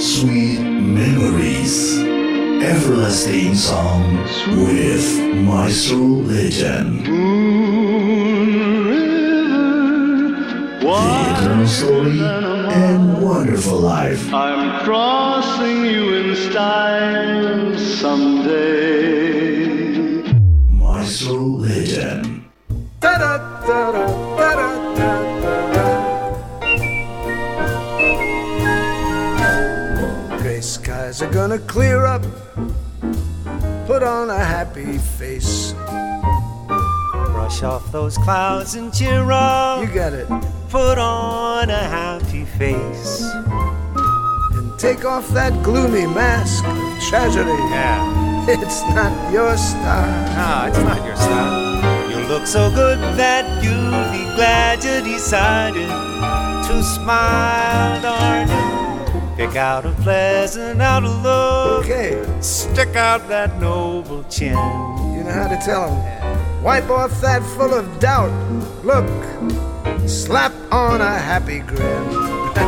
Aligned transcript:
Sweet 0.00 0.58
Memories. 0.60 1.98
Everlasting 2.60 3.54
song 3.54 4.16
with 4.48 5.06
Maestro 5.44 5.96
Legend. 6.26 7.06
The 10.82 10.96
eternal 11.30 11.66
story 11.68 12.20
and 12.20 13.22
wonderful 13.22 13.78
life. 13.78 14.34
I'm 14.34 14.84
crossing 14.84 15.84
you 15.84 16.14
in 16.16 16.34
style 16.34 17.78
someday. 17.78 19.68
Maestro 20.72 21.36
Legend. 21.36 22.27
Clear 31.78 32.06
up. 32.06 32.22
Put 33.86 34.02
on 34.02 34.30
a 34.30 34.44
happy 34.56 34.98
face. 34.98 35.74
Brush 37.30 37.62
off 37.62 37.92
those 37.92 38.18
clouds 38.18 38.74
and 38.74 38.92
cheer 38.92 39.30
up. 39.30 39.80
You 39.80 39.94
got 39.94 40.12
it. 40.12 40.26
Put 40.70 40.98
on 40.98 41.70
a 41.70 41.84
happy 41.98 42.44
face. 42.58 43.22
And 44.56 44.76
take 44.76 45.04
off 45.04 45.28
that 45.28 45.52
gloomy 45.62 46.08
mask 46.08 46.64
of 46.64 47.08
tragedy. 47.08 47.58
Yeah. 47.70 48.26
It's 48.64 48.82
not 48.98 49.14
your 49.32 49.56
style. 49.56 50.24
No, 50.38 50.68
it's 50.68 50.82
not 50.82 51.06
your 51.06 51.16
style. 51.16 52.10
You 52.10 52.26
look 52.26 52.46
so 52.48 52.70
good 52.74 52.98
that 53.22 53.44
you'll 53.62 54.08
be 54.16 54.24
glad 54.34 54.82
you 54.82 54.98
decided 55.14 55.90
to 56.66 56.82
smile, 56.82 58.02
darling. 58.02 58.57
Pick 59.38 59.54
out 59.54 59.86
a 59.86 59.92
pleasant 60.02 60.82
outlook. 60.82 61.84
Okay, 61.84 62.26
Stick 62.40 62.96
out 62.96 63.28
that 63.28 63.60
noble 63.60 64.24
chin. 64.24 64.50
you 65.14 65.22
know 65.22 65.30
how 65.30 65.46
to 65.46 65.56
tell 65.64 65.94
them. 65.94 66.64
Wipe 66.64 66.90
off 66.90 67.20
that 67.20 67.44
full 67.54 67.72
of 67.72 68.00
doubt. 68.00 68.32
Look, 68.84 69.06
slap 70.08 70.52
on 70.72 71.00
a 71.00 71.16
happy 71.16 71.60
grin. 71.60 71.78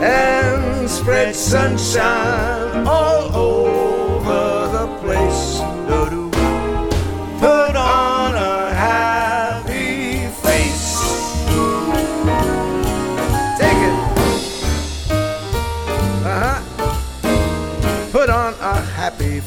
and 0.00 0.88
spread 0.88 1.34
sunshine 1.34 2.86
all 2.86 3.34
over 3.34 3.61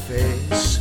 face. 0.08 0.78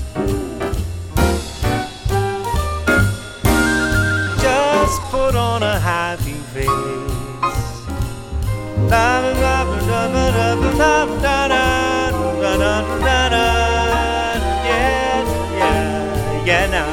Just 4.39 5.01
put 5.09 5.35
on 5.35 5.63
a 5.63 5.79
happy 5.79 6.37
face. 6.53 6.69
La 8.91 9.19
la 9.19 9.63
la 9.63 10.05
la 10.05 10.05
la 10.15 10.53
la 10.53 10.53
la 10.53 11.05
la 11.23 11.47
la 11.47 12.55
la 12.61 12.73
la 13.05 13.19
la 13.33 13.47
Yeah, 14.69 15.25
yeah, 15.57 16.45
yeah 16.45 16.65
now. 16.69 16.91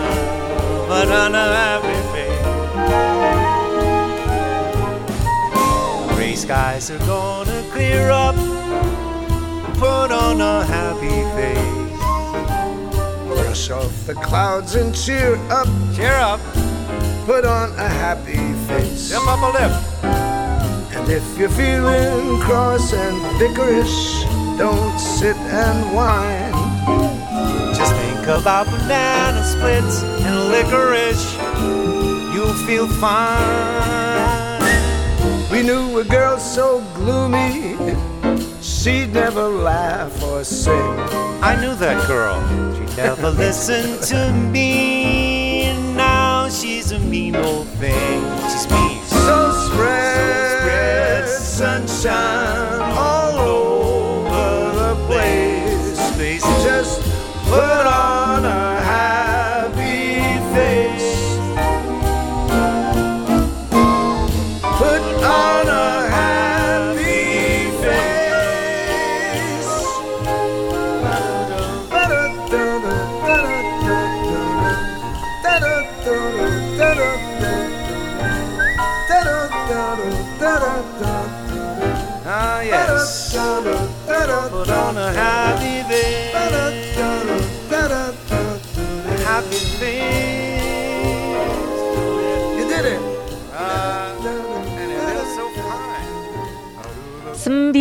Put 0.88 1.08
on 1.12 1.34
a 1.34 1.46
happy 1.60 1.98
face. 2.12 2.46
Gray 6.16 6.34
skies 6.34 6.90
are 6.90 7.04
gonna 7.06 7.62
clear 7.72 8.10
up. 8.10 8.36
Put 9.78 10.12
on 10.12 10.40
a 10.40 10.61
Brush 13.62 13.84
off 13.84 14.06
the 14.06 14.14
clouds 14.14 14.74
and 14.74 14.92
cheer 14.92 15.36
up. 15.48 15.68
Cheer 15.94 16.14
up, 16.14 16.40
Put 17.26 17.44
on 17.44 17.70
a 17.78 17.88
happy 17.88 18.54
face. 18.66 19.08
step 19.08 19.22
up 19.28 19.38
a 19.38 19.50
lip. 19.56 19.72
And 20.96 21.08
if 21.08 21.22
you're 21.38 21.48
feeling 21.48 22.40
cross 22.40 22.92
and 22.92 23.16
bickerish, 23.38 24.24
don't 24.58 24.98
sit 24.98 25.36
and 25.36 25.94
whine. 25.94 26.52
Just 27.72 27.94
think 27.94 28.26
about 28.26 28.66
banana 28.66 29.44
splits 29.44 30.02
and 30.02 30.48
licorice. 30.48 31.24
You'll 32.34 32.58
feel 32.66 32.88
fine. 32.88 34.60
We 35.52 35.62
knew 35.62 36.00
a 36.00 36.04
girl 36.04 36.38
so 36.38 36.80
gloomy, 36.96 37.76
she'd 38.60 39.12
never 39.12 39.46
laugh 39.48 40.20
or 40.24 40.42
sing. 40.42 40.98
I 41.44 41.56
knew 41.60 41.76
that 41.76 42.08
girl. 42.08 42.71
Never 42.96 43.30
listened 43.30 44.02
to 44.04 44.32
me. 44.32 45.72
Now 45.94 46.48
she's 46.50 46.92
a 46.92 46.98
mean 46.98 47.36
old 47.36 47.66
thing. 47.80 48.22
She's 48.50 48.70
mean. 48.70 49.02
So 49.04 49.52
spread 49.70 51.26
sunshine 51.28 52.82
all 52.82 53.21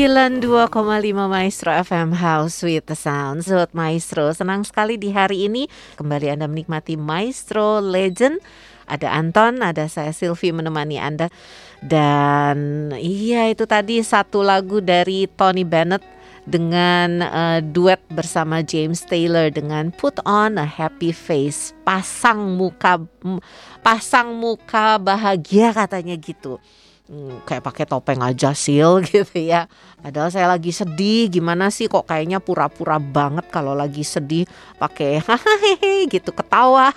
92,5 0.01 0.73
Maestro 1.29 1.69
FM 1.77 2.17
House 2.17 2.65
with 2.65 2.89
the 2.89 2.97
Sound 2.97 3.45
Sobat 3.45 3.69
Maestro 3.77 4.33
Senang 4.33 4.65
sekali 4.65 4.97
di 4.97 5.13
hari 5.13 5.45
ini 5.45 5.69
Kembali 5.93 6.25
Anda 6.25 6.49
menikmati 6.49 6.97
Maestro 6.97 7.77
Legend. 7.77 8.41
Ada 8.89 9.13
Anton, 9.13 9.61
ada 9.61 9.85
saya 9.85 10.09
Sylvie 10.09 10.57
menemani 10.57 10.97
Anda. 10.97 11.29
Dan 11.85 12.89
iya 12.97 13.45
itu 13.53 13.69
tadi 13.69 14.01
satu 14.01 14.41
lagu 14.41 14.81
dari 14.81 15.29
Tony 15.37 15.61
Bennett 15.61 16.01
dengan 16.49 17.21
eh, 17.21 17.59
duet 17.61 18.01
bersama 18.09 18.65
James 18.65 19.05
Taylor 19.05 19.53
dengan 19.53 19.93
Put 19.93 20.17
on 20.25 20.57
a 20.57 20.65
Happy 20.65 21.13
Face. 21.13 21.77
Pasang 21.85 22.57
muka 22.57 22.97
pasang 23.85 24.33
muka 24.33 24.97
bahagia 24.97 25.69
katanya 25.77 26.17
gitu 26.17 26.57
kayak 27.43 27.63
pakai 27.63 27.85
topeng 27.87 28.23
aja 28.23 28.55
sil 28.55 28.99
gitu 29.11 29.35
ya. 29.35 29.67
Padahal 29.99 30.31
saya 30.31 30.47
lagi 30.49 30.71
sedih, 30.71 31.27
gimana 31.29 31.69
sih 31.69 31.91
kok 31.91 32.07
kayaknya 32.07 32.39
pura-pura 32.39 32.97
banget 32.97 33.45
kalau 33.51 33.75
lagi 33.75 34.01
sedih 34.01 34.47
pakai 34.79 35.19
hahaha 35.27 36.07
gitu 36.07 36.31
ketawa 36.31 36.89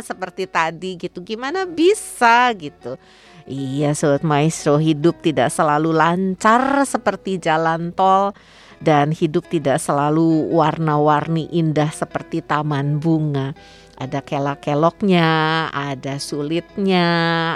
seperti 0.00 0.46
tadi 0.46 0.96
gitu. 0.96 1.20
Gimana 1.20 1.66
bisa 1.66 2.54
gitu. 2.54 2.94
Iya 3.46 3.94
sobat 3.94 4.26
maestro 4.26 4.74
hidup 4.74 5.22
tidak 5.22 5.54
selalu 5.54 5.94
lancar 5.94 6.82
seperti 6.82 7.38
jalan 7.38 7.94
tol 7.94 8.34
dan 8.82 9.14
hidup 9.14 9.46
tidak 9.46 9.78
selalu 9.78 10.50
warna-warni 10.50 11.46
indah 11.54 11.88
seperti 11.94 12.42
taman 12.42 12.98
bunga. 12.98 13.54
Ada 13.96 14.20
kelak-keloknya, 14.20 15.28
ada 15.72 16.20
sulitnya, 16.20 17.08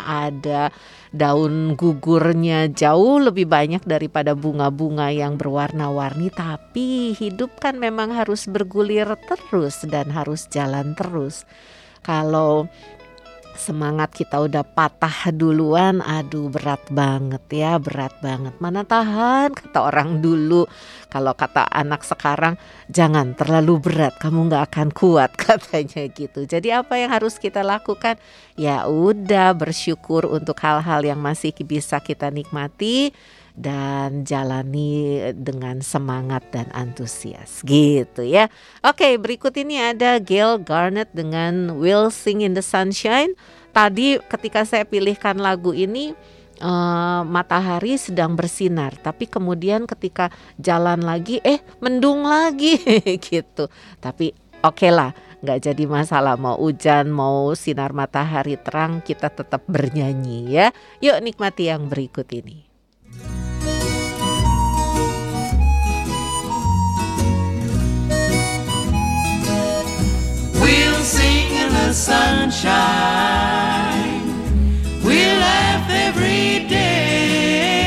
ada 0.04 0.72
daun 1.12 1.74
gugurnya 1.74 2.70
jauh 2.70 3.18
lebih 3.18 3.44
banyak 3.50 3.82
daripada 3.82 4.32
bunga-bunga 4.32 5.10
yang 5.10 5.34
berwarna-warni 5.34 6.30
tapi 6.30 7.12
hidup 7.18 7.58
kan 7.58 7.76
memang 7.82 8.14
harus 8.14 8.46
bergulir 8.46 9.10
terus 9.26 9.82
dan 9.90 10.08
harus 10.08 10.46
jalan 10.48 10.94
terus. 10.94 11.44
Kalau 12.00 12.70
semangat 13.56 14.14
kita 14.14 14.38
udah 14.38 14.62
patah 14.62 15.32
duluan, 15.34 15.98
aduh 16.04 16.50
berat 16.50 16.82
banget 16.90 17.42
ya, 17.50 17.78
berat 17.80 18.14
banget. 18.22 18.54
Mana 18.62 18.86
tahan 18.86 19.54
kata 19.54 19.78
orang 19.80 20.22
dulu. 20.22 20.68
Kalau 21.10 21.34
kata 21.34 21.66
anak 21.66 22.06
sekarang, 22.06 22.54
jangan 22.86 23.34
terlalu 23.34 23.82
berat, 23.82 24.14
kamu 24.22 24.50
nggak 24.50 24.64
akan 24.70 24.88
kuat 24.94 25.30
katanya 25.46 26.06
gitu. 26.10 26.46
Jadi 26.46 26.70
apa 26.70 26.94
yang 27.00 27.10
harus 27.10 27.38
kita 27.40 27.66
lakukan? 27.66 28.20
Ya 28.54 28.86
udah 28.86 29.56
bersyukur 29.56 30.28
untuk 30.28 30.60
hal-hal 30.62 31.02
yang 31.02 31.18
masih 31.18 31.50
bisa 31.64 31.98
kita 31.98 32.30
nikmati 32.30 33.10
dan 33.58 34.22
jalani 34.22 35.20
dengan 35.34 35.82
semangat 35.82 36.44
dan 36.54 36.70
antusias 36.74 37.62
gitu 37.66 38.22
ya. 38.22 38.48
Oke, 38.84 39.16
berikut 39.18 39.54
ini 39.58 39.80
ada 39.80 40.18
Gail 40.22 40.62
Garnet 40.62 41.10
dengan 41.10 41.78
Will 41.78 42.10
Sing 42.14 42.42
in 42.42 42.54
the 42.54 42.64
Sunshine. 42.64 43.34
Tadi 43.70 44.18
ketika 44.26 44.66
saya 44.66 44.82
pilihkan 44.82 45.38
lagu 45.38 45.70
ini 45.70 46.14
uh, 46.60 47.22
matahari 47.24 47.96
sedang 47.96 48.36
bersinar, 48.36 48.94
tapi 49.00 49.26
kemudian 49.26 49.88
ketika 49.88 50.28
jalan 50.60 51.02
lagi 51.02 51.40
eh 51.42 51.58
mendung 51.80 52.26
lagi 52.26 52.78
gitu. 53.30 53.66
Tapi 53.98 54.34
oke 54.62 54.76
okay 54.76 54.90
lah, 54.92 55.10
nggak 55.40 55.72
jadi 55.72 55.84
masalah 55.88 56.36
mau 56.36 56.56
hujan 56.60 57.08
mau 57.08 57.56
sinar 57.56 57.96
matahari 57.96 58.60
terang 58.60 59.00
kita 59.00 59.32
tetap 59.32 59.64
bernyanyi 59.66 60.52
ya. 60.52 60.66
Yuk 61.00 61.18
nikmati 61.24 61.72
yang 61.72 61.88
berikut 61.88 62.28
ini. 62.30 62.70
The 71.86 71.92
sunshine. 71.92 72.76
We'll 75.04 75.38
laugh 75.48 75.86
every 76.06 76.68
day. 76.68 77.80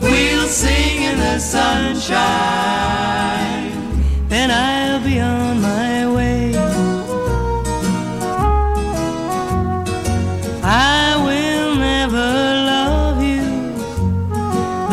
We'll 0.00 0.48
sing 0.48 1.02
in 1.10 1.18
the 1.18 1.38
sunshine. 1.38 2.16
Then 4.28 4.50
I'll 4.50 5.02
be 5.08 5.18
on 5.20 5.60
my 5.60 5.96
way. 6.16 6.54
I 10.62 11.16
will 11.26 11.74
never 11.90 12.28
love 12.72 13.18
you. 13.32 13.46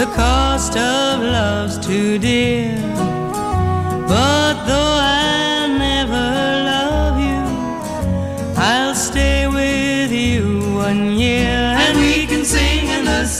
The 0.01 0.07
cost 0.15 0.73
of 0.77 1.21
love's 1.21 1.77
too 1.85 2.17
dear. 2.19 2.72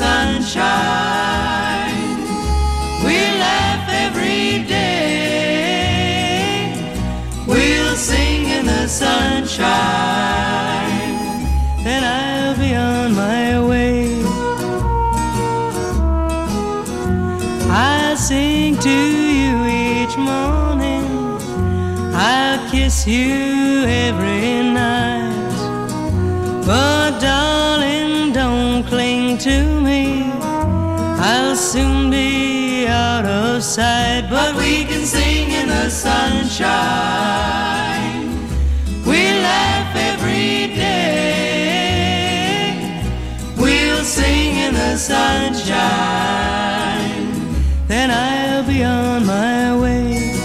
Sunshine. 0.03 2.01
We 3.05 3.15
laugh 3.45 3.85
every 4.05 4.47
day. 4.77 6.03
We'll 7.51 7.95
sing 8.09 8.41
in 8.57 8.65
the 8.65 8.85
sunshine. 9.03 9.71
Then 11.85 12.01
I'll 12.19 12.57
be 12.63 12.71
on 12.91 13.09
my 13.25 13.47
way. 13.69 14.01
I'll 17.87 18.17
sing 18.29 18.71
to 18.87 18.97
you 19.41 19.53
each 19.83 20.15
morning. 20.31 21.07
I'll 22.29 22.61
kiss 22.71 22.95
you 23.07 23.52
soon 31.73 32.11
be 32.11 32.85
out 32.85 33.25
of 33.25 33.63
sight. 33.63 34.27
But 34.29 34.55
we 34.55 34.85
can 34.85 35.03
sing 35.05 35.49
in 35.49 35.67
the 35.69 35.89
sunshine. 35.89 36.69
We 39.07 39.21
laugh 39.47 39.95
every 39.95 40.67
day. 40.75 41.73
We'll 43.57 44.03
sing 44.03 44.55
in 44.65 44.75
the 44.75 44.97
sunshine. 44.97 45.81
Then 47.87 48.11
I'll 48.11 48.65
be 48.67 48.83
on 48.83 49.25
my 49.25 49.75
way. 49.75 50.35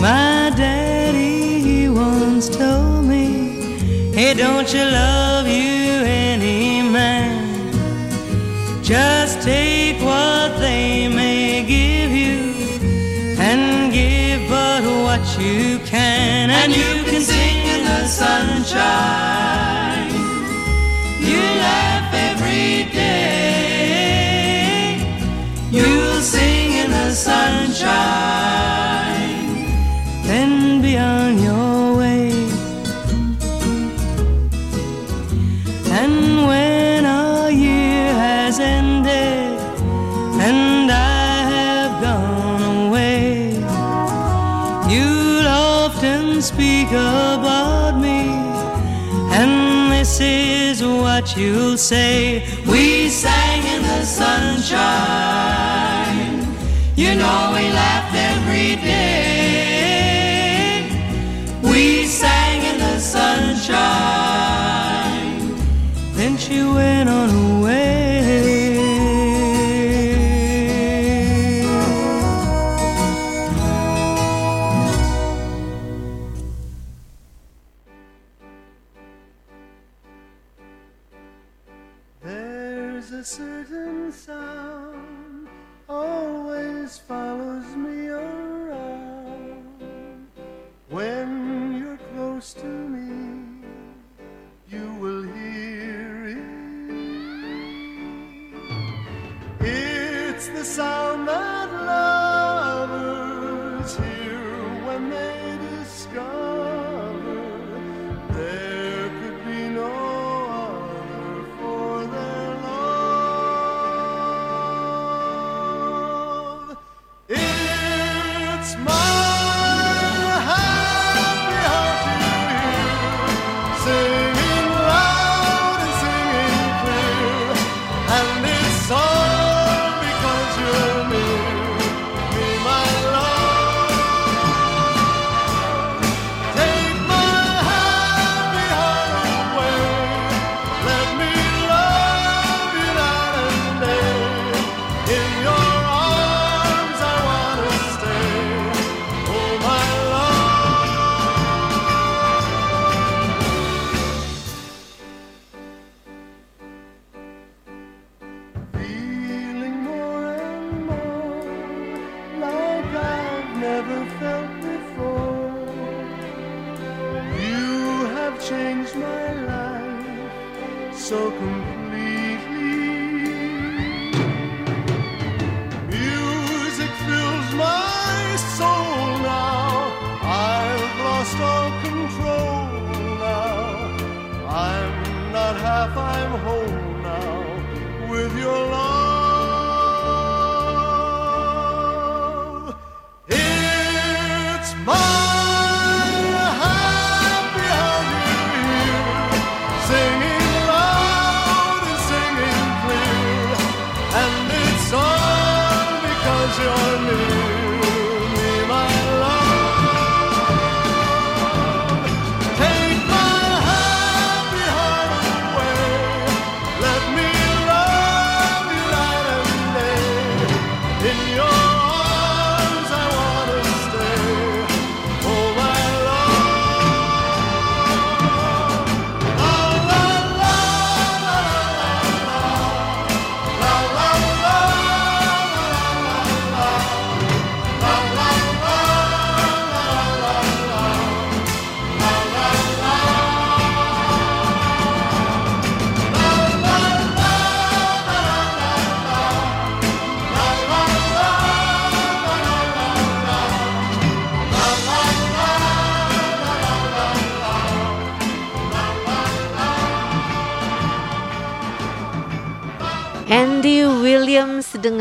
My 0.00 0.52
daddy, 0.56 1.88
once 1.88 2.48
told 2.48 3.06
me, 3.06 3.26
Hey, 4.14 4.34
don't 4.34 4.72
you 4.72 4.84
love 4.84 5.27
Just 8.88 9.42
take 9.42 10.00
what 10.00 10.58
they 10.60 11.08
may 11.08 11.62
give 11.62 12.10
you 12.10 12.54
and 13.38 13.92
give 13.92 14.48
but 14.48 14.82
what 14.82 15.20
you 15.38 15.78
can, 15.80 16.48
and 16.48 16.74
you 16.74 17.04
can 17.04 17.20
sing 17.20 17.66
in 17.66 17.84
the 17.84 18.06
sunshine. 18.06 18.48
You 21.20 21.36
laugh 21.60 22.14
every 22.14 22.90
day. 22.90 24.24
You'll 25.70 26.22
sing 26.22 26.72
in 26.72 26.90
the 26.90 27.12
sunshine. 27.12 28.47
What 51.18 51.36
you'll 51.36 51.76
say 51.76 52.46
We 52.64 53.08
sang 53.08 53.64
in 53.74 53.82
the 53.82 54.04
sunshine. 54.04 54.86
You 56.94 57.16
know 57.16 57.52
we 57.56 57.64
laughed 57.72 58.14
every 58.14 58.76
day. 58.76 59.37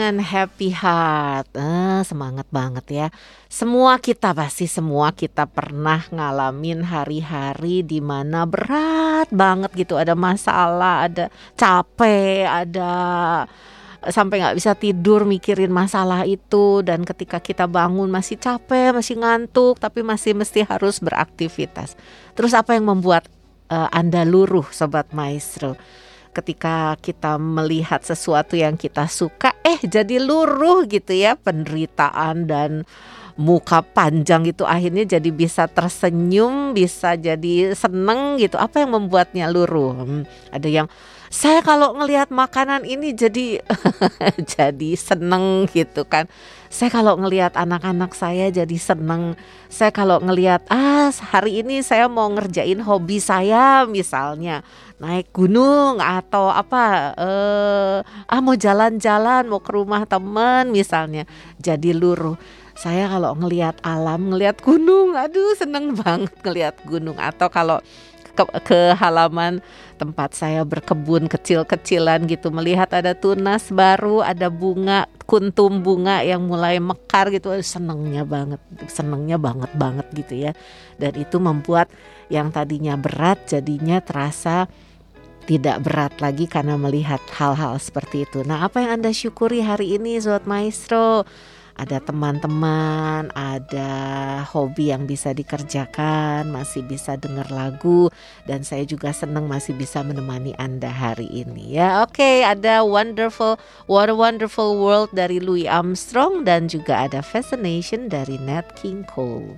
Dengan 0.08 0.24
Happy 0.24 0.72
Heart. 0.72 1.60
Eh, 1.60 2.02
semangat 2.08 2.48
banget 2.48 2.86
ya. 2.88 3.08
Semua 3.52 4.00
kita 4.00 4.32
pasti 4.32 4.64
semua 4.64 5.12
kita 5.12 5.44
pernah 5.52 6.00
ngalamin 6.08 6.80
hari-hari 6.88 7.84
di 7.84 8.00
mana 8.00 8.48
berat 8.48 9.28
banget 9.36 9.76
gitu. 9.76 10.00
Ada 10.00 10.16
masalah, 10.16 11.12
ada 11.12 11.28
capek, 11.60 12.48
ada 12.48 12.92
sampai 14.08 14.48
nggak 14.48 14.56
bisa 14.56 14.80
tidur 14.80 15.28
mikirin 15.28 15.76
masalah 15.76 16.24
itu 16.24 16.80
dan 16.88 17.04
ketika 17.04 17.44
kita 17.44 17.68
bangun 17.68 18.08
masih 18.08 18.40
capek, 18.40 18.96
masih 18.96 19.20
ngantuk 19.20 19.76
tapi 19.76 20.08
masih 20.08 20.40
mesti 20.40 20.64
harus 20.64 21.04
beraktivitas. 21.04 22.00
Terus 22.32 22.56
apa 22.56 22.80
yang 22.80 22.88
membuat 22.88 23.28
eh, 23.68 23.90
Anda 23.92 24.24
luruh 24.24 24.72
sobat 24.72 25.12
maestro? 25.12 25.76
Ketika 26.38 26.94
kita 27.02 27.42
melihat 27.42 28.06
sesuatu 28.06 28.54
yang 28.54 28.78
kita 28.78 29.10
suka 29.10 29.58
eh 29.66 29.82
jadi 29.82 30.22
luruh 30.22 30.86
gitu 30.86 31.18
ya 31.18 31.34
penderitaan 31.34 32.46
dan 32.46 32.86
muka 33.38 33.86
panjang 33.86 34.50
itu 34.50 34.66
akhirnya 34.66 35.06
jadi 35.06 35.30
bisa 35.30 35.70
tersenyum 35.70 36.74
bisa 36.74 37.14
jadi 37.14 37.78
seneng 37.78 38.42
gitu. 38.42 38.58
Apa 38.58 38.82
yang 38.84 38.98
membuatnya 38.98 39.46
luruh? 39.50 39.94
Hmm, 39.94 40.24
ada 40.50 40.68
yang 40.68 40.90
saya 41.28 41.60
kalau 41.60 41.92
ngelihat 42.00 42.32
makanan 42.32 42.88
ini 42.88 43.12
jadi 43.12 43.60
jadi 44.56 44.92
seneng 44.96 45.68
gitu 45.72 46.08
kan. 46.08 46.28
Saya 46.68 46.92
kalau 46.92 47.16
ngelihat 47.20 47.56
anak-anak 47.56 48.12
saya 48.16 48.52
jadi 48.52 48.78
seneng. 48.80 49.36
Saya 49.68 49.92
kalau 49.92 50.20
ngelihat 50.24 50.64
ah 50.72 51.12
hari 51.32 51.64
ini 51.64 51.84
saya 51.84 52.08
mau 52.08 52.28
ngerjain 52.32 52.80
hobi 52.80 53.20
saya 53.20 53.84
misalnya. 53.88 54.64
Naik 54.98 55.30
gunung 55.36 56.00
atau 56.00 56.50
apa 56.50 57.14
eh 57.20 57.98
ah 58.04 58.40
mau 58.40 58.56
jalan-jalan 58.56 59.48
mau 59.52 59.60
ke 59.60 59.72
rumah 59.76 60.08
teman 60.08 60.72
misalnya. 60.72 61.28
Jadi 61.60 61.92
luruh. 61.92 62.40
Saya 62.78 63.10
kalau 63.10 63.34
ngelihat 63.34 63.82
alam 63.82 64.30
ngelihat 64.30 64.62
gunung 64.62 65.18
aduh 65.18 65.58
seneng 65.58 65.92
banget 66.00 66.32
ngelihat 66.40 66.76
gunung. 66.88 67.20
Atau 67.20 67.52
kalau 67.52 67.84
ke, 68.38 68.46
ke 68.62 68.80
halaman 68.94 69.66
tempat 69.98 70.38
saya 70.38 70.62
berkebun 70.62 71.26
kecil-kecilan 71.26 72.30
gitu 72.30 72.54
melihat 72.54 72.94
ada 72.94 73.18
tunas 73.18 73.74
baru 73.74 74.22
ada 74.22 74.54
bunga 74.54 75.10
kuntum 75.26 75.82
bunga 75.82 76.22
yang 76.22 76.46
mulai 76.46 76.78
mekar 76.78 77.34
gitu 77.34 77.50
senengnya 77.66 78.22
banget 78.22 78.62
senengnya 78.88 79.42
banget 79.42 79.74
banget 79.74 80.06
gitu 80.14 80.34
ya 80.38 80.52
dan 81.02 81.18
itu 81.18 81.42
membuat 81.42 81.90
yang 82.30 82.54
tadinya 82.54 82.94
berat 82.94 83.42
jadinya 83.50 83.98
terasa 84.00 84.70
tidak 85.48 85.80
berat 85.82 86.14
lagi 86.20 86.46
karena 86.46 86.76
melihat 86.76 87.24
hal-hal 87.40 87.80
seperti 87.80 88.28
itu. 88.28 88.44
Nah, 88.44 88.68
apa 88.68 88.84
yang 88.84 89.00
Anda 89.00 89.16
syukuri 89.16 89.64
hari 89.64 89.96
ini, 89.96 90.20
Sobat 90.20 90.44
Maestro? 90.44 91.24
Ada 91.78 92.02
teman-teman, 92.02 93.30
ada 93.38 93.92
hobi 94.50 94.90
yang 94.90 95.06
bisa 95.06 95.30
dikerjakan, 95.30 96.50
masih 96.50 96.82
bisa 96.82 97.14
dengar 97.22 97.46
lagu, 97.54 98.10
dan 98.50 98.66
saya 98.66 98.82
juga 98.82 99.14
senang 99.14 99.46
masih 99.46 99.78
bisa 99.78 100.02
menemani 100.02 100.58
Anda 100.58 100.90
hari 100.90 101.30
ini. 101.30 101.78
Ya, 101.78 102.02
oke, 102.02 102.42
ada 102.42 102.82
Wonderful, 102.82 103.62
What 103.86 104.10
a 104.10 104.18
Wonderful 104.18 104.82
World 104.82 105.14
dari 105.14 105.38
Louis 105.38 105.70
Armstrong 105.70 106.50
dan 106.50 106.66
juga 106.66 107.06
ada 107.06 107.22
Fascination 107.22 108.10
dari 108.10 108.42
Nat 108.42 108.74
King 108.74 109.06
Cole. 109.06 109.54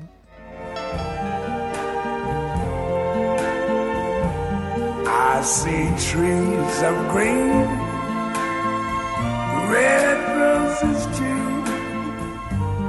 I 5.08 5.40
see 5.40 5.88
trees 5.96 6.76
of 6.84 7.00
green, 7.08 7.64
red 9.72 10.20
roses 10.36 11.08
too. 11.16 11.39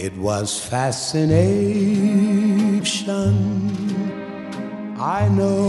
It 0.00 0.16
was 0.16 0.58
fascination, 0.58 1.28
I 4.98 5.28
know. 5.28 5.68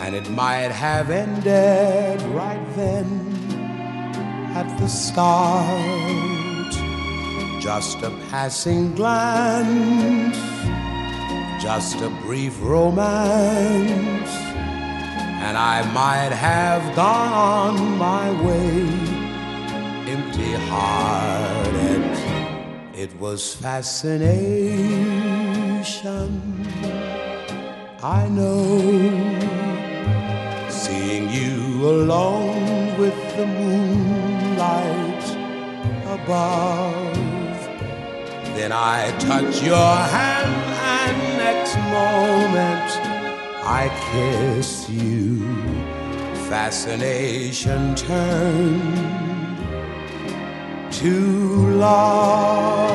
And 0.00 0.14
it 0.16 0.30
might 0.30 0.70
have 0.70 1.10
ended 1.10 2.22
right 2.32 2.66
then 2.74 3.06
at 4.56 4.78
the 4.80 4.88
start. 4.88 6.72
Just 7.60 7.98
a 7.98 8.08
passing 8.30 8.94
glance, 8.94 10.38
just 11.62 12.00
a 12.00 12.08
brief 12.22 12.58
romance. 12.62 14.30
And 15.46 15.58
I 15.58 15.82
might 15.92 16.32
have 16.32 16.96
gone 16.96 17.76
on 17.78 17.98
my 17.98 18.32
way 18.42 19.13
empty 20.08 20.52
hearted. 20.70 22.04
It 22.94 23.14
was 23.18 23.54
fascination. 23.54 24.24
I 28.02 28.28
know. 28.28 28.78
Seeing 30.68 31.30
you 31.30 31.88
alone 31.88 32.98
with 32.98 33.16
the 33.36 33.46
moonlight 33.46 35.24
above. 36.06 37.14
Then 38.56 38.72
I 38.72 39.10
touch 39.18 39.62
your 39.62 39.96
hand, 40.16 40.54
and 40.96 41.16
next 41.38 41.76
moment 41.98 42.90
I 43.64 43.88
kiss 44.12 44.88
you. 44.88 45.42
Fascination 46.48 47.94
turned 47.96 49.33
to 50.94 51.10
love. 51.70 52.94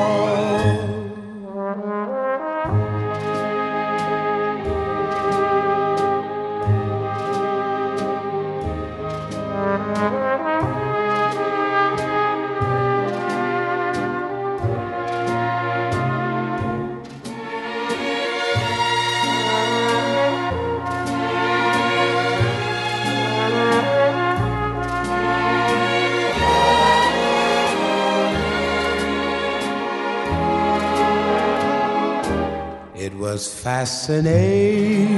Was 33.40 33.48
fascination, 33.48 35.16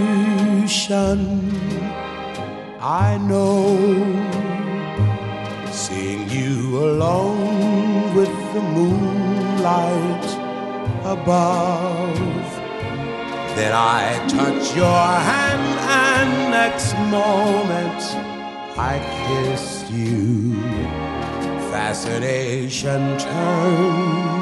I 2.80 3.18
know. 3.18 3.76
Seeing 5.72 6.30
you 6.30 6.78
alone 6.90 8.14
with 8.14 8.34
the 8.54 8.62
moonlight 8.76 10.28
above. 11.16 12.48
Then 13.56 13.72
I 13.74 14.02
touch 14.28 14.76
your 14.76 15.04
hand, 15.30 15.66
and 16.06 16.30
next 16.60 16.94
moment 17.18 18.02
I 18.78 18.94
kissed 19.24 19.90
you. 19.90 20.54
Fascination 21.72 23.18
turned 23.18 24.32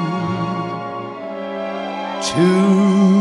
to 2.31 3.20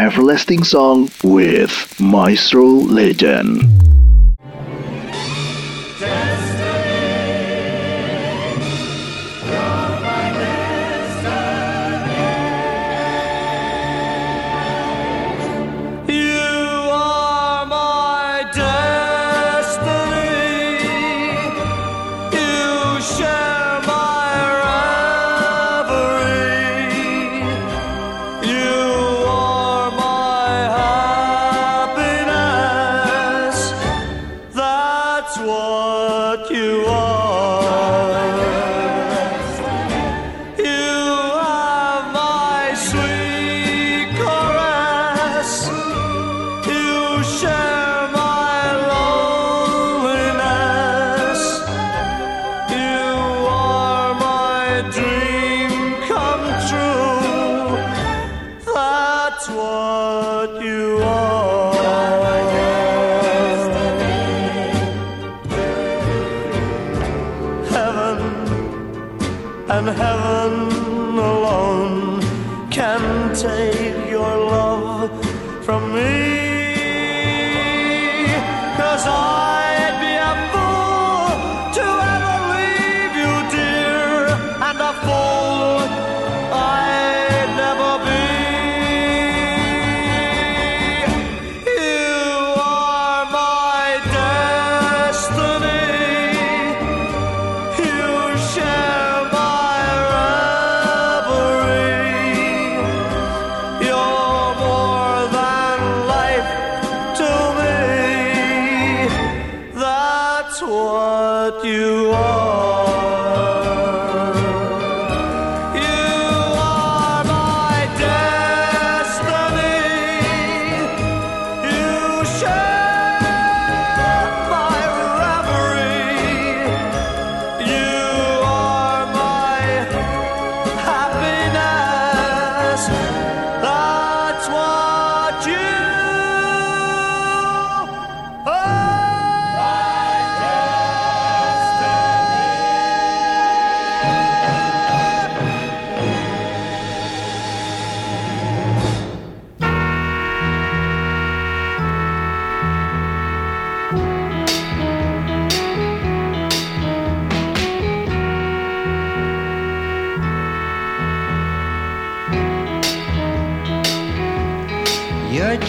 Everlasting 0.00 0.64
Song 0.64 1.10
with 1.22 2.00
Maestro 2.00 2.64
Legend. 2.64 3.79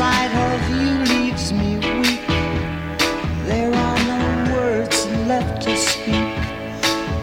sight 0.00 0.34
of 0.48 0.60
you 0.70 0.90
leaves 1.12 1.52
me 1.52 1.76
weak. 1.76 2.26
There 3.50 3.72
are 3.86 4.00
no 4.12 4.22
words 4.54 4.98
left 5.28 5.60
to 5.64 5.76
speak. 5.76 6.38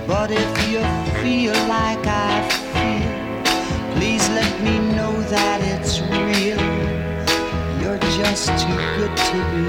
But 0.06 0.30
if 0.30 0.52
you 0.70 0.82
feel 1.24 1.58
like 1.78 2.06
I 2.06 2.36
feel, 2.76 3.14
please 3.96 4.26
let 4.40 4.54
me 4.66 4.76
know 4.96 5.14
that 5.36 5.60
it's 5.74 5.94
real. 6.26 6.66
You're 7.82 8.04
just 8.22 8.46
too 8.62 8.78
good 8.98 9.16
to 9.30 9.38
be 9.54 9.64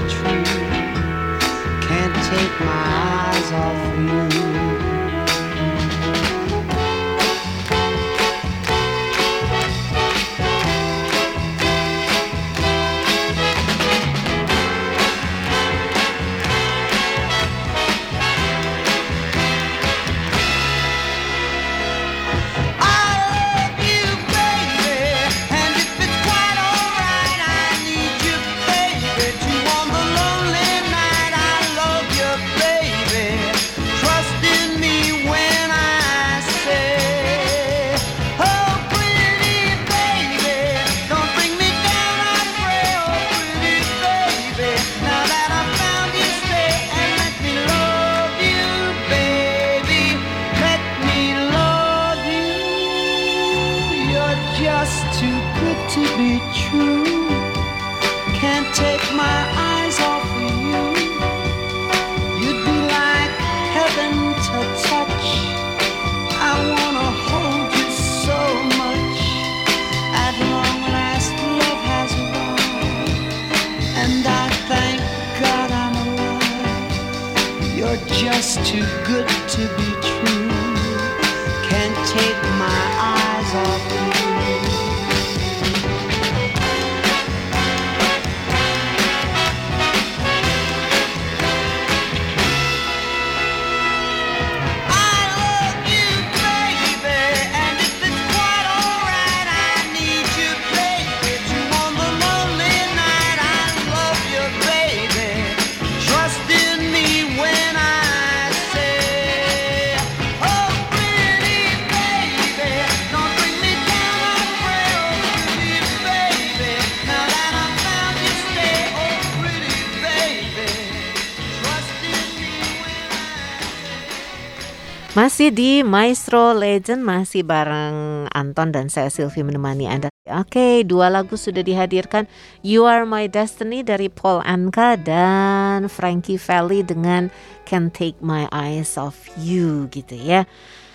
di 125.59 125.83
Maestro 125.83 126.55
Legend 126.55 127.03
masih 127.03 127.43
bareng 127.43 128.31
Anton 128.31 128.71
dan 128.71 128.87
saya 128.87 129.11
Sylvie 129.11 129.43
menemani 129.43 129.91
Anda. 129.91 130.07
Oke, 130.31 130.87
dua 130.87 131.11
lagu 131.11 131.35
sudah 131.35 131.59
dihadirkan. 131.59 132.31
You 132.63 132.87
Are 132.87 133.03
My 133.03 133.27
Destiny 133.27 133.83
dari 133.83 134.07
Paul 134.07 134.39
Anka 134.47 134.95
dan 134.95 135.91
Frankie 135.91 136.39
Valli 136.39 136.79
dengan 136.87 137.27
Can't 137.67 137.91
Take 137.91 138.23
My 138.23 138.47
Eyes 138.55 138.95
Off 138.95 139.27
You 139.35 139.91
gitu 139.91 140.15
ya. 140.15 140.47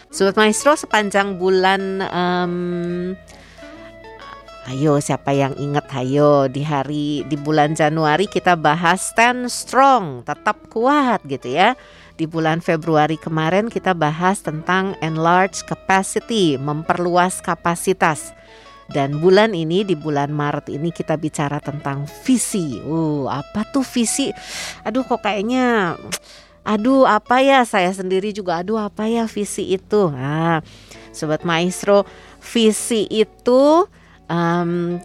Sobat 0.09 0.41
Maestro 0.41 0.73
sepanjang 0.81 1.37
bulan 1.37 2.01
em, 2.01 2.55
Ayo 4.65 4.97
siapa 4.97 5.37
yang 5.37 5.53
ingat 5.61 5.93
ayo 5.93 6.49
di 6.49 6.65
hari 6.65 7.21
di 7.29 7.37
bulan 7.37 7.77
Januari 7.77 8.25
kita 8.25 8.57
bahas 8.57 9.13
stand 9.13 9.53
strong, 9.53 10.25
tetap 10.25 10.73
kuat 10.73 11.21
gitu 11.29 11.53
ya. 11.53 11.77
Di 12.15 12.31
bulan 12.31 12.63
Februari 12.63 13.19
kemarin 13.19 13.67
kita 13.67 13.91
bahas 13.91 14.39
tentang 14.39 14.95
enlarge 15.03 15.67
capacity, 15.67 16.55
memperluas 16.55 17.43
kapasitas. 17.43 18.31
Dan 18.87 19.19
bulan 19.19 19.57
ini 19.57 19.83
di 19.83 19.97
bulan 19.97 20.31
Maret 20.31 20.71
ini 20.71 20.95
kita 20.95 21.19
bicara 21.19 21.59
tentang 21.59 22.07
visi. 22.23 22.79
Uh, 22.85 23.27
apa 23.27 23.67
tuh 23.73 23.83
visi? 23.83 24.31
Aduh 24.87 25.03
kok 25.03 25.25
kayaknya 25.25 25.97
aduh 26.65 27.05
apa 27.05 27.45
ya 27.45 27.61
saya 27.69 27.93
sendiri 27.93 28.33
juga 28.33 28.63
aduh 28.63 28.79
apa 28.79 29.11
ya 29.11 29.27
visi 29.27 29.75
itu. 29.75 30.13
Nah, 30.13 30.63
sobat 31.11 31.43
maestro, 31.43 32.07
visi 32.39 33.11
itu 33.11 33.89
em, 34.31 35.01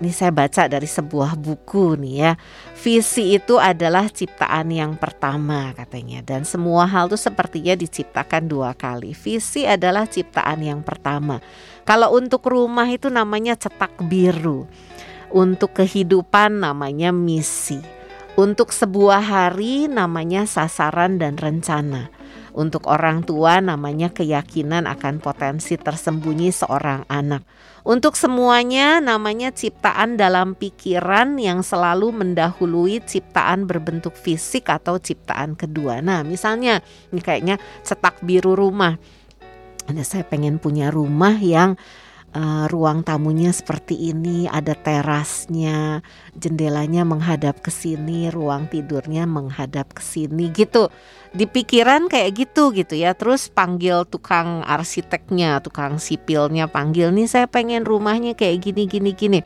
ini 0.00 0.16
saya 0.16 0.32
baca 0.32 0.64
dari 0.64 0.88
sebuah 0.88 1.36
buku 1.36 2.00
nih 2.00 2.14
ya. 2.16 2.32
Visi 2.80 3.36
itu 3.36 3.60
adalah 3.60 4.08
ciptaan 4.08 4.72
yang 4.72 4.96
pertama 4.96 5.76
katanya 5.76 6.24
dan 6.24 6.48
semua 6.48 6.88
hal 6.88 7.12
itu 7.12 7.20
sepertinya 7.20 7.76
diciptakan 7.76 8.48
dua 8.48 8.72
kali. 8.72 9.12
Visi 9.12 9.68
adalah 9.68 10.08
ciptaan 10.08 10.64
yang 10.64 10.80
pertama. 10.80 11.44
Kalau 11.84 12.16
untuk 12.16 12.48
rumah 12.48 12.88
itu 12.88 13.12
namanya 13.12 13.60
cetak 13.60 14.00
biru. 14.08 14.64
Untuk 15.30 15.76
kehidupan 15.76 16.64
namanya 16.64 17.12
misi. 17.12 17.78
Untuk 18.34 18.72
sebuah 18.72 19.20
hari 19.20 19.86
namanya 19.86 20.48
sasaran 20.48 21.20
dan 21.20 21.36
rencana. 21.36 22.19
Untuk 22.50 22.90
orang 22.90 23.22
tua 23.22 23.62
namanya 23.62 24.10
keyakinan 24.10 24.90
akan 24.90 25.22
potensi 25.22 25.78
tersembunyi 25.78 26.50
seorang 26.50 27.06
anak. 27.06 27.46
Untuk 27.80 28.18
semuanya 28.18 29.00
namanya 29.00 29.54
ciptaan 29.54 30.20
dalam 30.20 30.52
pikiran 30.52 31.40
yang 31.40 31.64
selalu 31.64 32.12
mendahului 32.12 33.00
ciptaan 33.06 33.64
berbentuk 33.64 34.12
fisik 34.12 34.68
atau 34.68 35.00
ciptaan 35.00 35.56
kedua. 35.56 36.04
Nah, 36.04 36.20
misalnya 36.26 36.84
ini 37.08 37.22
kayaknya 37.24 37.56
cetak 37.86 38.20
biru 38.20 38.52
rumah. 38.52 39.00
Ada 39.88 40.04
saya 40.04 40.24
pengen 40.28 40.60
punya 40.60 40.92
rumah 40.92 41.34
yang 41.40 41.80
uh, 42.34 42.66
ruang 42.70 43.02
tamunya 43.02 43.50
seperti 43.50 44.10
ini, 44.10 44.46
ada 44.46 44.74
terasnya, 44.74 46.04
jendelanya 46.34 47.02
menghadap 47.02 47.62
ke 47.62 47.70
sini, 47.72 48.30
ruang 48.30 48.66
tidurnya 48.70 49.26
menghadap 49.26 49.94
ke 49.94 50.02
sini 50.02 50.50
gitu. 50.54 50.90
Di 51.30 51.46
pikiran 51.46 52.10
kayak 52.10 52.30
gitu 52.34 52.74
gitu 52.74 52.98
ya. 52.98 53.14
Terus 53.14 53.46
panggil 53.50 54.02
tukang 54.06 54.66
arsiteknya 54.66 55.62
tukang 55.62 56.02
sipilnya 56.02 56.66
panggil 56.66 57.14
nih 57.14 57.30
saya 57.30 57.46
pengen 57.46 57.86
rumahnya 57.86 58.34
kayak 58.34 58.66
gini 58.66 58.90
gini 58.90 59.10
gini 59.14 59.40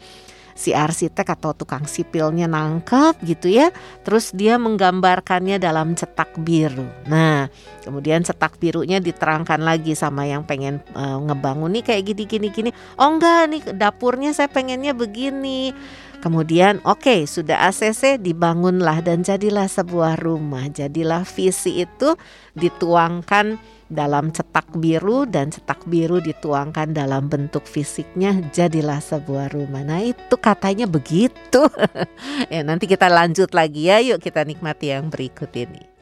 si 0.55 0.71
arsitek 0.71 1.35
atau 1.35 1.51
tukang 1.53 1.85
sipilnya 1.85 2.47
nangkep 2.47 3.19
gitu 3.27 3.51
ya. 3.51 3.75
Terus 4.07 4.31
dia 4.31 4.57
menggambarkannya 4.57 5.59
dalam 5.59 5.99
cetak 5.99 6.38
biru. 6.40 6.87
Nah 7.11 7.51
kemudian 7.83 8.25
cetak 8.25 8.57
birunya 8.57 9.03
diterangkan 9.03 9.61
lagi 9.61 9.93
sama 9.93 10.25
yang 10.25 10.47
pengen 10.47 10.81
uh, 10.95 11.21
ngebangun 11.21 11.75
nih 11.75 11.85
kayak 11.85 12.03
gini 12.14 12.25
gini 12.25 12.49
gini. 12.55 12.71
Oh 12.97 13.11
enggak 13.12 13.51
nih 13.51 13.62
dapurnya 13.75 14.31
saya 14.33 14.49
pengennya 14.49 14.95
begini 14.95 15.75
Kemudian 16.25 16.81
oke 16.89 17.05
okay, 17.05 17.21
sudah 17.29 17.69
ACC 17.69 18.17
dibangunlah 18.17 19.05
dan 19.05 19.21
jadilah 19.21 19.69
sebuah 19.69 20.17
rumah. 20.25 20.73
Jadilah 20.73 21.21
visi 21.29 21.85
itu 21.85 22.17
dituangkan 22.57 23.61
dalam 23.93 24.33
cetak 24.33 24.73
biru 24.81 25.29
dan 25.29 25.53
cetak 25.53 25.85
biru 25.85 26.25
dituangkan 26.25 26.97
dalam 26.97 27.29
bentuk 27.29 27.69
fisiknya 27.69 28.41
jadilah 28.57 29.05
sebuah 29.05 29.53
rumah. 29.53 29.85
Nah 29.85 30.01
itu 30.01 30.41
katanya 30.41 30.89
begitu. 30.89 31.69
ya 32.53 32.65
nanti 32.65 32.89
kita 32.89 33.13
lanjut 33.13 33.53
lagi 33.53 33.93
ya 33.93 34.01
yuk 34.01 34.17
kita 34.25 34.49
nikmati 34.49 34.97
yang 34.97 35.13
berikut 35.13 35.53
ini. 35.53 35.93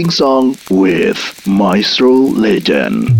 Everlasting 0.00 0.10
song 0.10 0.56
with 0.70 1.46
Maestro 1.46 2.12
Legend. 2.12 3.19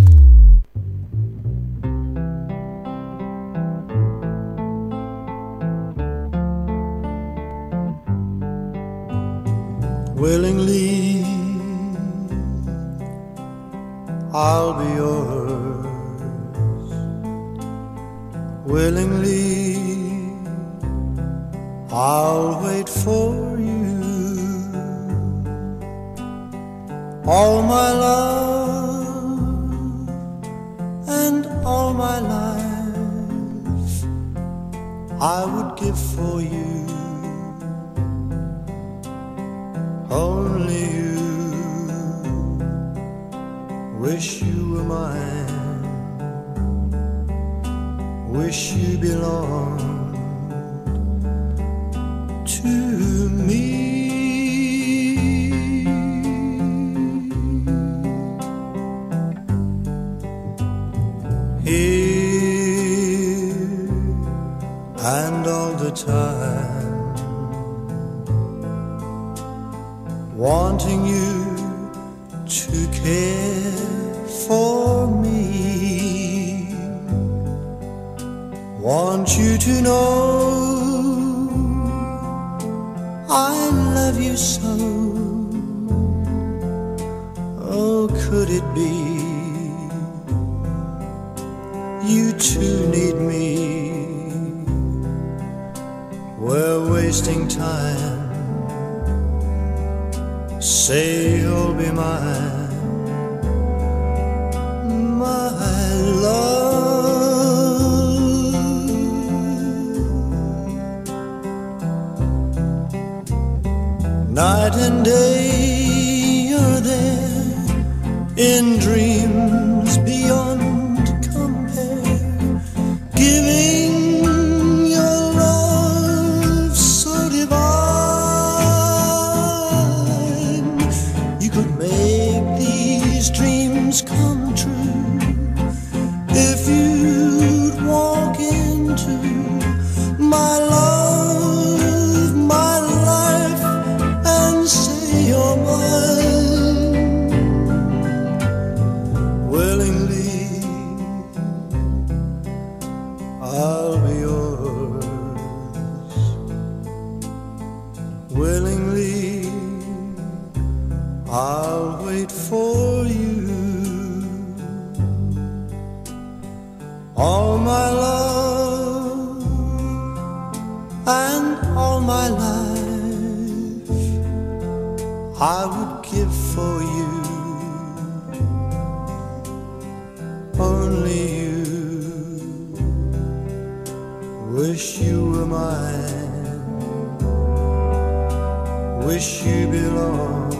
Wish 189.10 189.42
you 189.42 189.66
belonged 189.66 190.59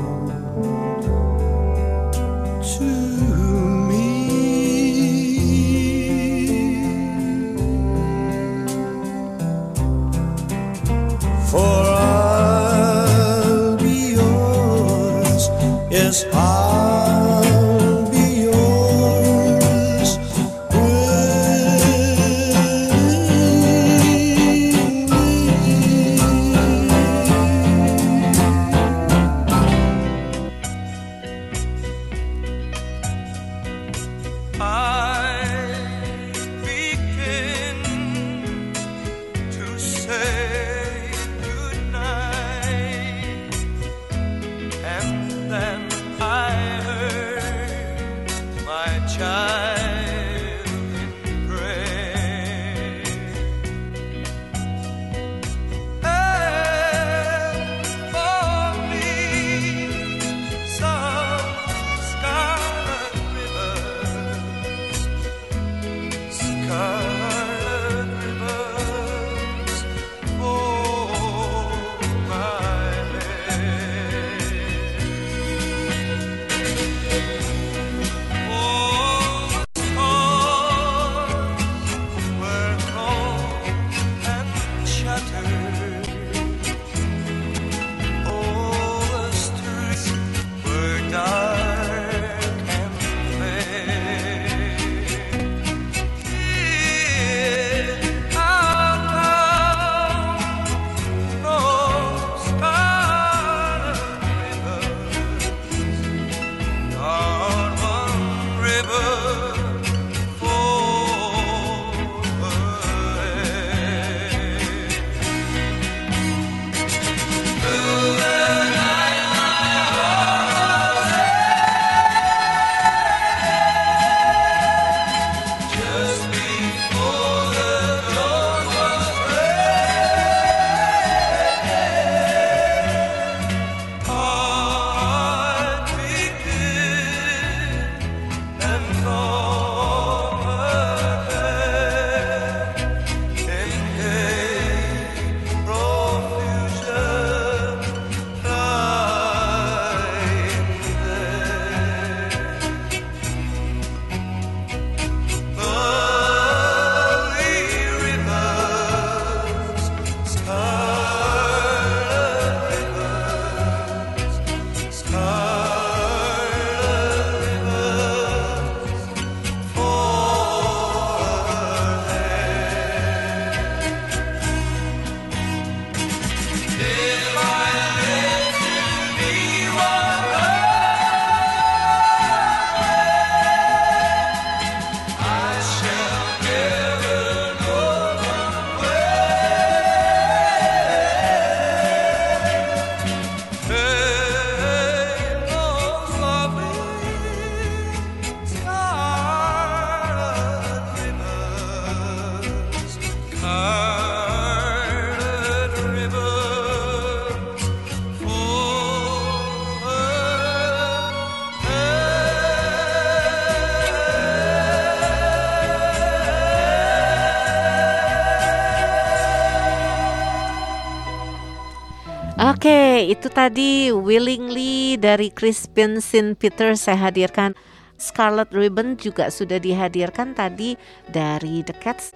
Oke, 223.01 223.17
itu 223.17 223.33
tadi 223.33 223.89
Willingly 223.89 225.01
dari 225.01 225.33
Crispin 225.33 226.05
Sin 226.05 226.37
Peter 226.37 226.77
saya 226.77 227.09
hadirkan. 227.09 227.57
Scarlet 227.97 228.53
Ribbon 228.53 229.01
juga 229.01 229.33
sudah 229.33 229.57
dihadirkan 229.57 230.37
tadi 230.37 230.77
dari 231.09 231.65
The 231.65 231.73
Cats 231.81 232.13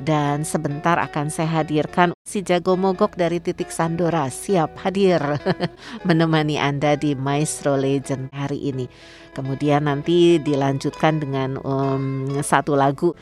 dan 0.00 0.48
sebentar 0.48 0.96
akan 0.96 1.28
saya 1.28 1.60
hadirkan 1.60 2.16
si 2.24 2.40
jago 2.40 2.80
mogok 2.80 3.12
dari 3.12 3.44
titik 3.44 3.68
Sandora 3.68 4.32
siap 4.32 4.72
hadir 4.80 5.20
menemani 6.08 6.56
Anda 6.56 6.96
di 6.96 7.12
Maestro 7.12 7.76
Legend 7.76 8.32
hari 8.32 8.72
ini. 8.72 8.88
Kemudian 9.36 9.84
nanti 9.84 10.40
dilanjutkan 10.40 11.20
dengan 11.20 11.60
um, 11.60 12.24
satu 12.40 12.72
lagu 12.72 13.12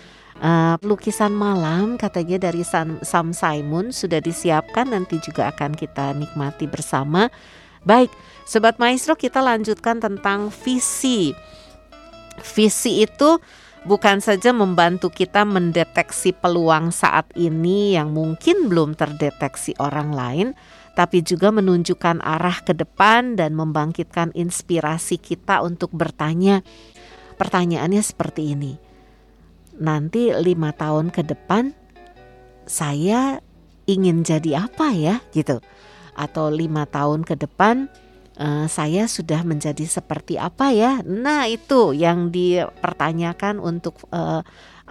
uh, 0.41 0.76
lukisan 0.82 1.36
malam 1.36 2.01
katanya 2.01 2.51
dari 2.51 2.64
Sam, 2.64 2.99
Sam 3.05 3.30
Simon 3.36 3.93
sudah 3.93 4.18
disiapkan 4.18 4.91
nanti 4.91 5.20
juga 5.22 5.53
akan 5.53 5.76
kita 5.76 6.16
nikmati 6.16 6.66
bersama. 6.66 7.28
Baik, 7.80 8.12
sobat 8.45 8.76
maestro 8.76 9.16
kita 9.16 9.41
lanjutkan 9.41 10.01
tentang 10.01 10.53
visi. 10.53 11.32
Visi 12.41 13.05
itu 13.05 13.41
bukan 13.88 14.20
saja 14.20 14.53
membantu 14.53 15.09
kita 15.09 15.49
mendeteksi 15.49 16.36
peluang 16.36 16.93
saat 16.93 17.28
ini 17.36 17.97
yang 17.97 18.12
mungkin 18.12 18.68
belum 18.68 18.97
terdeteksi 18.97 19.76
orang 19.80 20.12
lain, 20.12 20.49
tapi 20.93 21.24
juga 21.24 21.49
menunjukkan 21.49 22.20
arah 22.20 22.61
ke 22.61 22.76
depan 22.76 23.41
dan 23.41 23.57
membangkitkan 23.57 24.36
inspirasi 24.36 25.16
kita 25.16 25.64
untuk 25.64 25.93
bertanya. 25.97 26.61
Pertanyaannya 27.41 28.05
seperti 28.05 28.53
ini: 28.53 28.89
nanti 29.80 30.30
lima 30.36 30.76
tahun 30.76 31.08
ke 31.08 31.24
depan 31.24 31.72
saya 32.68 33.40
ingin 33.88 34.22
jadi 34.22 34.70
apa 34.70 34.94
ya, 34.94 35.18
gitu, 35.34 35.58
atau 36.14 36.46
lima 36.52 36.86
tahun 36.86 37.26
ke 37.26 37.34
depan 37.42 37.90
uh, 38.38 38.70
saya 38.70 39.10
sudah 39.10 39.42
menjadi 39.42 39.82
seperti 39.88 40.38
apa 40.38 40.70
ya? 40.70 41.02
Nah 41.02 41.50
itu 41.50 41.90
yang 41.96 42.30
dipertanyakan 42.30 43.58
untuk 43.58 43.98
uh, 44.14 44.44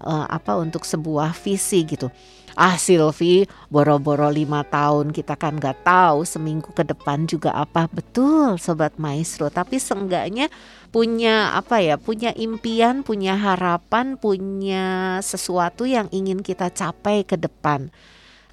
uh, 0.03 0.25
apa 0.27 0.59
untuk 0.59 0.83
sebuah 0.83 1.31
visi 1.39 1.87
gitu. 1.87 2.11
Ah 2.59 2.75
Silvi 2.75 3.47
boro-boro 3.71 4.27
lima 4.27 4.67
tahun 4.67 5.15
kita 5.15 5.39
kan 5.39 5.55
nggak 5.55 5.85
tahu 5.85 6.27
seminggu 6.27 6.75
ke 6.75 6.83
depan 6.83 7.23
juga 7.23 7.55
apa. 7.55 7.87
Betul 7.87 8.59
sobat 8.59 8.99
maestro. 8.99 9.47
Tapi 9.47 9.79
seenggaknya 9.79 10.51
punya 10.89 11.53
apa 11.53 11.79
ya 11.79 11.95
punya 12.01 12.33
impian 12.33 13.05
punya 13.05 13.37
harapan 13.37 14.17
punya 14.17 15.17
sesuatu 15.21 15.85
yang 15.85 16.09
ingin 16.09 16.41
kita 16.41 16.73
capai 16.73 17.21
ke 17.23 17.37
depan 17.37 17.93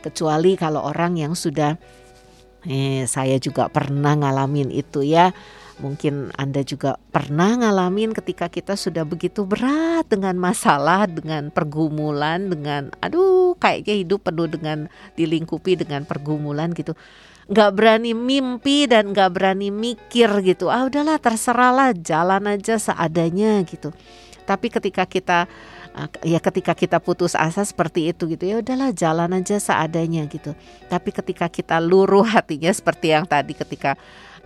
kecuali 0.04 0.54
kalau 0.60 0.84
orang 0.84 1.16
yang 1.16 1.32
sudah 1.32 1.80
eh 2.68 3.08
saya 3.08 3.40
juga 3.40 3.72
pernah 3.72 4.14
ngalamin 4.14 4.68
itu 4.68 5.00
ya 5.00 5.32
Mungkin 5.76 6.32
Anda 6.40 6.64
juga 6.64 6.96
pernah 7.12 7.52
ngalamin 7.52 8.16
ketika 8.16 8.48
kita 8.48 8.80
sudah 8.80 9.04
begitu 9.04 9.44
berat 9.44 10.08
dengan 10.08 10.32
masalah, 10.40 11.04
dengan 11.04 11.52
pergumulan, 11.52 12.48
dengan 12.48 12.96
aduh 13.04 13.52
kayaknya 13.60 14.00
hidup 14.00 14.24
penuh 14.24 14.48
dengan 14.48 14.88
dilingkupi 15.20 15.76
dengan 15.76 16.08
pergumulan 16.08 16.72
gitu. 16.72 16.96
Nggak 17.46 17.70
berani 17.78 18.10
mimpi 18.10 18.90
dan 18.90 19.14
nggak 19.14 19.30
berani 19.30 19.70
mikir 19.70 20.30
gitu. 20.42 20.66
Ah 20.66 20.82
udahlah 20.86 21.22
terserahlah 21.22 21.94
jalan 21.94 22.42
aja 22.50 22.74
seadanya 22.74 23.62
gitu. 23.62 23.94
Tapi 24.46 24.66
ketika 24.66 25.06
kita 25.06 25.46
ah, 25.94 26.10
ya 26.26 26.42
ketika 26.42 26.74
kita 26.74 26.98
putus 26.98 27.38
asa 27.38 27.62
seperti 27.62 28.10
itu 28.10 28.26
gitu 28.26 28.44
ya 28.50 28.58
udahlah 28.58 28.90
jalan 28.90 29.30
aja 29.38 29.62
seadanya 29.62 30.26
gitu. 30.26 30.58
Tapi 30.90 31.10
ketika 31.14 31.46
kita 31.46 31.78
luruh 31.78 32.26
hatinya 32.26 32.70
seperti 32.74 33.14
yang 33.14 33.26
tadi 33.30 33.54
ketika 33.54 33.94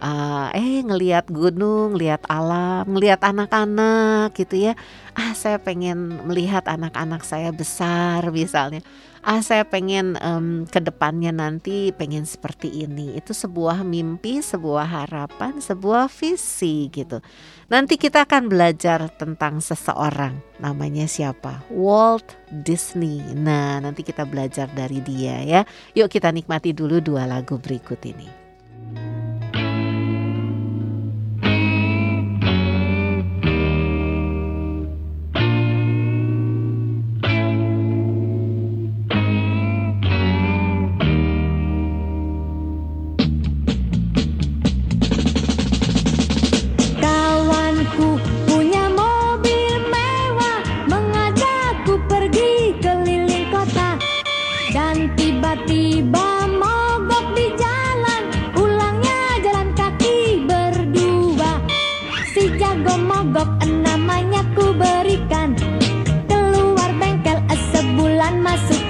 uh, 0.00 0.48
eh 0.56 0.80
ngelihat 0.84 1.28
gunung, 1.28 1.94
ngelihat 1.94 2.24
alam, 2.28 2.88
ngelihat 2.88 3.20
anak-anak 3.24 4.32
gitu 4.34 4.72
ya. 4.72 4.72
Ah 5.16 5.36
saya 5.36 5.60
pengen 5.60 6.20
melihat 6.28 6.64
anak-anak 6.68 7.24
saya 7.24 7.52
besar 7.52 8.24
misalnya. 8.32 8.80
Ah 9.20 9.44
saya 9.44 9.68
pengen 9.68 10.16
um, 10.24 10.64
ke 10.64 10.80
depannya 10.80 11.28
nanti 11.28 11.92
pengen 11.92 12.24
seperti 12.24 12.88
ini. 12.88 13.20
Itu 13.20 13.36
sebuah 13.36 13.84
mimpi, 13.84 14.40
sebuah 14.40 14.88
harapan, 14.88 15.60
sebuah 15.60 16.08
visi 16.08 16.88
gitu. 16.88 17.20
Nanti 17.68 18.00
kita 18.00 18.24
akan 18.24 18.48
belajar 18.48 19.12
tentang 19.12 19.60
seseorang. 19.60 20.40
Namanya 20.56 21.04
siapa? 21.04 21.60
Walt 21.68 22.32
Disney. 22.48 23.20
Nah, 23.36 23.84
nanti 23.84 24.00
kita 24.00 24.24
belajar 24.24 24.72
dari 24.72 25.04
dia 25.04 25.44
ya. 25.44 25.60
Yuk 25.92 26.08
kita 26.08 26.32
nikmati 26.32 26.72
dulu 26.72 27.04
dua 27.04 27.28
lagu 27.28 27.60
berikut 27.60 28.00
ini. 28.08 28.39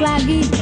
lagi 0.01 0.60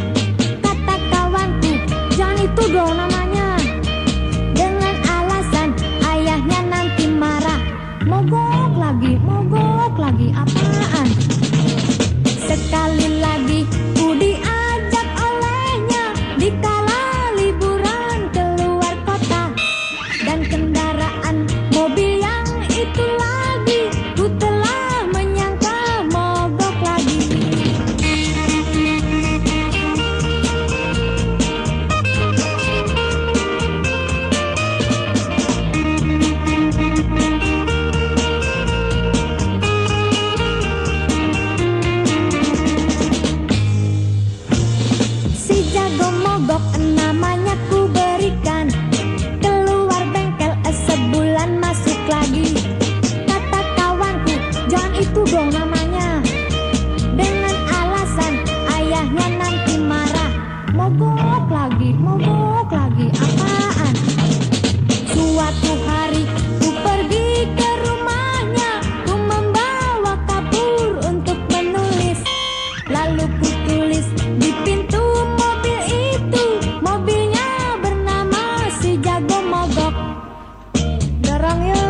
jarang 81.38 81.70
ya. 81.70 81.87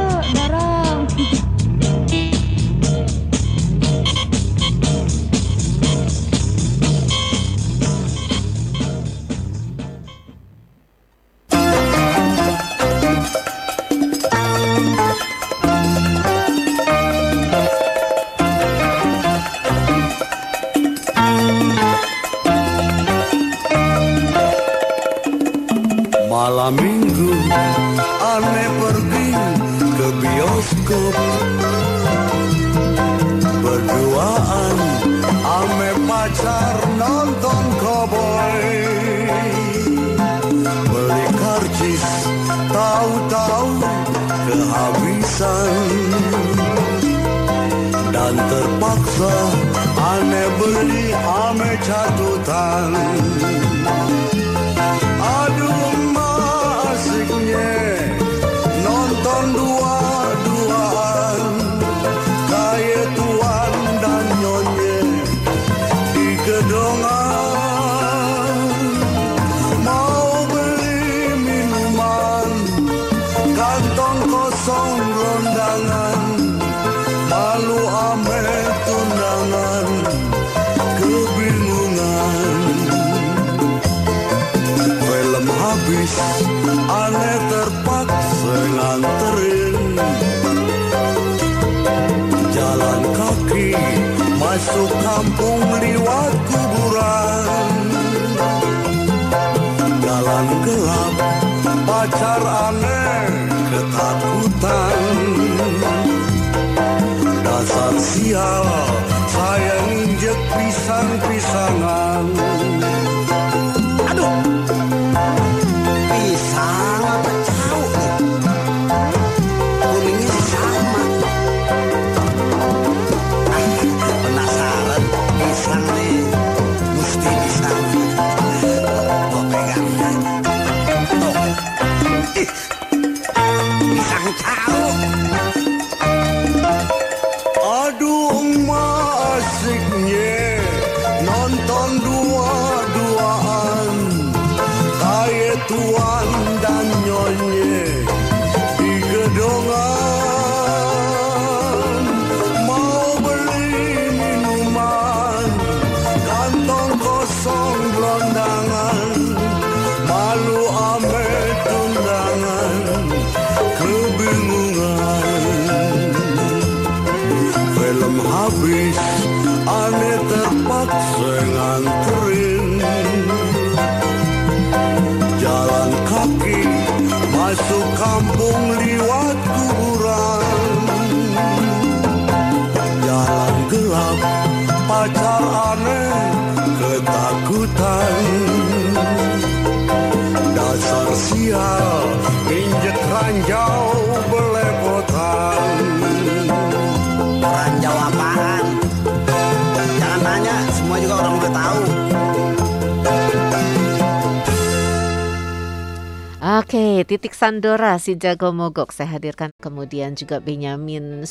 Titik 207.59 207.75
Sandora 207.75 207.99
si 207.99 208.15
jago 208.15 208.55
mogok 208.55 208.95
saya 208.95 209.19
hadirkan 209.19 209.51
kemudian 209.59 210.15
juga 210.15 210.39
Benyamin 210.39 211.27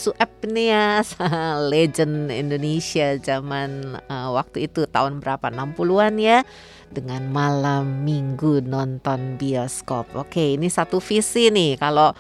ya 0.56 1.00
legend 1.72 2.28
Indonesia 2.36 3.16
zaman 3.16 3.96
uh, 4.12 4.36
waktu 4.36 4.68
itu 4.68 4.84
tahun 4.92 5.24
berapa 5.24 5.48
60-an 5.48 6.20
ya 6.20 6.44
dengan 6.92 7.32
malam 7.32 8.04
minggu 8.04 8.60
nonton 8.68 9.40
bioskop. 9.40 10.08
Oke, 10.20 10.60
ini 10.60 10.68
satu 10.68 11.00
visi 11.00 11.48
nih 11.48 11.80
kalau 11.80 12.12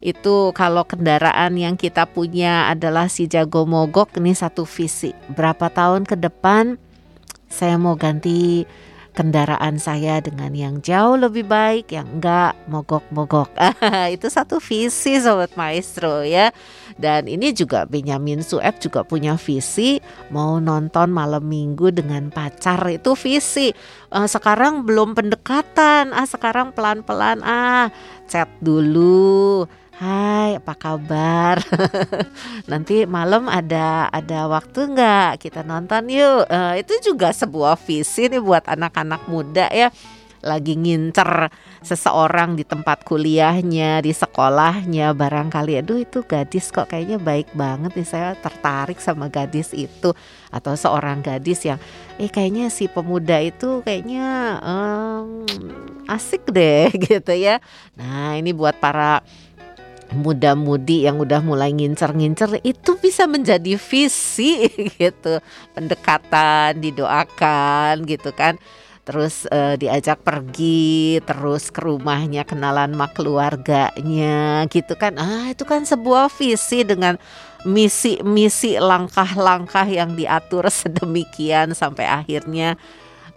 itu 0.00 0.56
kalau 0.56 0.88
kendaraan 0.88 1.60
yang 1.60 1.76
kita 1.76 2.08
punya 2.08 2.72
adalah 2.72 3.12
si 3.12 3.28
jago 3.28 3.68
mogok 3.68 4.16
ini 4.16 4.32
satu 4.32 4.64
visi. 4.64 5.12
Berapa 5.36 5.68
tahun 5.68 6.08
ke 6.08 6.16
depan 6.16 6.80
saya 7.52 7.76
mau 7.76 7.92
ganti 7.92 8.64
kendaraan 9.12 9.76
saya 9.76 10.22
dengan 10.22 10.54
yang 10.54 10.78
jauh 10.80 11.18
lebih 11.18 11.46
baik, 11.46 11.90
yang 11.90 12.06
enggak 12.18 12.54
mogok-mogok. 12.70 13.50
itu 14.14 14.26
satu 14.30 14.62
visi 14.62 15.18
sobat 15.18 15.54
maestro 15.58 16.22
ya. 16.22 16.54
Dan 17.00 17.26
ini 17.26 17.56
juga 17.56 17.88
Benyamin 17.88 18.44
Sueb 18.44 18.76
juga 18.76 19.02
punya 19.02 19.34
visi 19.40 19.98
mau 20.28 20.60
nonton 20.60 21.08
malam 21.10 21.48
minggu 21.48 21.90
dengan 21.90 22.28
pacar 22.28 22.80
itu 22.92 23.16
visi. 23.16 23.72
Eh, 24.10 24.28
sekarang 24.28 24.84
belum 24.84 25.16
pendekatan, 25.16 26.12
ah 26.12 26.26
sekarang 26.28 26.76
pelan-pelan 26.76 27.40
ah 27.40 27.88
chat 28.28 28.48
dulu. 28.60 29.64
Hai, 30.00 30.56
apa 30.56 30.72
kabar? 30.80 31.60
Nanti 32.72 33.04
malam 33.04 33.52
ada 33.52 34.08
ada 34.08 34.48
waktu 34.48 34.96
nggak 34.96 35.44
kita 35.44 35.60
nonton 35.60 36.08
yuk? 36.08 36.48
Eh, 36.48 36.80
itu 36.80 37.12
juga 37.12 37.28
sebuah 37.36 37.76
visi 37.76 38.32
nih 38.32 38.40
buat 38.40 38.64
anak-anak 38.64 39.28
muda 39.28 39.68
ya. 39.68 39.92
Lagi 40.40 40.72
ngincer 40.72 41.52
seseorang 41.84 42.56
di 42.56 42.64
tempat 42.64 43.04
kuliahnya, 43.04 44.00
di 44.00 44.08
sekolahnya, 44.16 45.12
barangkali 45.12 45.84
aduh 45.84 46.00
itu 46.00 46.24
gadis 46.24 46.72
kok 46.72 46.88
kayaknya 46.88 47.20
baik 47.20 47.52
banget 47.52 47.92
nih 47.92 48.08
saya 48.08 48.32
tertarik 48.40 48.96
sama 49.04 49.28
gadis 49.28 49.76
itu 49.76 50.16
atau 50.48 50.72
seorang 50.80 51.20
gadis 51.20 51.60
yang 51.68 51.76
eh 52.16 52.32
kayaknya 52.32 52.72
si 52.72 52.88
pemuda 52.88 53.36
itu 53.44 53.84
kayaknya 53.84 54.56
em, 54.64 55.44
asik 56.08 56.48
deh 56.48 56.88
gitu 57.12 57.36
ya. 57.36 57.60
Nah, 58.00 58.40
ini 58.40 58.56
buat 58.56 58.80
para 58.80 59.20
muda-mudi 60.14 61.06
yang 61.06 61.22
udah 61.22 61.40
mulai 61.42 61.70
ngincer-ngincer 61.70 62.62
itu 62.66 62.98
bisa 62.98 63.30
menjadi 63.30 63.78
visi 63.78 64.66
gitu. 65.00 65.38
Pendekatan 65.74 66.78
didoakan 66.82 68.04
gitu 68.06 68.30
kan. 68.34 68.58
Terus 69.06 69.48
eh, 69.50 69.74
diajak 69.80 70.22
pergi 70.22 71.18
terus 71.24 71.72
ke 71.72 71.82
rumahnya 71.82 72.46
kenalan 72.46 72.94
sama 72.94 73.08
keluarganya 73.10 74.66
gitu 74.70 74.94
kan. 74.94 75.18
Ah 75.18 75.50
itu 75.50 75.64
kan 75.66 75.82
sebuah 75.82 76.30
visi 76.30 76.86
dengan 76.86 77.18
misi-misi 77.64 78.80
langkah-langkah 78.80 79.84
yang 79.88 80.16
diatur 80.16 80.68
sedemikian 80.82 81.72
sampai 81.74 82.06
akhirnya 82.06 82.78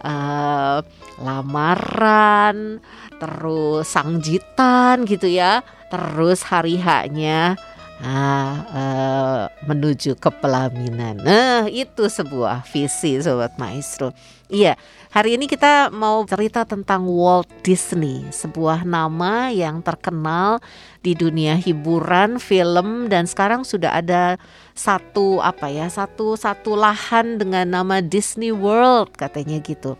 eh, 0.04 0.78
lamaran 1.22 2.82
terus 3.20 3.86
sangjitan 3.88 5.06
gitu 5.06 5.30
ya 5.30 5.62
terus 5.88 6.42
hari 6.42 6.76
haknya 6.80 7.54
ah, 8.02 8.52
eh, 8.74 9.42
menuju 9.68 10.18
ke 10.18 10.30
pelaminan. 10.42 11.22
Nah, 11.22 11.70
itu 11.70 12.10
sebuah 12.10 12.66
visi 12.66 13.22
sobat 13.22 13.54
maestro. 13.60 14.10
Iya, 14.50 14.76
hari 15.08 15.40
ini 15.40 15.48
kita 15.48 15.88
mau 15.88 16.22
cerita 16.28 16.68
tentang 16.68 17.08
Walt 17.08 17.48
Disney, 17.64 18.28
sebuah 18.28 18.84
nama 18.84 19.48
yang 19.48 19.80
terkenal 19.80 20.60
di 21.00 21.16
dunia 21.16 21.56
hiburan, 21.56 22.36
film 22.36 23.08
dan 23.08 23.24
sekarang 23.24 23.64
sudah 23.64 23.96
ada 23.98 24.36
satu 24.76 25.40
apa 25.40 25.72
ya, 25.72 25.88
satu 25.88 26.36
satu 26.36 26.76
lahan 26.76 27.40
dengan 27.40 27.66
nama 27.72 28.04
Disney 28.04 28.52
World 28.52 29.16
katanya 29.16 29.58
gitu. 29.64 29.96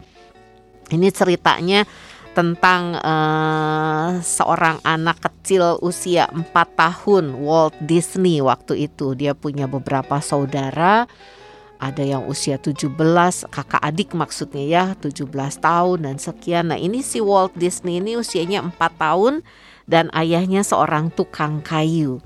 Ini 0.92 1.08
ceritanya 1.08 1.88
tentang 2.34 2.98
uh, 2.98 4.18
seorang 4.18 4.82
anak 4.82 5.22
kecil 5.22 5.78
usia 5.80 6.26
4 6.28 6.50
tahun 6.74 7.38
Walt 7.38 7.78
Disney 7.78 8.42
waktu 8.42 8.90
itu. 8.90 9.14
Dia 9.14 9.32
punya 9.38 9.70
beberapa 9.70 10.18
saudara. 10.18 11.06
Ada 11.78 12.02
yang 12.02 12.26
usia 12.26 12.58
17 12.58 12.90
kakak 13.50 13.82
adik 13.82 14.14
maksudnya 14.18 14.64
ya 14.66 14.84
17 14.98 15.30
tahun 15.62 15.98
dan 16.10 16.16
sekian. 16.18 16.74
Nah 16.74 16.78
ini 16.78 17.00
si 17.06 17.22
Walt 17.22 17.54
Disney 17.54 18.02
ini 18.02 18.18
usianya 18.18 18.66
4 18.66 18.74
tahun 18.98 19.46
dan 19.86 20.10
ayahnya 20.12 20.66
seorang 20.66 21.14
tukang 21.14 21.62
kayu. 21.62 22.18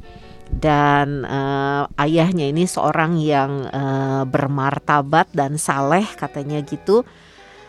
Dan 0.49 1.29
uh, 1.29 1.85
ayahnya 2.01 2.49
ini 2.49 2.65
seorang 2.65 3.21
yang 3.21 3.69
uh, 3.69 4.25
bermartabat 4.25 5.29
dan 5.37 5.61
saleh 5.61 6.09
katanya 6.17 6.65
gitu. 6.65 7.05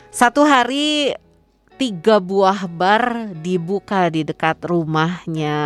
Satu 0.10 0.48
hari 0.48 1.12
tiga 1.80 2.20
buah 2.20 2.68
bar 2.68 3.32
dibuka 3.40 4.12
di 4.12 4.28
dekat 4.28 4.60
rumahnya 4.68 5.58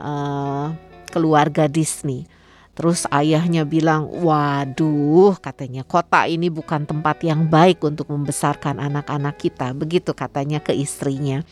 uh, 0.00 0.66
keluarga 1.12 1.68
Disney. 1.68 2.24
Terus 2.72 3.04
ayahnya 3.12 3.68
bilang, 3.68 4.08
waduh 4.08 5.36
katanya 5.36 5.84
kota 5.84 6.24
ini 6.24 6.48
bukan 6.48 6.88
tempat 6.88 7.20
yang 7.20 7.44
baik 7.52 7.84
untuk 7.84 8.08
membesarkan 8.08 8.80
anak-anak 8.80 9.36
kita. 9.36 9.76
Begitu 9.76 10.16
katanya 10.16 10.64
ke 10.64 10.72
istrinya. 10.72 11.44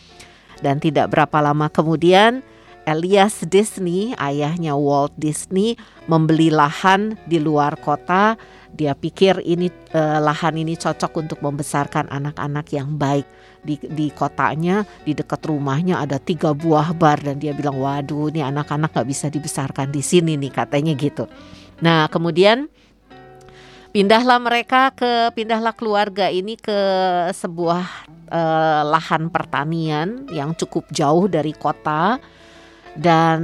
Dan 0.64 0.80
tidak 0.80 1.12
berapa 1.12 1.36
lama 1.44 1.68
kemudian 1.68 2.40
Elias 2.88 3.42
Disney, 3.44 4.14
ayahnya 4.16 4.78
Walt 4.78 5.12
Disney, 5.18 5.74
membeli 6.06 6.48
lahan 6.48 7.18
di 7.26 7.42
luar 7.42 7.74
kota. 7.82 8.38
Dia 8.70 8.94
pikir 8.94 9.42
ini 9.42 9.68
eh, 9.92 10.20
lahan 10.22 10.54
ini 10.56 10.78
cocok 10.78 11.12
untuk 11.20 11.42
membesarkan 11.42 12.06
anak-anak 12.08 12.70
yang 12.70 12.94
baik 12.94 13.26
di, 13.66 13.76
di 13.82 14.14
kotanya 14.14 14.86
di 15.02 15.10
dekat 15.10 15.42
rumahnya 15.42 15.98
ada 15.98 16.22
tiga 16.22 16.54
buah 16.54 16.94
bar 16.94 17.18
dan 17.18 17.42
dia 17.42 17.50
bilang 17.50 17.82
waduh 17.82 18.30
ini 18.30 18.46
anak-anak 18.46 18.94
nggak 18.94 19.08
bisa 19.10 19.26
dibesarkan 19.26 19.90
di 19.90 20.00
sini 20.00 20.38
nih 20.38 20.54
katanya 20.54 20.94
gitu. 20.94 21.26
Nah 21.82 22.06
kemudian 22.06 22.70
pindahlah 23.90 24.38
mereka 24.38 24.94
ke 24.94 25.34
pindahlah 25.34 25.74
keluarga 25.74 26.30
ini 26.30 26.54
ke 26.54 26.78
sebuah 27.34 27.82
eh, 28.30 28.82
lahan 28.86 29.26
pertanian 29.34 30.30
yang 30.30 30.54
cukup 30.54 30.86
jauh 30.94 31.26
dari 31.26 31.50
kota 31.50 32.22
dan 32.96 33.40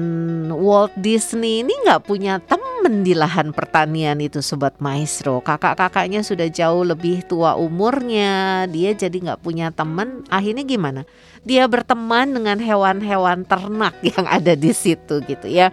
Walt 0.48 0.96
Disney 0.96 1.60
ini 1.60 1.76
nggak 1.84 2.08
punya 2.08 2.40
temen 2.40 3.04
di 3.04 3.12
lahan 3.12 3.52
pertanian 3.52 4.16
itu 4.24 4.40
sobat 4.40 4.80
maestro. 4.80 5.44
Kakak-kakaknya 5.44 6.24
sudah 6.24 6.48
jauh 6.48 6.80
lebih 6.88 7.20
tua 7.28 7.54
umurnya. 7.60 8.64
Dia 8.72 8.96
jadi 8.96 9.12
nggak 9.12 9.44
punya 9.44 9.68
temen. 9.68 10.24
Akhirnya 10.32 10.64
gimana? 10.64 11.04
Dia 11.44 11.68
berteman 11.68 12.32
dengan 12.32 12.56
hewan-hewan 12.56 13.44
ternak 13.44 13.92
yang 14.16 14.24
ada 14.24 14.56
di 14.56 14.72
situ 14.72 15.20
gitu 15.28 15.46
ya. 15.46 15.68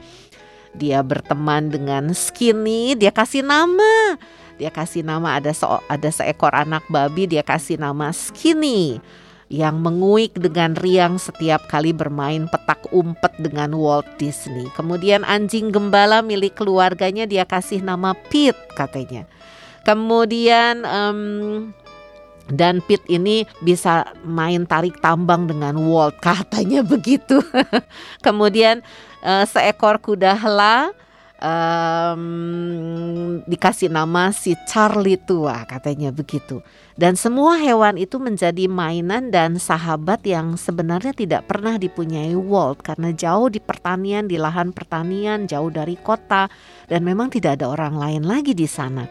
Dia 0.76 1.00
berteman 1.00 1.72
dengan 1.72 2.12
Skinny. 2.12 3.00
Dia 3.00 3.16
kasih 3.16 3.48
nama. 3.48 4.20
Dia 4.60 4.76
kasih 4.76 5.08
nama 5.08 5.40
ada 5.40 5.56
se 5.56 5.64
ada 5.64 6.10
seekor 6.12 6.52
anak 6.52 6.84
babi. 6.92 7.32
Dia 7.32 7.48
kasih 7.48 7.80
nama 7.80 8.12
Skinny 8.12 9.00
yang 9.50 9.82
menguik 9.82 10.38
dengan 10.38 10.78
riang 10.78 11.18
setiap 11.18 11.66
kali 11.66 11.90
bermain 11.90 12.46
petak 12.46 12.86
umpet 12.94 13.34
dengan 13.42 13.74
Walt 13.74 14.06
Disney. 14.22 14.70
Kemudian 14.78 15.26
anjing 15.26 15.74
gembala 15.74 16.22
milik 16.22 16.54
keluarganya 16.54 17.26
dia 17.26 17.50
kasih 17.50 17.82
nama 17.82 18.14
Pete 18.30 18.62
katanya. 18.78 19.26
Kemudian 19.82 20.86
um, 20.86 21.20
dan 22.54 22.78
Pete 22.86 23.10
ini 23.10 23.50
bisa 23.66 24.14
main 24.22 24.70
tarik 24.70 25.02
tambang 25.02 25.50
dengan 25.50 25.82
Walt 25.82 26.22
katanya 26.26 26.86
begitu. 26.86 27.42
Kemudian 28.22 28.86
uh, 29.26 29.50
seekor 29.50 29.98
kuda 29.98 30.38
hela 30.38 30.94
um, 31.40 32.24
dikasih 33.48 33.88
nama 33.88 34.30
si 34.36 34.54
Charlie 34.68 35.20
tua 35.20 35.64
katanya 35.66 36.12
begitu. 36.12 36.62
Dan 37.00 37.16
semua 37.16 37.56
hewan 37.56 37.96
itu 37.96 38.20
menjadi 38.20 38.68
mainan 38.68 39.32
dan 39.32 39.56
sahabat 39.56 40.20
yang 40.28 40.60
sebenarnya 40.60 41.16
tidak 41.16 41.48
pernah 41.48 41.80
dipunyai 41.80 42.36
Walt 42.36 42.84
karena 42.84 43.16
jauh 43.16 43.48
di 43.48 43.64
pertanian, 43.64 44.28
di 44.28 44.36
lahan 44.36 44.76
pertanian, 44.76 45.48
jauh 45.48 45.72
dari 45.72 45.96
kota 45.96 46.52
dan 46.92 47.02
memang 47.08 47.32
tidak 47.32 47.60
ada 47.60 47.72
orang 47.72 47.96
lain 47.96 48.24
lagi 48.28 48.52
di 48.52 48.68
sana. 48.68 49.08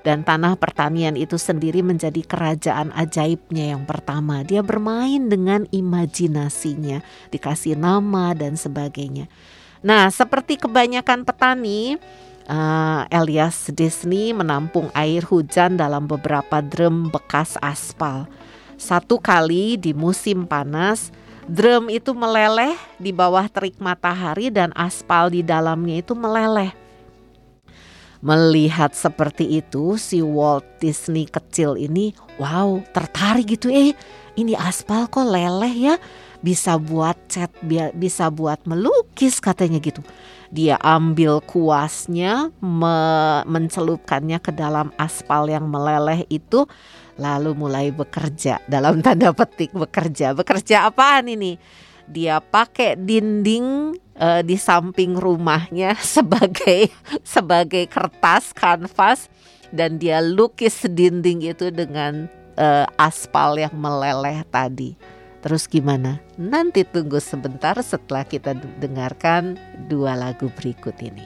Dan 0.00 0.24
tanah 0.24 0.56
pertanian 0.56 1.12
itu 1.12 1.36
sendiri 1.36 1.84
menjadi 1.84 2.24
kerajaan 2.24 2.88
ajaibnya 2.96 3.76
yang 3.76 3.84
pertama. 3.84 4.40
Dia 4.40 4.64
bermain 4.64 5.28
dengan 5.28 5.68
imajinasinya, 5.68 7.04
dikasih 7.28 7.76
nama 7.76 8.32
dan 8.32 8.56
sebagainya. 8.56 9.28
Nah, 9.80 10.12
seperti 10.12 10.60
kebanyakan 10.60 11.24
petani, 11.24 11.96
Elias 13.08 13.70
Disney 13.72 14.36
menampung 14.36 14.92
air 14.92 15.24
hujan 15.24 15.78
dalam 15.80 16.04
beberapa 16.04 16.60
drum 16.60 17.08
bekas 17.08 17.56
aspal. 17.64 18.28
Satu 18.76 19.16
kali 19.20 19.80
di 19.80 19.96
musim 19.96 20.44
panas, 20.44 21.12
drum 21.48 21.88
itu 21.88 22.12
meleleh 22.12 22.76
di 23.00 23.12
bawah 23.12 23.48
terik 23.48 23.78
matahari 23.80 24.52
dan 24.52 24.74
aspal 24.76 25.32
di 25.32 25.40
dalamnya 25.40 26.02
itu 26.02 26.12
meleleh. 26.12 26.76
Melihat 28.20 28.92
seperti 28.92 29.64
itu, 29.64 29.96
si 29.96 30.20
Walt 30.20 30.64
Disney 30.76 31.24
kecil 31.24 31.80
ini, 31.80 32.12
wow, 32.36 32.84
tertarik 32.92 33.56
gitu. 33.56 33.72
Eh, 33.72 33.96
ini 34.36 34.52
aspal 34.52 35.08
kok 35.08 35.24
leleh 35.24 35.72
ya? 35.72 35.96
Bisa 36.40 36.80
buat 36.80 37.16
cat, 37.28 37.52
bisa 37.96 38.32
buat 38.32 38.64
melukis 38.64 39.38
katanya 39.40 39.80
gitu. 39.80 40.00
Dia 40.50 40.80
ambil 40.82 41.38
kuasnya, 41.44 42.50
me 42.58 42.98
mencelupkannya 43.46 44.42
ke 44.42 44.50
dalam 44.50 44.90
aspal 44.98 45.46
yang 45.46 45.70
meleleh 45.70 46.26
itu, 46.26 46.66
lalu 47.20 47.54
mulai 47.54 47.92
bekerja 47.94 48.58
dalam 48.66 49.04
tanda 49.04 49.30
petik 49.30 49.70
bekerja. 49.76 50.34
Bekerja 50.34 50.90
apaan 50.90 51.30
ini? 51.30 51.60
Dia 52.10 52.42
pakai 52.42 52.98
dinding 52.98 53.94
uh, 54.18 54.42
di 54.42 54.58
samping 54.58 55.14
rumahnya 55.14 55.94
sebagai 56.16 56.90
sebagai 57.22 57.86
kertas 57.86 58.50
kanvas 58.50 59.30
dan 59.70 60.02
dia 60.02 60.18
lukis 60.18 60.82
dinding 60.82 61.46
itu 61.46 61.70
dengan 61.70 62.26
uh, 62.58 62.86
aspal 62.98 63.54
yang 63.54 63.74
meleleh 63.78 64.42
tadi. 64.50 65.19
Terus 65.40 65.64
gimana? 65.64 66.20
Nanti 66.36 66.84
tunggu 66.84 67.16
sebentar 67.16 67.72
setelah 67.80 68.28
kita 68.28 68.52
dengarkan 68.76 69.56
dua 69.88 70.12
lagu 70.12 70.52
berikut 70.52 71.00
ini. 71.00 71.24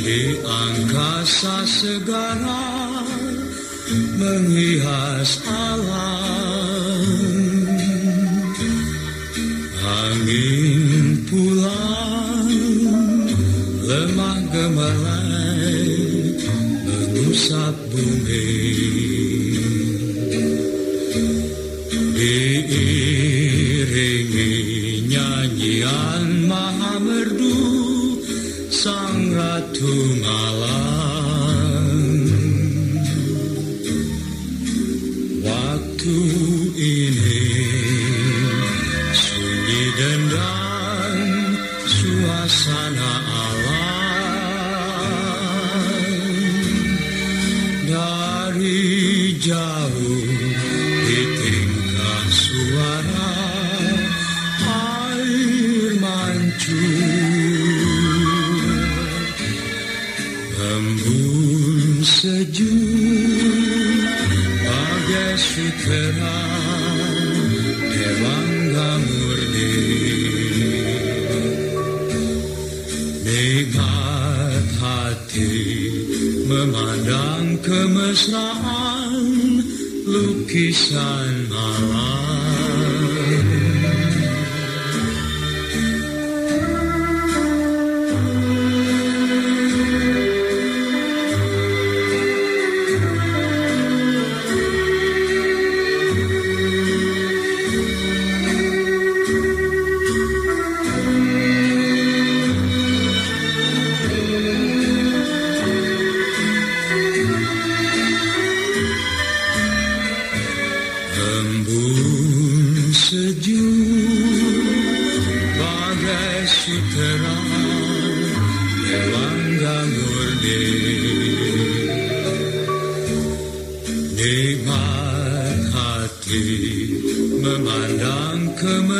di 0.00 0.40
angkasa 0.40 1.60
segala 1.68 3.04
menghias 4.16 5.44
alam. 5.44 7.04
Angin 9.84 11.20
pulang 11.28 12.48
lemah 13.84 14.40
gemerlai 14.48 15.84
mengusap 16.88 17.76
bumi. 17.92 18.48
Diiringi 22.16 22.53
sang 28.84 29.32
ratu 29.32 29.96
malam. 30.20 31.88
Waktu 35.40 36.20
ini 36.76 37.48
sunyi 39.16 39.84
dendam 39.96 41.16
suasana 41.88 43.12
alam. 43.24 44.36
Dari 47.88 49.32
jauh 49.40 50.03
kemesraan 77.64 79.64
lukisan 80.04 81.48
malam. 81.48 82.23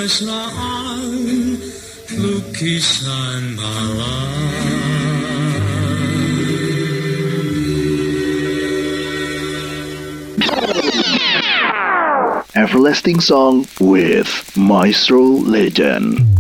Islam 0.05 1.57
lukisan 2.21 3.57
malam. 3.57 4.29
Everlasting 12.53 13.25
Song 13.25 13.65
with 13.81 14.29
Maestro 14.53 15.41
Legend. 15.41 16.34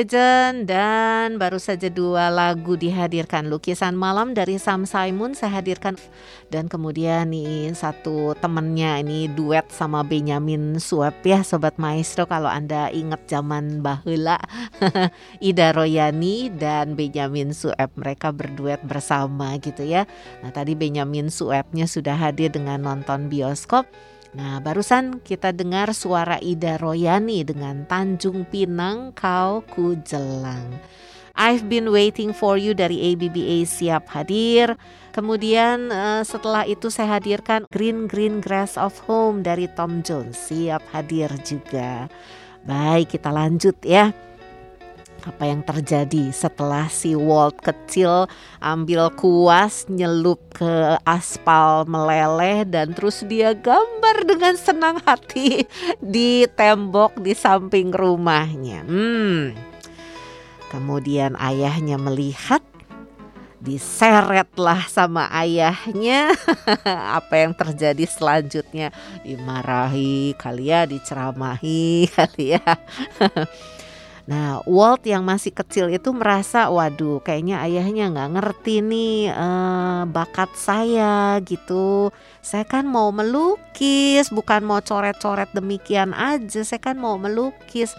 Legend 0.00 0.64
dan 0.64 1.36
baru 1.36 1.60
saja 1.60 1.92
dua 1.92 2.32
lagu 2.32 2.72
dihadirkan. 2.72 3.52
Lukisan 3.52 3.92
Malam 3.92 4.32
dari 4.32 4.56
Sam 4.56 4.88
Simon 4.88 5.36
saya 5.36 5.60
hadirkan. 5.60 6.00
Dan 6.48 6.72
kemudian 6.72 7.28
nih 7.28 7.68
satu 7.76 8.32
temennya 8.40 8.96
ini 9.04 9.28
duet 9.28 9.68
sama 9.68 10.00
Benyamin 10.00 10.80
Sueb 10.80 11.12
ya 11.20 11.44
Sobat 11.44 11.76
Maestro. 11.76 12.24
Kalau 12.24 12.48
Anda 12.48 12.88
ingat 12.88 13.28
zaman 13.28 13.84
bahula 13.84 14.40
Ida 15.44 15.76
Royani 15.76 16.48
dan 16.48 16.96
Benyamin 16.96 17.52
Sueb 17.52 17.92
mereka 17.92 18.32
berduet 18.32 18.80
bersama 18.80 19.60
gitu 19.60 19.84
ya. 19.84 20.08
Nah 20.40 20.48
tadi 20.48 20.72
Benyamin 20.72 21.28
Suebnya 21.28 21.84
sudah 21.84 22.16
hadir 22.16 22.48
dengan 22.48 22.80
nonton 22.80 23.28
bioskop 23.28 23.84
Nah, 24.30 24.62
barusan 24.62 25.18
kita 25.18 25.50
dengar 25.50 25.90
suara 25.90 26.38
Ida 26.38 26.78
Royani 26.78 27.42
dengan 27.42 27.82
Tanjung 27.82 28.46
Pinang 28.46 29.10
Kau 29.10 29.66
Ku 29.66 29.98
Jelang. 30.06 30.78
I've 31.34 31.66
been 31.66 31.90
waiting 31.90 32.30
for 32.30 32.54
you 32.54 32.70
dari 32.70 33.10
ABBA 33.10 33.66
siap 33.66 34.06
hadir. 34.14 34.78
Kemudian 35.10 35.90
uh, 35.90 36.22
setelah 36.22 36.62
itu 36.62 36.92
saya 36.94 37.18
hadirkan 37.18 37.66
Green 37.74 38.06
Green 38.06 38.38
Grass 38.38 38.78
of 38.78 38.94
Home 39.10 39.42
dari 39.42 39.66
Tom 39.74 40.06
Jones 40.06 40.38
siap 40.38 40.84
hadir 40.94 41.32
juga. 41.42 42.06
Baik, 42.62 43.18
kita 43.18 43.34
lanjut 43.34 43.74
ya 43.82 44.14
apa 45.24 45.44
yang 45.48 45.60
terjadi 45.64 46.32
setelah 46.32 46.88
si 46.88 47.12
Walt 47.12 47.60
kecil 47.60 48.28
ambil 48.60 49.12
kuas 49.14 49.88
nyelup 49.88 50.40
ke 50.52 50.96
aspal 51.04 51.84
meleleh 51.84 52.64
dan 52.68 52.92
terus 52.96 53.24
dia 53.28 53.52
gambar 53.52 54.24
dengan 54.24 54.54
senang 54.56 54.96
hati 55.04 55.64
di 56.14 56.44
tembok 56.56 57.20
di 57.20 57.32
samping 57.36 57.92
rumahnya. 57.92 58.84
Hmm. 58.84 59.52
Kemudian 60.70 61.34
ayahnya 61.34 61.98
melihat 61.98 62.62
diseretlah 63.60 64.88
sama 64.88 65.28
ayahnya 65.36 66.32
apa 67.20 67.44
yang 67.44 67.52
terjadi 67.52 68.08
selanjutnya 68.08 68.88
dimarahi 69.20 70.32
kali 70.40 70.72
ya 70.72 70.88
diceramahi 70.88 72.08
kali 72.16 72.56
ya 72.56 72.64
Nah, 74.30 74.62
Walt 74.62 75.02
yang 75.10 75.26
masih 75.26 75.50
kecil 75.50 75.90
itu 75.90 76.14
merasa, 76.14 76.70
waduh, 76.70 77.18
kayaknya 77.18 77.66
ayahnya 77.66 78.14
nggak 78.14 78.30
ngerti 78.38 78.78
nih 78.78 79.26
eh, 79.26 80.02
bakat 80.06 80.54
saya 80.54 81.42
gitu. 81.42 82.14
Saya 82.38 82.62
kan 82.62 82.86
mau 82.86 83.10
melukis, 83.10 84.30
bukan 84.30 84.62
mau 84.62 84.78
coret-coret 84.78 85.50
demikian 85.50 86.14
aja. 86.14 86.62
Saya 86.62 86.78
kan 86.78 86.94
mau 86.94 87.18
melukis. 87.18 87.90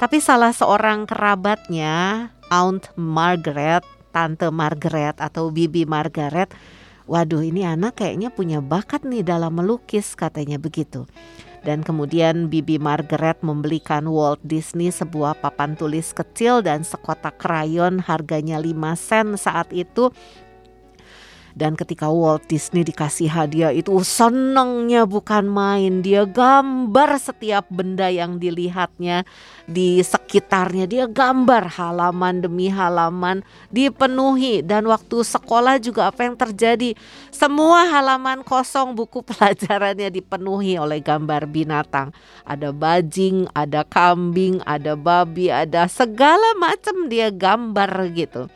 Tapi 0.00 0.24
salah 0.24 0.56
seorang 0.56 1.04
kerabatnya, 1.04 2.32
Aunt 2.48 2.88
Margaret, 2.96 3.84
Tante 4.08 4.48
Margaret 4.48 5.20
atau 5.20 5.52
Bibi 5.52 5.84
Margaret, 5.84 6.48
waduh, 7.04 7.44
ini 7.44 7.68
anak 7.68 8.00
kayaknya 8.00 8.32
punya 8.32 8.64
bakat 8.64 9.04
nih 9.04 9.20
dalam 9.20 9.52
melukis, 9.52 10.16
katanya 10.16 10.56
begitu. 10.56 11.04
Dan 11.62 11.86
kemudian 11.86 12.50
Bibi 12.50 12.82
Margaret 12.82 13.38
membelikan 13.46 14.10
Walt 14.10 14.42
Disney 14.42 14.90
sebuah 14.90 15.38
papan 15.38 15.78
tulis 15.78 16.10
kecil 16.10 16.58
dan 16.58 16.82
sekotak 16.82 17.38
krayon 17.38 18.02
harganya 18.02 18.58
5 18.58 18.74
sen 18.98 19.26
saat 19.38 19.70
itu 19.70 20.10
dan 21.52 21.76
ketika 21.76 22.08
Walt 22.08 22.48
Disney 22.48 22.84
dikasih 22.84 23.28
hadiah 23.28 23.72
itu 23.72 23.92
senengnya 24.04 25.04
bukan 25.04 25.44
main. 25.48 26.00
Dia 26.00 26.24
gambar 26.24 27.20
setiap 27.20 27.68
benda 27.68 28.08
yang 28.08 28.40
dilihatnya 28.40 29.28
di 29.68 30.00
sekitarnya. 30.00 30.88
Dia 30.88 31.04
gambar 31.08 31.76
halaman 31.76 32.40
demi 32.40 32.72
halaman 32.72 33.44
dipenuhi. 33.68 34.64
Dan 34.64 34.88
waktu 34.88 35.20
sekolah 35.20 35.76
juga 35.76 36.08
apa 36.08 36.24
yang 36.24 36.36
terjadi? 36.40 36.96
Semua 37.28 37.84
halaman 37.88 38.40
kosong 38.40 38.96
buku 38.96 39.20
pelajarannya 39.28 40.08
dipenuhi 40.08 40.80
oleh 40.80 41.04
gambar 41.04 41.44
binatang. 41.52 42.16
Ada 42.48 42.72
bajing, 42.72 43.52
ada 43.52 43.84
kambing, 43.84 44.64
ada 44.64 44.96
babi, 44.96 45.52
ada 45.52 45.84
segala 45.86 46.56
macam 46.56 47.12
dia 47.12 47.28
gambar 47.28 48.08
gitu. 48.16 48.48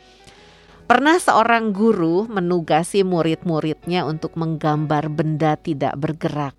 Pernah 0.87 1.19
seorang 1.19 1.75
guru 1.75 2.31
menugasi 2.31 3.03
murid-muridnya 3.03 4.07
untuk 4.07 4.39
menggambar 4.39 5.11
benda 5.11 5.59
tidak 5.59 5.99
bergerak. 5.99 6.55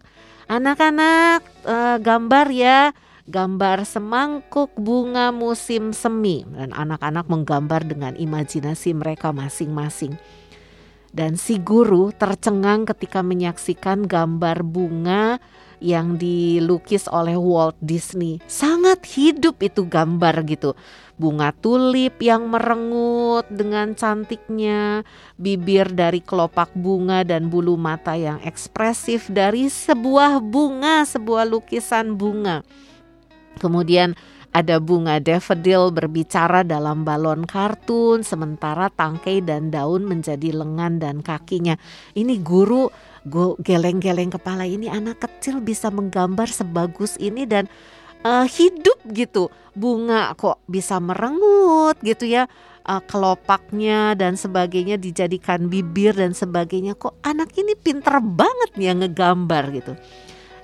Anak-anak 0.53 1.49
eh, 1.65 1.97
gambar 1.97 2.47
ya, 2.53 2.93
gambar 3.25 3.89
semangkuk 3.89 4.77
bunga 4.77 5.33
musim 5.33 5.97
semi 5.97 6.45
dan 6.45 6.77
anak-anak 6.77 7.25
menggambar 7.25 7.89
dengan 7.89 8.13
imajinasi 8.21 8.93
mereka 8.93 9.33
masing-masing. 9.33 10.21
Dan 11.09 11.41
si 11.41 11.57
guru 11.57 12.13
tercengang 12.13 12.85
ketika 12.85 13.25
menyaksikan 13.25 14.05
gambar 14.05 14.61
bunga 14.61 15.41
yang 15.81 16.21
dilukis 16.21 17.09
oleh 17.09 17.39
Walt 17.39 17.81
Disney. 17.81 18.45
Sangat 18.45 19.09
hidup 19.09 19.57
itu 19.65 19.89
gambar 19.89 20.45
gitu 20.45 20.77
bunga 21.19 21.51
tulip 21.51 22.23
yang 22.23 22.49
merengut 22.49 23.45
dengan 23.51 23.93
cantiknya, 23.99 25.03
bibir 25.35 25.91
dari 25.91 26.23
kelopak 26.23 26.73
bunga 26.79 27.27
dan 27.27 27.51
bulu 27.51 27.75
mata 27.75 28.15
yang 28.15 28.39
ekspresif 28.47 29.27
dari 29.29 29.67
sebuah 29.67 30.39
bunga, 30.39 31.03
sebuah 31.03 31.45
lukisan 31.45 32.15
bunga. 32.15 32.63
Kemudian 33.59 34.15
ada 34.49 34.81
bunga 34.81 35.21
daffodil 35.21 35.93
berbicara 35.93 36.65
dalam 36.65 37.05
balon 37.05 37.45
kartun, 37.45 38.25
sementara 38.25 38.89
tangkai 38.89 39.45
dan 39.45 39.69
daun 39.69 40.09
menjadi 40.09 40.57
lengan 40.57 40.97
dan 41.03 41.21
kakinya. 41.21 41.77
Ini 42.17 42.41
guru 42.41 42.89
geleng-geleng 43.61 44.33
kepala 44.33 44.65
ini 44.65 44.89
anak 44.89 45.21
kecil 45.21 45.61
bisa 45.61 45.93
menggambar 45.93 46.49
sebagus 46.49 47.21
ini 47.21 47.45
dan 47.45 47.69
uh, 48.25 48.47
hidup 48.47 48.99
gitu. 49.11 49.53
Bunga 49.79 50.35
kok 50.35 50.63
bisa 50.67 50.99
merengut 50.99 51.99
gitu 52.03 52.27
ya. 52.27 52.51
Uh, 52.89 53.05
kelopaknya 53.05 54.17
dan 54.17 54.41
sebagainya 54.41 54.97
dijadikan 54.97 55.69
bibir 55.69 56.17
dan 56.17 56.33
sebagainya 56.33 56.97
kok 56.97 57.21
anak 57.21 57.53
ini 57.61 57.77
pinter 57.77 58.17
banget 58.17 58.71
ya 58.81 58.97
ngegambar 58.97 59.65
gitu. 59.77 59.93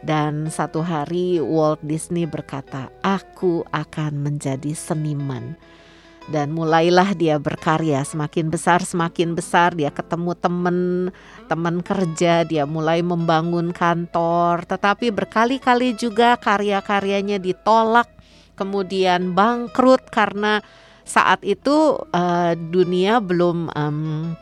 Dan 0.05 0.53
satu 0.53 0.85
hari 0.85 1.41
Walt 1.41 1.81
Disney 1.81 2.29
berkata, 2.29 2.93
"Aku 3.01 3.65
akan 3.73 4.21
menjadi 4.21 4.77
seniman." 4.77 5.57
Dan 6.33 6.57
mulailah 6.57 7.13
dia 7.13 7.37
berkarya. 7.37 8.01
Semakin 8.05 8.49
besar 8.49 8.81
semakin 8.81 9.37
besar. 9.37 9.77
Dia 9.77 9.93
ketemu 9.93 10.33
temen 10.39 10.79
teman 11.51 11.85
kerja. 11.85 12.49
Dia 12.49 12.65
mulai 12.65 13.05
membangun 13.05 13.77
kantor. 13.77 14.65
Tetapi 14.65 15.13
berkali-kali 15.13 15.93
juga 15.97 16.41
karya-karyanya 16.41 17.37
ditolak. 17.37 18.09
Kemudian 18.55 19.35
bangkrut 19.35 20.09
karena 20.09 20.65
saat 21.05 21.45
itu 21.45 22.01
uh, 22.15 22.53
dunia 22.57 23.21
belum 23.21 23.69
um, 23.77 24.33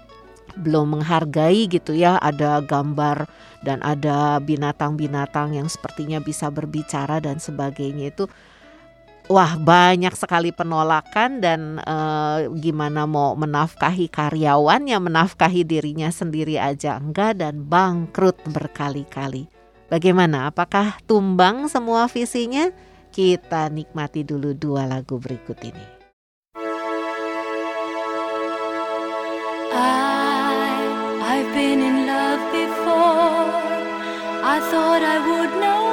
belum 0.55 1.01
menghargai 1.01 1.67
gitu 1.67 1.99
ya. 1.99 2.21
Ada 2.23 2.63
gambar 2.63 3.27
dan 3.67 3.83
ada 3.83 4.39
binatang-binatang 4.39 5.59
yang 5.59 5.67
sepertinya 5.67 6.23
bisa 6.23 6.47
berbicara 6.53 7.19
dan 7.19 7.43
sebagainya. 7.43 8.15
Itu 8.15 8.31
Wah 9.31 9.55
banyak 9.55 10.19
sekali 10.19 10.51
penolakan 10.51 11.39
dan 11.39 11.79
uh, 11.87 12.51
gimana 12.59 13.07
mau 13.07 13.39
menafkahi 13.39 14.11
karyawan 14.11 14.83
yang 14.91 15.07
menafkahi 15.07 15.63
dirinya 15.63 16.11
sendiri 16.11 16.59
aja 16.59 16.99
enggak 16.99 17.39
dan 17.39 17.63
bangkrut 17.63 18.35
berkali-kali. 18.51 19.47
Bagaimana? 19.87 20.51
Apakah 20.51 20.99
tumbang 21.07 21.71
semua 21.71 22.11
visinya? 22.11 22.75
Kita 23.15 23.71
nikmati 23.71 24.27
dulu 24.27 24.59
dua 24.59 24.91
lagu 24.91 25.23
berikut 25.23 25.61
ini. 25.71 25.87
I, 29.71 30.83
I've 31.23 31.51
been 31.55 31.79
in 31.79 32.11
love 32.11 32.43
before. 32.51 33.49
I 34.43 34.59
thought 34.67 35.05
I 35.07 35.19
would 35.23 35.53
know 35.63 35.92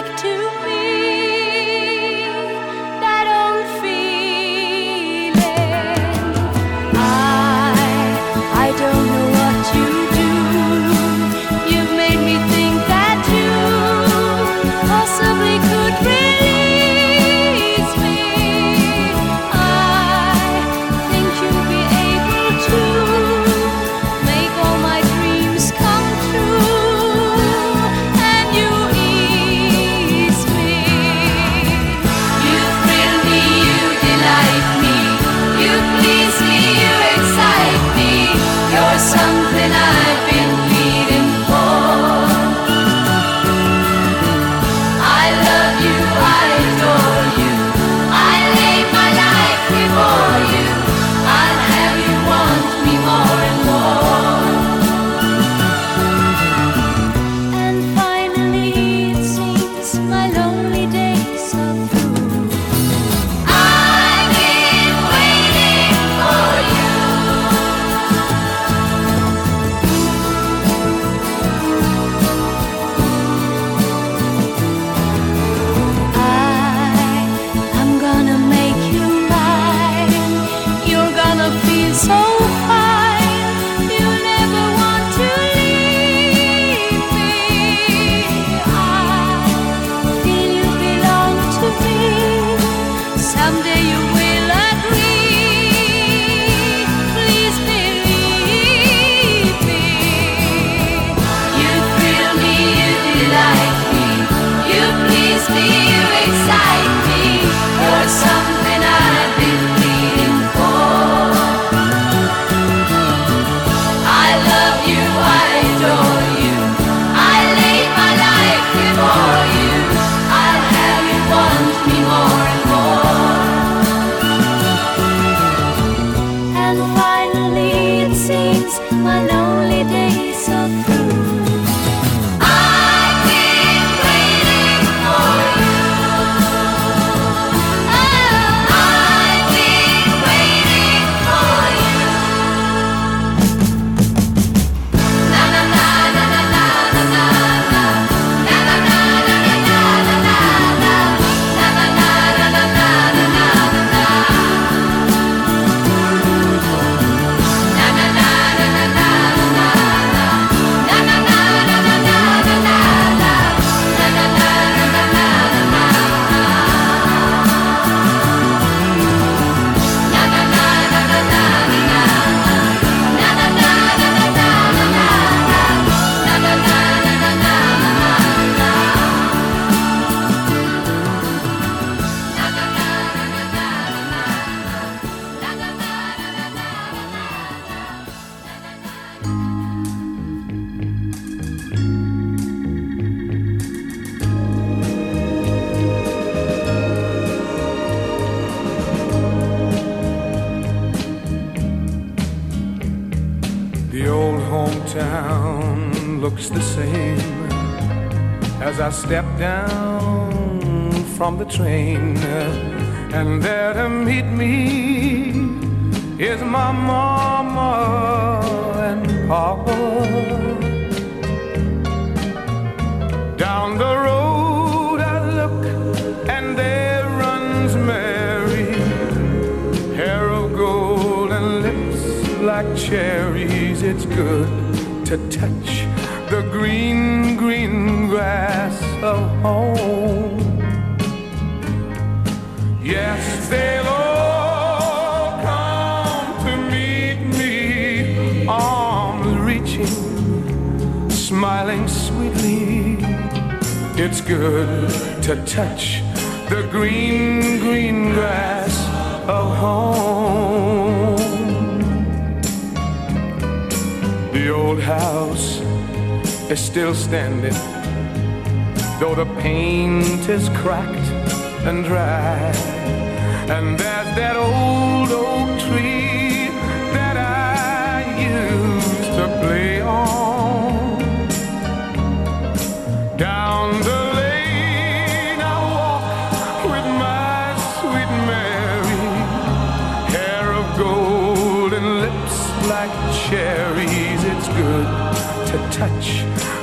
Back 0.00 0.16
to 0.22 0.49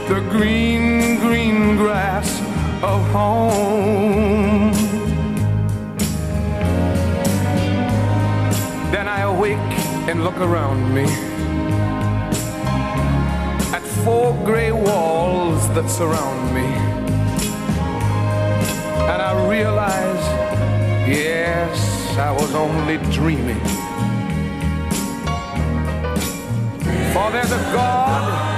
the 0.07 0.21
green, 0.29 1.19
green 1.19 1.75
grass 1.75 2.39
of 2.81 3.01
home. 3.09 4.71
Then 8.91 9.07
I 9.07 9.21
awake 9.21 9.57
and 10.09 10.23
look 10.23 10.37
around 10.37 10.93
me 10.93 11.03
at 13.75 13.81
four 14.03 14.33
gray 14.45 14.71
walls 14.71 15.67
that 15.75 15.89
surround 15.89 16.53
me. 16.53 16.67
And 19.11 19.21
I 19.21 19.47
realize, 19.49 20.25
yes, 21.07 22.17
I 22.17 22.31
was 22.31 22.55
only 22.55 22.97
dreaming. 23.11 23.59
For 27.13 27.31
there's 27.31 27.51
a 27.51 27.63
God 27.73 28.56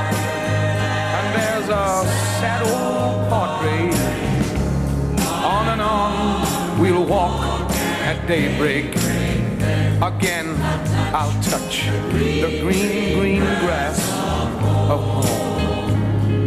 a 1.71 2.03
sad 2.39 2.61
old 2.63 3.29
portrait. 3.29 3.93
On 5.43 5.67
and 5.67 5.81
on 5.81 6.79
we'll 6.79 7.05
walk 7.05 7.71
at 8.03 8.25
daybreak. 8.27 8.95
Again, 10.01 10.55
I'll 11.13 11.31
touch 11.43 11.87
the 12.11 12.59
green, 12.61 13.19
green 13.19 13.41
grass 13.61 13.99
of 14.89 15.01
home. 15.01 16.39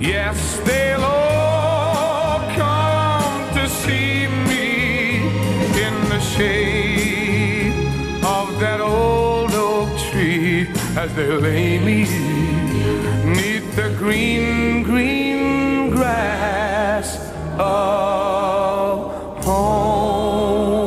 Yes, 0.00 0.60
they'll 0.64 1.02
all 1.02 2.38
come 2.54 3.54
to 3.54 3.68
see 3.68 4.28
me 4.50 5.16
in 5.86 5.94
the 6.08 6.20
shade 6.20 7.72
of 8.22 8.60
that 8.60 8.80
old 8.80 9.52
oak 9.54 9.88
tree 10.10 10.68
as 10.96 11.12
they 11.14 11.26
lay 11.26 11.78
me 11.78 12.33
green, 14.04 14.84
green 14.84 15.88
grass 15.88 17.16
of 17.56 19.08
home. 19.40 20.84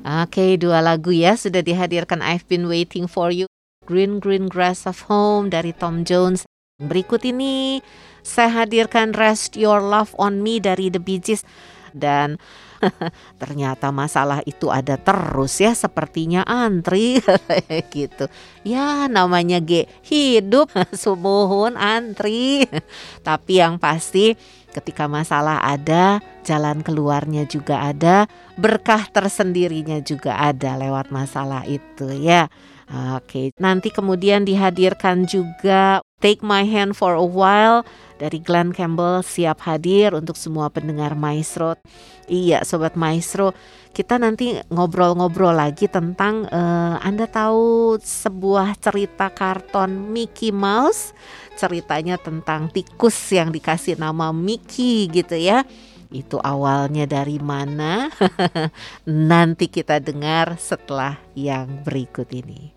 Oke, 0.00 0.56
dua 0.56 0.80
lagu 0.80 1.12
ya 1.12 1.36
sudah 1.36 1.60
dihadirkan 1.60 2.24
I've 2.24 2.48
Been 2.48 2.72
Waiting 2.72 3.04
For 3.04 3.28
You, 3.28 3.52
Green 3.84 4.16
Green 4.16 4.48
Grass 4.48 4.88
of 4.88 5.04
Home 5.12 5.52
dari 5.52 5.76
Tom 5.76 6.08
Jones. 6.08 6.48
Berikut 6.80 7.20
ini 7.28 7.84
saya 8.24 8.64
hadirkan 8.64 9.12
Rest 9.12 9.60
Your 9.60 9.84
Love 9.84 10.16
on 10.16 10.40
Me 10.40 10.56
dari 10.56 10.88
The 10.88 11.04
Bee 11.04 11.20
Gees 11.20 11.44
dan 11.92 12.40
ternyata 13.42 13.90
masalah 13.90 14.40
itu 14.44 14.70
ada 14.70 14.98
terus 14.98 15.60
ya 15.60 15.72
sepertinya 15.74 16.42
antri 16.46 17.20
gitu. 17.94 18.26
Ya 18.64 19.06
namanya 19.06 19.60
G 19.60 19.86
hidup 20.06 20.72
sumuhun 21.02 21.76
antri. 21.76 22.66
Tapi 23.26 23.52
yang 23.60 23.76
pasti 23.78 24.34
ketika 24.74 25.06
masalah 25.06 25.62
ada, 25.62 26.18
jalan 26.42 26.82
keluarnya 26.82 27.46
juga 27.46 27.94
ada, 27.94 28.26
berkah 28.58 29.06
tersendirinya 29.06 30.02
juga 30.02 30.34
ada 30.34 30.74
lewat 30.74 31.14
masalah 31.14 31.62
itu 31.64 32.10
ya. 32.10 32.50
Oke, 33.16 33.48
nanti 33.56 33.88
kemudian 33.88 34.44
dihadirkan 34.44 35.24
juga 35.24 36.04
Take 36.20 36.44
My 36.44 36.68
Hand 36.68 36.92
for 36.92 37.16
a 37.16 37.24
While 37.24 37.80
dari 38.20 38.44
Glenn 38.44 38.76
Campbell 38.76 39.24
siap 39.24 39.64
hadir 39.64 40.12
untuk 40.12 40.36
semua 40.36 40.68
pendengar 40.68 41.16
Maestro. 41.16 41.80
Iya, 42.24 42.64
sobat 42.64 42.96
Maestro, 42.96 43.52
kita 43.92 44.18
nanti 44.18 44.56
ngobrol-ngobrol 44.72 45.54
lagi 45.54 45.86
tentang 45.86 46.48
eh, 46.48 46.96
Anda 47.04 47.30
tahu 47.30 47.96
sebuah 48.00 48.80
cerita 48.80 49.30
karton 49.30 50.10
Mickey 50.10 50.50
Mouse, 50.50 51.14
ceritanya 51.54 52.18
tentang 52.18 52.72
tikus 52.72 53.16
yang 53.30 53.54
dikasih 53.54 54.00
nama 54.00 54.34
Mickey 54.34 55.06
gitu 55.12 55.38
ya. 55.38 55.62
Itu 56.10 56.42
awalnya 56.42 57.06
dari 57.06 57.38
mana? 57.38 58.10
Nanti 59.30 59.70
kita 59.70 60.02
dengar 60.02 60.58
setelah 60.58 61.18
yang 61.38 61.86
berikut 61.86 62.30
ini. 62.34 62.73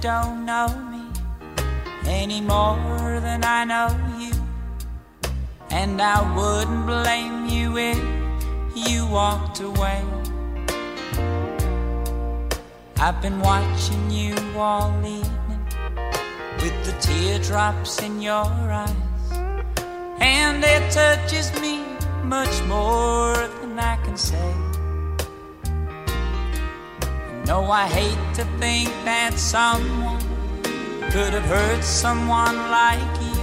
Don't 0.00 0.46
know 0.46 0.68
me 0.92 1.04
any 2.06 2.40
more 2.40 3.20
than 3.20 3.42
I 3.44 3.64
know 3.64 3.88
you. 4.18 4.32
And 5.70 6.00
I 6.00 6.18
wouldn't 6.36 6.86
blame 6.86 7.46
you 7.46 7.76
if 7.76 7.98
you 8.74 9.06
walked 9.08 9.60
away. 9.60 10.04
I've 13.00 13.20
been 13.20 13.40
watching 13.40 14.10
you 14.10 14.34
all 14.56 14.92
evening 15.04 15.66
with 16.62 16.76
the 16.84 16.94
teardrops 17.00 18.02
in 18.02 18.22
your 18.22 18.44
eyes. 18.44 18.92
And 20.20 20.62
it 20.64 20.92
touches 20.92 21.52
me 21.60 21.84
much 22.22 22.62
more 22.64 23.34
than 23.60 23.78
I 23.78 23.96
can 24.04 24.16
say. 24.16 24.67
No, 27.48 27.64
I 27.70 27.86
hate 27.86 28.34
to 28.34 28.44
think 28.60 28.90
that 29.06 29.38
someone 29.38 30.20
could 31.10 31.32
have 31.32 31.46
hurt 31.46 31.82
someone 31.82 32.58
like 32.70 33.14
you. 33.24 33.40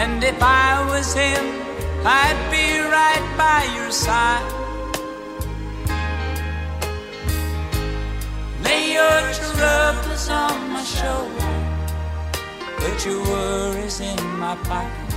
And 0.00 0.24
if 0.24 0.42
I 0.42 0.82
was 0.88 1.12
him, 1.12 1.44
I'd 2.02 2.40
be 2.50 2.80
right 2.80 3.26
by 3.36 3.68
your 3.76 3.90
side. 3.90 4.48
Lay 8.64 8.94
your 8.94 9.20
troubles 9.36 10.30
on 10.30 10.70
my 10.72 10.82
shoulder, 10.82 11.52
put 12.78 13.04
your 13.04 13.20
worries 13.22 14.00
in 14.00 14.16
my 14.38 14.56
pocket. 14.64 15.14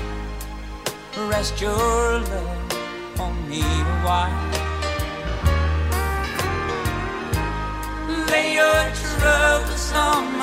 Rest 1.30 1.62
your 1.62 2.20
love 2.20 3.20
on 3.22 3.50
me 3.50 3.62
a 3.62 4.02
while. 4.04 4.75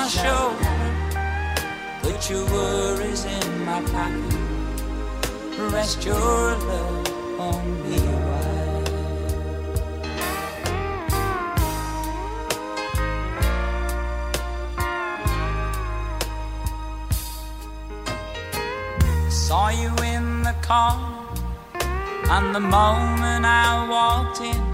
My 0.03 0.09
shoulder. 0.09 0.75
Put 2.01 2.29
your 2.29 2.45
worries 2.47 3.23
in 3.23 3.65
my 3.65 3.81
pocket. 3.93 4.33
Rest 5.71 6.03
your 6.05 6.57
love 6.69 7.39
on 7.39 7.65
me. 7.83 7.99
Saw 19.29 19.69
you 19.69 19.91
in 20.03 20.43
the 20.43 20.55
car, 20.61 20.99
and 22.29 22.53
the 22.53 22.59
moment 22.59 23.45
I 23.45 23.87
walked 23.89 24.41
in, 24.41 24.72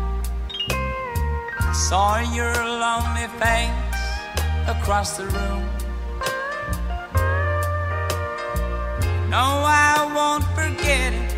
saw 1.74 2.20
your 2.20 2.54
lonely 2.54 3.28
face 3.40 3.70
across 4.68 5.18
the 5.18 5.26
room. 5.26 5.66
No, 9.30 9.64
I 9.66 10.10
won't 10.16 10.44
forget 10.56 11.14
it, 11.14 11.36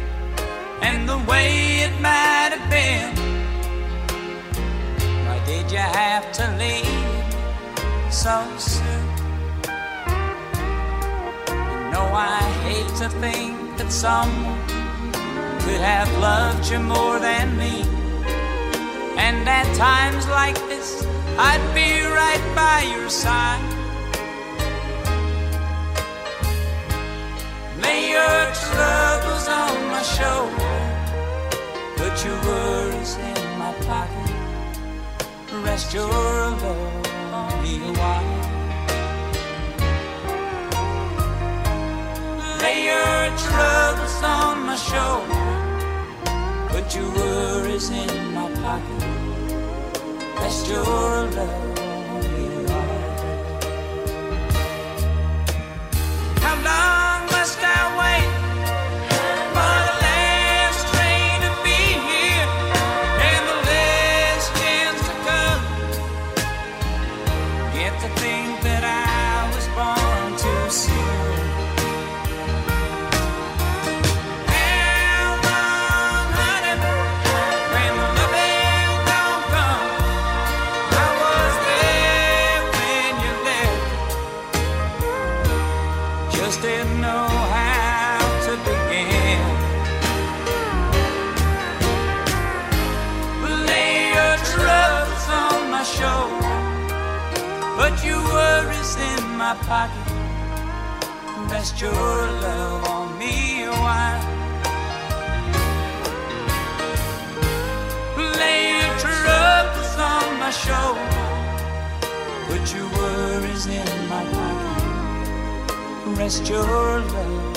and 0.81 1.07
the 1.07 1.17
way 1.29 1.81
it 1.85 1.93
might 1.99 2.51
have 2.55 2.69
been. 2.69 3.13
Why 5.27 5.43
did 5.45 5.69
you 5.69 5.77
have 5.77 6.31
to 6.33 6.45
leave 6.57 8.13
so 8.13 8.45
soon? 8.57 9.07
You 11.67 11.91
know, 11.91 12.07
I 12.13 12.39
hate 12.63 12.95
to 13.01 13.09
think 13.19 13.77
that 13.77 13.91
someone 13.91 14.65
could 15.59 15.81
have 15.81 16.09
loved 16.19 16.71
you 16.71 16.79
more 16.79 17.19
than 17.19 17.57
me. 17.57 18.00
And 19.27 19.47
at 19.47 19.67
times 19.75 20.27
like 20.27 20.57
this, 20.67 21.05
I'd 21.37 21.65
be 21.75 22.01
right 22.21 22.43
by 22.55 22.81
your 22.93 23.07
side. 23.07 23.61
Lay 27.83 28.01
your 28.17 28.41
troubles 28.65 29.47
on 29.47 29.75
my 29.93 30.03
shoulder. 30.17 30.75
Put 31.97 32.15
your 32.25 32.39
worries 32.47 33.13
in 33.29 33.41
my 33.61 33.73
pocket. 33.85 34.31
Rest 35.65 35.93
your 35.93 36.07
love 36.07 36.63
on 36.63 37.61
me 37.61 37.73
a 37.77 37.93
while. 38.01 38.39
Lay 42.63 42.79
your 42.91 43.37
troubles 43.45 44.23
on 44.23 44.65
my 44.65 44.75
shoulder. 44.75 45.60
Put 46.71 46.95
your 46.95 47.09
worries 47.15 47.89
in 47.89 48.33
my 48.33 48.49
pocket. 48.63 49.03
Rest 50.37 50.67
your 50.67 50.83
love 50.83 51.37
on 51.37 52.21
me. 52.33 52.45
How 56.41 56.55
long 56.63 57.10
my 99.51 99.57
pocket. 99.65 100.13
Rest 101.51 101.81
your 101.81 101.91
love 101.91 102.87
on 102.87 103.17
me 103.19 103.65
while. 103.67 104.23
Lay 108.39 108.61
your 108.79 108.95
troubles 109.03 109.95
on 110.11 110.39
my 110.39 110.51
shoulder, 110.51 111.25
put 112.47 112.63
your 112.73 112.87
worries 112.97 113.65
in 113.65 114.07
my 114.07 114.23
pocket. 114.35 116.17
Rest 116.17 116.47
your 116.47 117.01
love 117.15 117.50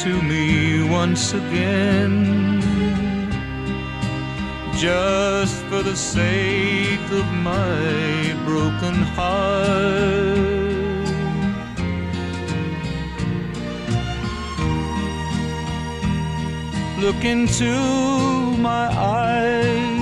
to 0.00 0.22
me 0.22 0.82
once 0.88 1.34
again. 1.34 2.60
Just 4.74 5.62
for 5.66 5.82
the 5.82 5.94
sake 5.94 7.10
of 7.10 7.26
my 7.32 8.34
broken 8.46 8.94
heart. 9.16 10.32
Look 16.98 17.24
into 17.24 17.72
my 18.58 18.86
eyes 18.88 19.92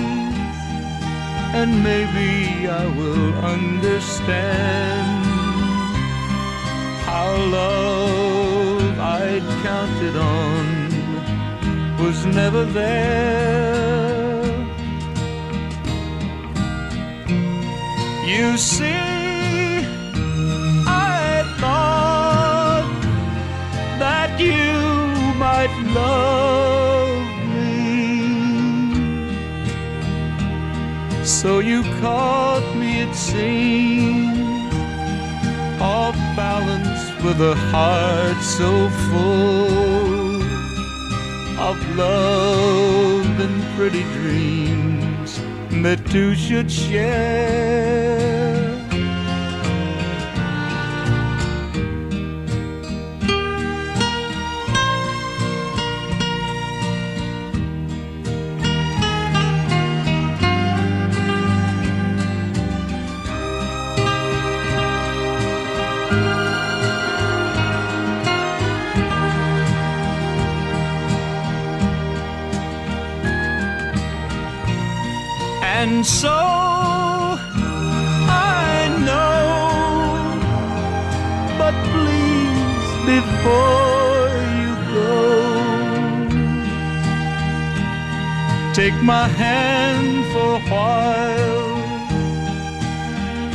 and 1.53 1.83
maybe 1.83 2.69
I 2.69 2.87
will 2.97 3.35
understand 3.45 5.27
how 7.05 7.37
love 7.37 8.30
I'd 9.49 9.63
counted 9.63 10.17
on 10.17 10.91
was 12.03 12.25
never 12.27 12.65
there. 12.65 13.61
You 18.27 18.57
see, 18.57 18.95
I 20.87 21.45
thought 21.59 22.89
that 23.99 24.41
you 24.41 24.73
might 25.45 25.75
love 26.01 27.27
me. 27.55 27.75
So 31.25 31.59
you 31.59 31.83
caught 32.01 32.67
me, 32.77 33.01
it 33.03 33.15
seems, 33.15 34.75
off 35.81 36.17
balance 36.37 37.05
with 37.23 37.41
a 37.41 37.55
heart 37.71 38.37
so 38.43 38.91
full 39.11 40.43
of 41.61 41.97
love 41.97 43.41
and 43.41 43.63
pretty 43.77 44.03
dreams 44.19 45.41
that 45.85 46.05
two 46.11 46.35
should 46.35 46.71
share. 46.71 48.40
And 76.01 76.07
so 76.07 76.33
I 78.33 78.89
know, 79.05 80.33
but 81.61 81.75
please, 81.93 82.89
before 83.05 84.33
you 84.61 84.73
go, 84.97 85.21
take 88.73 88.97
my 89.03 89.29
hand 89.29 90.25
for 90.33 90.49
a 90.57 90.63
while, 90.73 91.77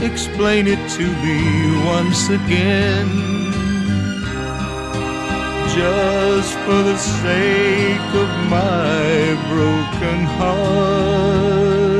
explain 0.04 0.68
it 0.68 0.88
to 0.98 1.06
me 1.26 1.40
once 1.84 2.30
again. 2.30 3.10
Just 5.74 6.54
for 6.60 6.82
the 6.90 6.98
sake 6.98 8.14
of 8.24 8.30
my 8.52 9.36
broken 9.50 10.20
heart. 10.38 11.95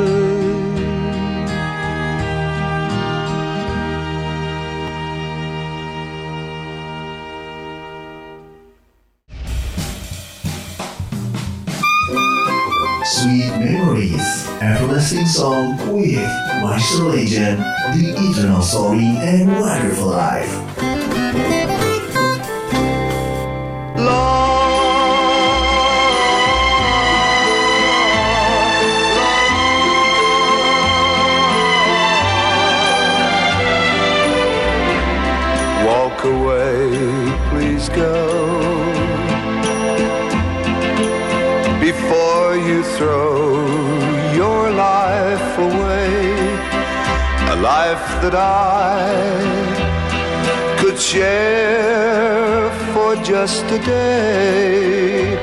Everlasting 15.06 15.28
song 15.28 15.78
with 15.94 16.16
Maestro 16.64 17.10
Legend, 17.10 17.60
The 17.94 18.16
Eternal 18.18 18.62
Story 18.62 19.06
and 19.06 19.52
Wonderful 19.60 20.08
Life. 20.08 20.65
For 53.46 53.52
just 53.52 53.66
a 53.66 53.80
day. 53.80 55.36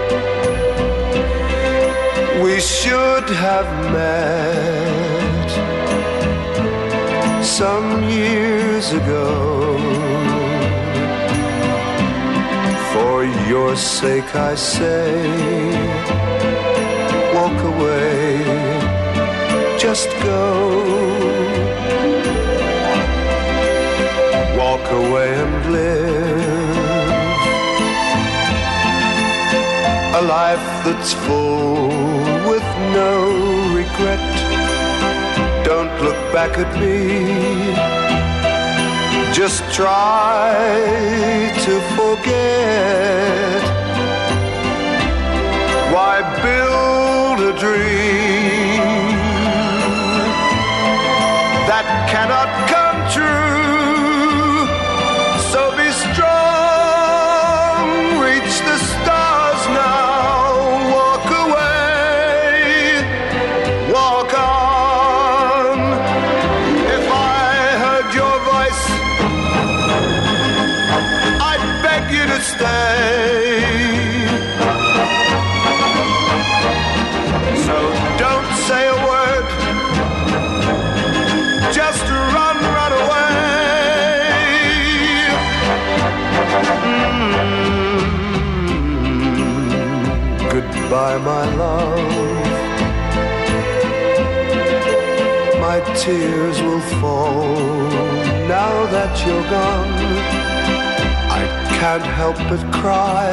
We 2.43 2.61
should 2.61 3.29
have 3.47 3.69
met 3.93 5.51
some 7.45 8.09
years 8.09 8.93
ago. 8.93 9.79
For 12.93 13.25
your 13.49 13.77
sake, 13.77 14.35
I 14.35 14.55
say, 14.57 15.13
walk 17.35 17.59
away, 17.73 18.45
just 19.79 20.09
go. 20.23 20.45
Walk 24.59 24.91
away 24.91 25.29
and 25.43 25.73
live 25.73 26.62
a 30.15 30.21
life 30.21 30.85
that's 30.85 31.15
full 31.25 31.89
with 32.51 32.69
no 32.99 33.13
regret. 33.75 34.21
Don't 35.65 35.93
look 36.03 36.21
back 36.33 36.59
at 36.59 36.71
me. 36.83 36.99
Just 39.33 39.63
try 39.73 40.53
to 41.67 41.75
forget. 41.97 43.63
Why 45.95 46.15
build 46.43 47.55
a 47.55 47.59
dream 47.59 48.32
tears 96.05 96.61
will 96.61 96.81
fall 97.01 97.45
now 98.49 98.75
that 98.95 99.13
you're 99.25 99.49
gone. 99.59 99.93
I 101.41 101.43
can't 101.79 102.03
help 102.21 102.37
but 102.51 102.63
cry. 102.81 103.29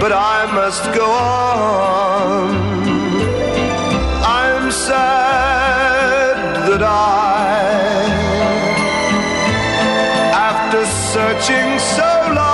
But 0.00 0.12
I 0.12 0.38
must 0.52 0.84
go 1.00 1.06
on. 1.06 2.50
I'm 4.42 4.68
sad 4.72 6.36
that 6.68 6.82
I, 6.82 7.52
after 10.50 10.84
searching 11.14 11.78
so 11.78 12.34
long, 12.34 12.49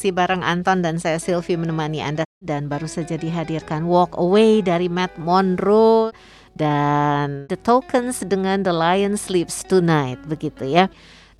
masih 0.00 0.16
bareng 0.16 0.40
Anton 0.40 0.80
dan 0.80 0.96
saya 0.96 1.20
Sylvie 1.20 1.60
menemani 1.60 2.00
Anda 2.00 2.24
dan 2.40 2.72
baru 2.72 2.88
saja 2.88 3.20
dihadirkan 3.20 3.84
Walk 3.84 4.16
Away 4.16 4.64
dari 4.64 4.88
Matt 4.88 5.20
Monroe 5.20 6.08
dan 6.56 7.44
The 7.52 7.60
Tokens 7.60 8.24
dengan 8.24 8.64
The 8.64 8.72
Lion 8.72 9.20
Sleeps 9.20 9.60
Tonight 9.68 10.24
begitu 10.24 10.64
ya. 10.64 10.88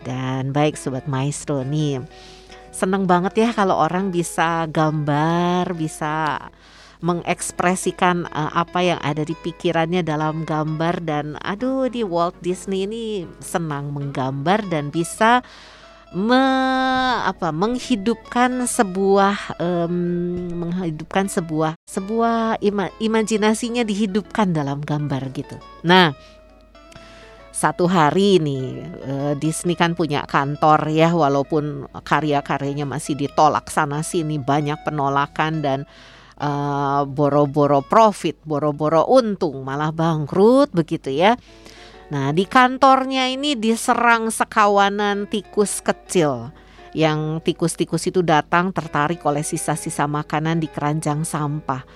Dan 0.05 0.53
baik 0.53 0.77
sobat 0.77 1.09
Maestro 1.09 1.65
nih. 1.65 2.05
Seneng 2.69 3.09
banget 3.09 3.41
ya 3.41 3.49
kalau 3.57 3.81
orang 3.81 4.13
bisa 4.13 4.69
gambar, 4.69 5.73
bisa 5.73 6.53
mengekspresikan 7.01 8.29
uh, 8.29 8.53
apa 8.61 8.85
yang 8.85 9.01
ada 9.01 9.25
di 9.25 9.33
pikirannya 9.41 10.05
dalam 10.05 10.45
gambar 10.45 11.01
dan 11.01 11.41
aduh 11.41 11.89
di 11.89 12.05
Walt 12.05 12.37
Disney 12.45 12.85
ini 12.85 13.25
senang 13.41 13.89
menggambar 13.97 14.69
dan 14.69 14.93
bisa 14.93 15.41
me, 16.15 16.45
apa 17.23 17.55
menghidupkan 17.55 18.67
sebuah 18.67 19.61
um, 19.63 19.95
menghidupkan 20.51 21.31
sebuah 21.31 21.79
sebuah 21.87 22.59
ima, 22.63 22.91
imajinasinya 22.99 23.87
dihidupkan 23.87 24.51
dalam 24.51 24.83
gambar 24.83 25.31
gitu. 25.31 25.57
Nah, 25.87 26.11
satu 27.55 27.87
hari 27.87 28.41
nih 28.41 28.67
uh, 29.05 29.33
Disney 29.37 29.77
kan 29.77 29.95
punya 29.95 30.25
kantor 30.27 30.91
ya 30.91 31.13
walaupun 31.13 31.87
karya-karyanya 31.93 32.89
masih 32.89 33.15
ditolak 33.15 33.69
sana 33.69 34.01
sini 34.01 34.41
banyak 34.41 34.81
penolakan 34.83 35.61
dan 35.63 35.81
uh, 36.41 37.05
boro-boro 37.05 37.85
profit, 37.85 38.41
boro-boro 38.43 39.05
untung, 39.07 39.61
malah 39.63 39.93
bangkrut 39.93 40.73
begitu 40.73 41.13
ya. 41.13 41.37
Nah, 42.11 42.35
di 42.35 42.43
kantornya 42.43 43.31
ini 43.31 43.55
diserang 43.55 44.35
sekawanan 44.35 45.31
tikus 45.31 45.79
kecil. 45.79 46.51
Yang 46.91 47.47
tikus-tikus 47.47 48.11
itu 48.11 48.19
datang 48.27 48.75
tertarik 48.75 49.23
oleh 49.23 49.47
sisa-sisa 49.47 50.11
makanan 50.11 50.59
di 50.59 50.67
keranjang 50.67 51.23
sampah. 51.23 51.87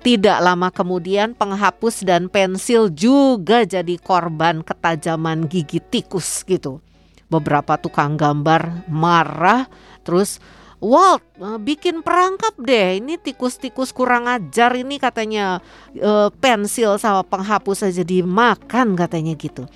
Tidak 0.00 0.40
lama 0.40 0.72
kemudian 0.72 1.36
penghapus 1.36 2.08
dan 2.08 2.32
pensil 2.32 2.88
juga 2.88 3.68
jadi 3.68 4.00
korban 4.00 4.64
ketajaman 4.64 5.44
gigi 5.44 5.76
tikus 5.76 6.40
gitu. 6.48 6.80
Beberapa 7.28 7.76
tukang 7.76 8.16
gambar 8.16 8.88
marah 8.88 9.68
terus 10.00 10.40
Walt 10.80 11.20
uh, 11.36 11.60
bikin 11.60 12.00
perangkap 12.00 12.56
deh 12.56 12.96
ini 12.96 13.20
tikus-tikus 13.20 13.92
kurang 13.92 14.24
ajar 14.24 14.72
ini 14.72 14.96
katanya 14.96 15.60
uh, 16.00 16.32
pensil 16.40 16.96
sama 16.96 17.20
penghapus 17.20 17.84
saja 17.84 18.00
dimakan 18.00 18.96
katanya 18.96 19.36
gitu. 19.36 19.68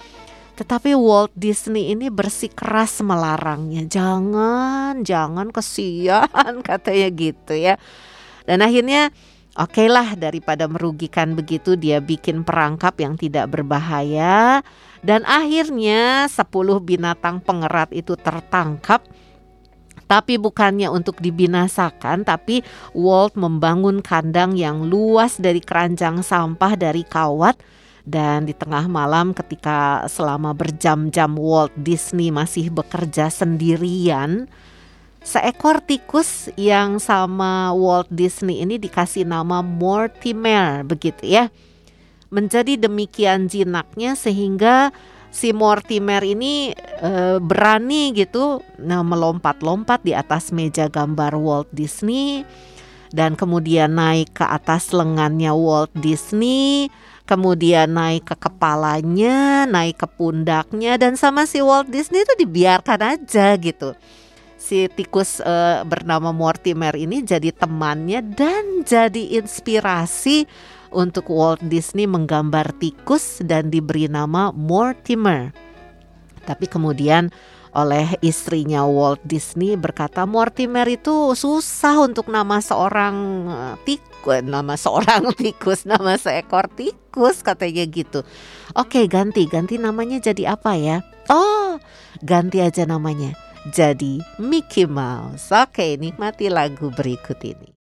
Tetapi 0.57 0.97
Walt 0.97 1.35
Disney 1.37 1.93
ini 1.93 2.09
bersikeras 2.09 3.05
melarangnya. 3.05 3.85
Jangan, 3.85 5.05
jangan 5.05 5.53
kesian 5.53 6.65
katanya 6.69 7.09
gitu 7.13 7.53
ya. 7.53 7.77
Dan 8.49 8.65
akhirnya 8.65 9.13
Oke 9.55 9.87
okay 9.87 9.89
lah 9.93 10.19
daripada 10.19 10.67
merugikan 10.67 11.39
begitu 11.39 11.79
dia 11.79 12.03
bikin 12.03 12.43
perangkap 12.43 12.99
yang 12.99 13.15
tidak 13.15 13.55
berbahaya 13.55 14.67
dan 14.99 15.23
akhirnya 15.31 16.27
10 16.27 16.51
binatang 16.83 17.39
pengerat 17.39 17.95
itu 17.95 18.19
tertangkap 18.19 19.07
tapi 20.05 20.41
bukannya 20.41 20.89
untuk 20.93 21.19
dibinasakan 21.21 22.23
tapi 22.23 22.61
Walt 22.93 23.35
membangun 23.35 24.05
kandang 24.05 24.55
yang 24.55 24.87
luas 24.87 25.37
dari 25.41 25.59
keranjang 25.59 26.21
sampah 26.25 26.77
dari 26.77 27.03
kawat 27.03 27.57
dan 28.05 28.45
di 28.45 28.53
tengah 28.53 28.85
malam 28.85 29.33
ketika 29.33 30.05
selama 30.13 30.53
berjam-jam 30.53 31.35
Walt 31.41 31.73
Disney 31.75 32.29
masih 32.29 32.69
bekerja 32.69 33.33
sendirian 33.33 34.49
Seekor 35.25 35.81
tikus 35.81 36.53
yang 36.53 37.01
sama 37.01 37.73
Walt 37.73 38.13
Disney 38.13 38.61
ini 38.61 38.77
dikasih 38.77 39.25
nama 39.25 39.65
Mortimer 39.65 40.85
begitu 40.85 41.25
ya. 41.25 41.49
Menjadi 42.29 42.77
demikian 42.77 43.49
jinaknya 43.49 44.21
sehingga 44.21 44.93
si 45.35 45.51
Mortimer 45.51 46.23
ini 46.23 46.71
e, 46.79 47.43
berani 47.43 48.15
gitu 48.15 48.63
nah, 48.79 49.03
melompat-lompat 49.03 50.07
di 50.07 50.15
atas 50.15 50.55
meja 50.55 50.87
gambar 50.87 51.35
Walt 51.35 51.69
Disney 51.75 52.47
dan 53.15 53.39
kemudian 53.39 53.95
naik 53.95 54.35
ke 54.35 54.43
atas 54.43 54.91
lengannya 54.91 55.55
Walt 55.55 55.95
Disney, 55.95 56.91
kemudian 57.31 57.95
naik 57.95 58.27
ke 58.27 58.35
kepalanya, 58.35 59.71
naik 59.71 60.03
ke 60.03 60.09
pundaknya 60.11 60.99
dan 60.99 61.15
sama 61.15 61.47
si 61.47 61.63
Walt 61.63 61.87
Disney 61.95 62.27
itu 62.27 62.35
dibiarkan 62.43 63.01
aja 63.15 63.55
gitu. 63.55 63.95
Si 64.59 64.91
tikus 64.91 65.39
uh, 65.39 65.87
bernama 65.87 66.35
Mortimer 66.35 66.99
ini 66.99 67.23
jadi 67.23 67.55
temannya 67.55 68.19
dan 68.35 68.83
jadi 68.83 69.39
inspirasi 69.39 70.51
untuk 70.95 71.27
Walt 71.29 71.59
Disney 71.67 72.07
menggambar 72.07 72.71
tikus 72.79 73.43
dan 73.43 73.75
diberi 73.75 74.07
nama 74.07 74.55
Mortimer. 74.55 75.51
Tapi 76.47 76.71
kemudian 76.71 77.35
oleh 77.75 78.15
istrinya 78.23 78.87
Walt 78.87 79.19
Disney 79.27 79.75
berkata 79.75 80.23
Mortimer 80.23 80.87
itu 80.87 81.35
susah 81.35 82.07
untuk 82.07 82.31
nama 82.31 82.63
seorang 82.63 83.17
eh, 83.51 83.75
tikus, 83.83 84.47
nama 84.47 84.79
seorang 84.79 85.35
tikus, 85.43 85.83
nama 85.83 86.15
seekor 86.15 86.71
tikus 86.71 87.43
katanya 87.43 87.83
gitu. 87.91 88.23
Oke, 88.79 89.11
ganti, 89.11 89.51
ganti 89.51 89.83
namanya 89.83 90.23
jadi 90.23 90.55
apa 90.55 90.79
ya? 90.79 91.03
Oh, 91.27 91.83
ganti 92.23 92.63
aja 92.63 92.87
namanya 92.87 93.35
jadi 93.73 94.21
Mickey 94.37 94.85
Mouse. 94.85 95.49
Oke, 95.51 95.97
nikmati 95.97 96.53
lagu 96.53 96.93
berikut 96.93 97.41
ini. 97.41 97.74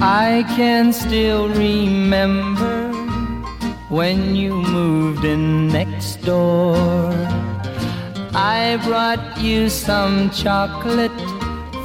I 0.00 0.44
can 0.54 0.92
still 0.92 1.48
remember 1.48 2.92
when 3.88 4.36
you 4.36 4.54
moved 4.54 5.24
in 5.24 5.66
next 5.68 6.22
door. 6.22 6.76
I 8.32 8.78
brought 8.84 9.40
you 9.40 9.68
some 9.68 10.30
chocolate 10.30 11.10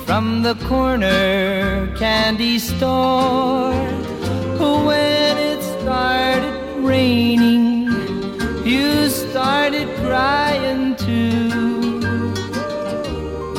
from 0.06 0.44
the 0.44 0.54
corner 0.68 1.92
candy 1.98 2.60
store. 2.60 3.74
When 4.60 5.38
it 5.40 5.64
started 5.82 6.84
raining, 6.86 7.90
you 8.64 9.10
started 9.10 9.88
crying 10.06 10.96
too. 10.98 12.00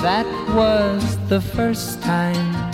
That 0.01 0.26
was 0.55 1.18
the 1.28 1.40
first 1.40 2.01
time 2.02 2.73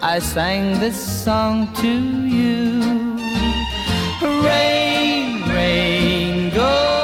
I 0.00 0.20
sang 0.20 0.78
this 0.78 1.24
song 1.24 1.72
to 1.74 1.88
you. 1.88 2.80
Rain, 4.22 5.42
rain, 5.48 6.50
go 6.54 6.97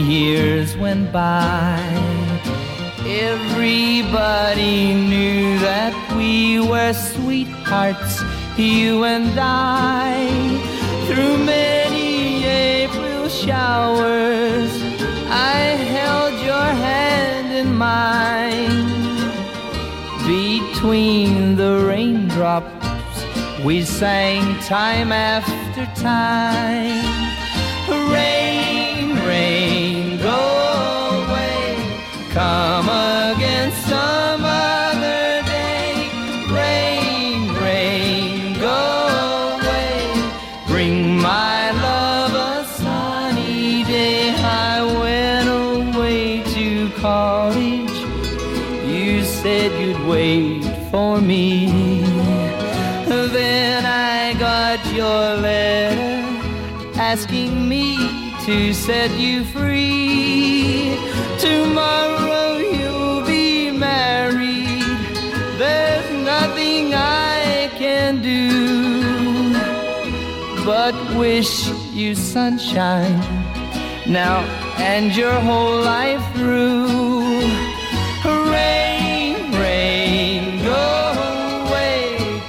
years 0.00 0.76
went 0.76 1.12
by, 1.12 1.78
everybody 3.06 4.94
knew 4.94 5.58
that 5.58 5.94
we 6.16 6.60
were 6.60 6.92
sweethearts, 6.92 8.22
you 8.56 9.04
and 9.04 9.38
I. 9.38 10.28
Through 11.06 11.38
many 11.44 12.44
April 12.44 13.28
showers, 13.28 14.70
I 15.28 15.58
held 15.96 16.34
your 16.44 16.70
hand 16.86 17.52
in 17.52 17.76
mine. 17.76 18.88
Between 20.26 21.56
the 21.56 21.84
raindrops, 21.86 23.24
we 23.64 23.82
sang 23.84 24.58
time 24.60 25.12
after 25.12 25.84
time. 26.00 27.04
Rain, 28.12 29.16
rain. 29.26 29.59
Come 32.30 32.88
again 32.88 33.72
some 33.72 34.44
other 34.44 35.42
day. 35.42 36.08
Rain, 36.48 37.52
rain, 37.60 38.54
go 38.60 39.58
away. 39.58 40.14
Bring 40.68 41.16
my 41.16 41.72
love 41.72 42.32
a 42.32 42.68
sunny 42.68 43.82
day. 43.82 44.32
I 44.36 44.80
went 45.02 45.48
away 45.96 46.44
to 46.54 46.90
college 47.00 47.98
You 48.86 49.24
said 49.24 49.72
you'd 49.80 50.00
wait 50.06 50.62
for 50.92 51.20
me. 51.20 51.68
Then 53.32 53.86
I 53.86 54.34
got 54.38 54.78
your 54.92 55.36
letter 55.36 56.20
asking 56.96 57.68
me 57.68 57.96
to 58.44 58.72
set 58.72 59.10
you 59.18 59.44
free. 59.44 60.09
But 70.70 70.94
wish 71.16 71.68
you 71.92 72.14
sunshine 72.14 73.18
now 74.06 74.38
and 74.78 75.16
your 75.16 75.36
whole 75.48 75.76
life 75.82 76.24
through. 76.36 76.86
Rain, 78.54 79.34
rain, 79.66 80.42
go 80.72 80.86
away. 81.58 81.98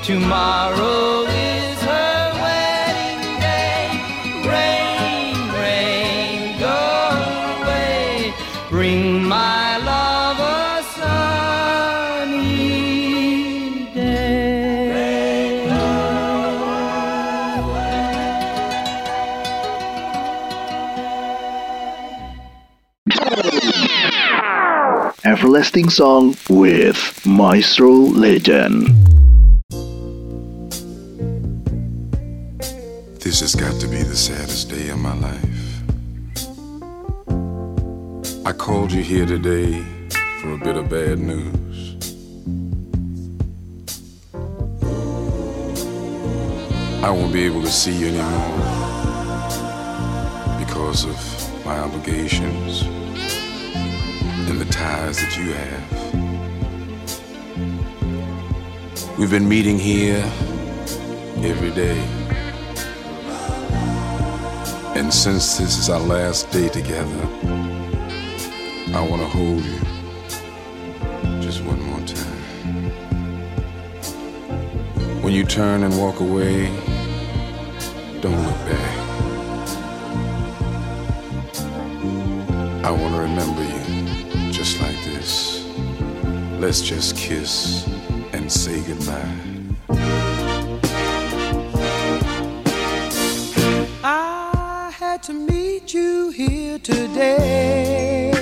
Tomorrow 0.04 1.26
is 1.56 1.78
her 1.92 2.20
wedding 2.44 3.24
day. 3.48 3.82
Rain, 4.54 5.36
rain, 5.64 6.60
go 6.68 6.80
away. 7.58 8.34
Bring 8.70 9.24
my 9.24 9.61
Everlasting 25.52 25.90
Song 25.90 26.34
with 26.50 27.26
Maestro 27.26 27.92
Legend. 27.92 28.88
This 33.20 33.42
has 33.42 33.54
got 33.54 33.78
to 33.82 33.88
be 33.90 34.02
the 34.02 34.16
saddest 34.16 34.70
day 34.70 34.88
of 34.88 35.00
my 35.00 35.14
life. 35.14 35.84
I 38.46 38.54
called 38.54 38.94
you 38.94 39.04
here 39.04 39.26
today 39.26 39.84
for 40.40 40.54
a 40.54 40.58
bit 40.58 40.78
of 40.78 40.88
bad 40.90 41.20
news. 41.20 41.98
I 47.04 47.10
won't 47.10 47.34
be 47.34 47.44
able 47.44 47.62
to 47.62 47.68
see 47.70 47.98
you 48.00 48.08
anymore 48.08 48.58
because 50.66 51.04
of 51.04 51.66
my 51.66 51.78
obligations 51.78 53.01
ties 54.72 55.18
that 55.18 55.38
you 55.38 55.54
have. 55.54 55.84
We've 59.20 59.30
been 59.30 59.48
meeting 59.48 59.78
here 59.78 60.24
every 61.44 61.72
day. 61.72 62.00
And 64.96 65.14
since 65.14 65.58
this 65.58 65.78
is 65.78 65.90
our 65.90 66.00
last 66.00 66.50
day 66.52 66.70
together, 66.70 67.28
I 68.96 69.08
want 69.08 69.22
to 69.22 69.28
hold 69.28 69.64
you 69.64 69.80
just 71.42 71.62
one 71.64 71.82
more 71.82 72.02
time. 72.02 72.42
When 75.22 75.34
you 75.34 75.44
turn 75.46 75.84
and 75.84 75.98
walk 75.98 76.20
away, 76.20 76.68
don't 78.22 78.44
look 78.46 78.66
back. 78.66 78.98
I 82.84 82.92
want 82.92 83.14
to 83.16 83.22
remember 83.22 83.64
you. 83.64 83.81
Let's 86.62 86.82
just 86.82 87.18
kiss 87.18 87.88
and 88.34 88.50
say 88.52 88.84
goodbye. 88.84 89.36
I 94.04 94.94
had 94.96 95.24
to 95.24 95.34
meet 95.34 95.92
you 95.92 96.30
here 96.30 96.78
today. 96.78 98.41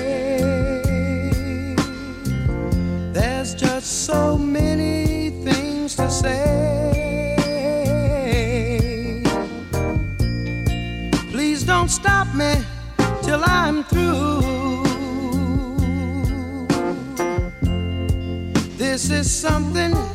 Is 19.10 19.30
something 19.30 20.09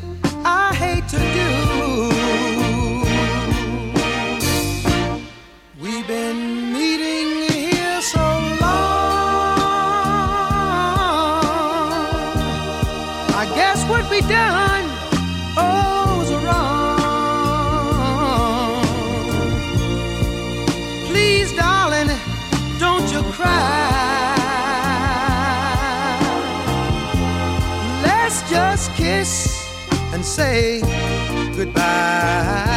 say 30.36 30.82
goodbye. 31.56 32.75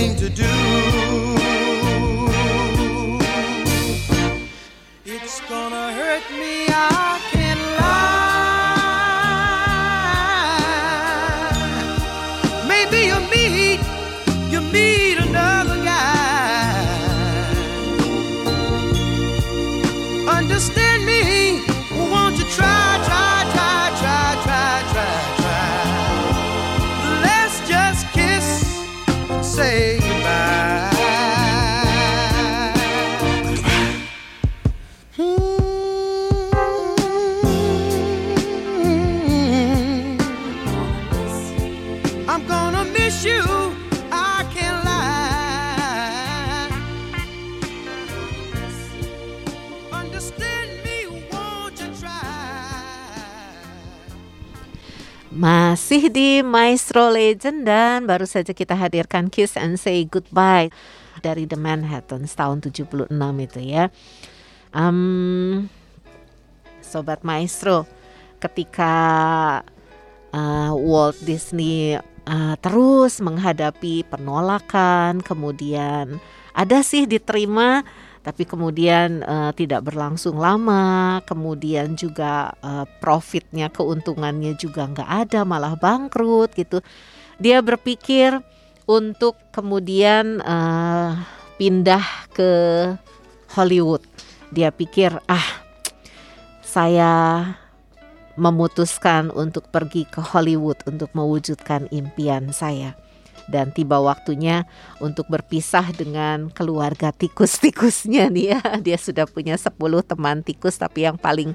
Thing 0.00 0.16
to 0.16 0.30
do. 0.30 0.79
Masih 55.90 56.06
di 56.06 56.38
Maestro 56.38 57.10
Legend 57.10 57.66
dan 57.66 58.06
baru 58.06 58.22
saja 58.22 58.54
kita 58.54 58.78
hadirkan 58.78 59.26
Kiss 59.26 59.58
and 59.58 59.74
Say 59.74 60.06
Goodbye 60.06 60.70
dari 61.18 61.50
The 61.50 61.58
Manhattan 61.58 62.30
tahun 62.30 62.62
76 62.62 63.10
itu 63.10 63.58
ya. 63.58 63.90
Em, 64.70 65.66
Sobat 66.78 67.26
Maestro, 67.26 67.90
ketika 68.38 68.94
uh, 70.30 70.70
Walt 70.78 71.18
Disney 71.26 71.98
uh, 71.98 72.54
terus 72.62 73.18
menghadapi 73.18 74.06
penolakan, 74.06 75.26
kemudian 75.26 76.22
ada 76.54 76.86
sih 76.86 77.10
diterima, 77.10 77.82
tapi 78.20 78.44
kemudian 78.44 79.24
uh, 79.24 79.48
tidak 79.56 79.88
berlangsung 79.88 80.36
lama, 80.36 81.24
kemudian 81.24 81.96
juga 81.96 82.52
uh, 82.60 82.84
profitnya, 83.00 83.72
keuntungannya 83.72 84.52
juga 84.60 84.84
nggak 84.84 85.08
ada, 85.08 85.40
malah 85.48 85.72
bangkrut 85.72 86.52
gitu. 86.52 86.84
Dia 87.40 87.64
berpikir 87.64 88.36
untuk 88.84 89.40
kemudian 89.48 90.44
uh, 90.44 91.16
pindah 91.56 92.04
ke 92.36 92.50
Hollywood. 93.56 94.04
Dia 94.52 94.68
pikir, 94.68 95.16
ah, 95.24 95.48
saya 96.60 97.40
memutuskan 98.36 99.32
untuk 99.32 99.72
pergi 99.72 100.04
ke 100.04 100.20
Hollywood 100.20 100.84
untuk 100.84 101.08
mewujudkan 101.16 101.88
impian 101.88 102.52
saya. 102.52 102.99
Dan 103.46 103.72
tiba 103.72 104.02
waktunya 104.02 104.68
untuk 104.98 105.30
berpisah 105.30 105.88
dengan 105.94 106.52
keluarga 106.52 107.14
tikus-tikusnya 107.14 108.28
nih 108.28 108.46
ya. 108.56 108.60
Dia 108.86 108.98
sudah 109.00 109.24
punya 109.24 109.54
10 109.54 109.76
teman 110.04 110.42
tikus 110.42 110.76
tapi 110.76 111.08
yang 111.08 111.16
paling 111.16 111.54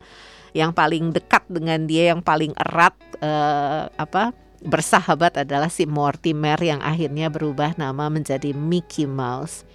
yang 0.56 0.72
paling 0.72 1.12
dekat 1.12 1.44
dengan 1.52 1.84
dia 1.84 2.16
yang 2.16 2.24
paling 2.24 2.56
erat 2.56 2.96
uh, 3.20 3.92
apa 4.00 4.32
bersahabat 4.64 5.44
adalah 5.44 5.68
si 5.68 5.84
Mortimer 5.84 6.56
yang 6.64 6.80
akhirnya 6.80 7.28
berubah 7.28 7.76
nama 7.76 8.08
menjadi 8.08 8.56
Mickey 8.56 9.04
Mouse. 9.04 9.68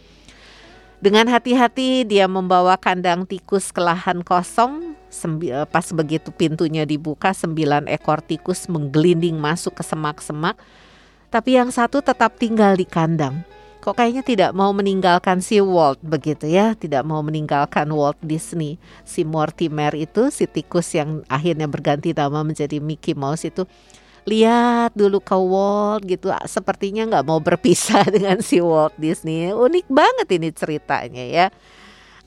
Dengan 1.00 1.32
hati-hati 1.32 2.04
dia 2.04 2.28
membawa 2.28 2.76
kandang 2.76 3.24
tikus 3.24 3.72
ke 3.72 3.80
lahan 3.80 4.20
kosong. 4.20 4.92
Eh, 5.08 5.64
pas 5.64 5.86
begitu 5.96 6.28
pintunya 6.28 6.84
dibuka, 6.84 7.32
sembilan 7.32 7.88
ekor 7.88 8.20
tikus 8.20 8.68
menggelinding 8.68 9.40
masuk 9.40 9.80
ke 9.80 9.84
semak-semak. 9.84 10.60
Tapi 11.30 11.54
yang 11.54 11.70
satu 11.70 12.02
tetap 12.02 12.36
tinggal 12.42 12.74
di 12.74 12.82
kandang. 12.82 13.46
Kok 13.80 13.96
kayaknya 13.96 14.20
tidak 14.20 14.50
mau 14.52 14.76
meninggalkan 14.76 15.40
si 15.40 15.56
Walt 15.56 16.04
begitu 16.04 16.44
ya, 16.44 16.76
tidak 16.76 17.00
mau 17.00 17.24
meninggalkan 17.24 17.88
Walt 17.88 18.20
Disney. 18.20 18.76
Si 19.08 19.24
Mortimer 19.24 19.96
itu, 19.96 20.28
si 20.28 20.44
tikus 20.44 20.92
yang 20.92 21.24
akhirnya 21.32 21.64
berganti 21.64 22.12
nama 22.12 22.44
menjadi 22.44 22.76
Mickey 22.76 23.16
Mouse 23.16 23.48
itu 23.48 23.64
lihat 24.28 24.92
dulu 24.92 25.24
ke 25.24 25.32
Walt 25.32 26.04
gitu. 26.04 26.28
Sepertinya 26.44 27.08
nggak 27.08 27.24
mau 27.24 27.40
berpisah 27.40 28.04
dengan 28.14 28.44
si 28.44 28.60
Walt 28.60 28.92
Disney. 29.00 29.48
Unik 29.48 29.88
banget 29.88 30.28
ini 30.36 30.48
ceritanya 30.52 31.24
ya. 31.24 31.46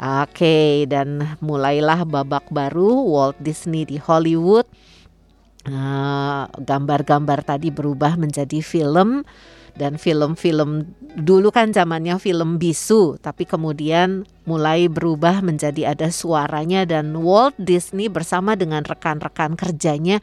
Oke 0.01 0.89
dan 0.89 1.37
mulailah 1.37 2.01
babak 2.01 2.49
baru 2.49 2.97
Walt 2.97 3.37
Disney 3.37 3.85
di 3.85 4.01
Hollywood 4.01 4.65
gambar-gambar 6.59 7.39
uh, 7.43 7.47
tadi 7.55 7.71
berubah 7.71 8.19
menjadi 8.19 8.59
film 8.59 9.23
dan 9.73 9.97
film-film 9.97 10.93
dulu 11.17 11.49
kan 11.49 11.73
zamannya 11.73 12.21
film 12.21 12.61
bisu 12.61 13.17
tapi 13.17 13.49
kemudian 13.49 14.27
mulai 14.45 14.85
berubah 14.85 15.41
menjadi 15.41 15.97
ada 15.97 16.13
suaranya 16.13 16.85
dan 16.85 17.15
Walt 17.17 17.57
Disney 17.57 18.05
bersama 18.05 18.53
dengan 18.53 18.85
rekan-rekan 18.85 19.57
kerjanya 19.57 20.21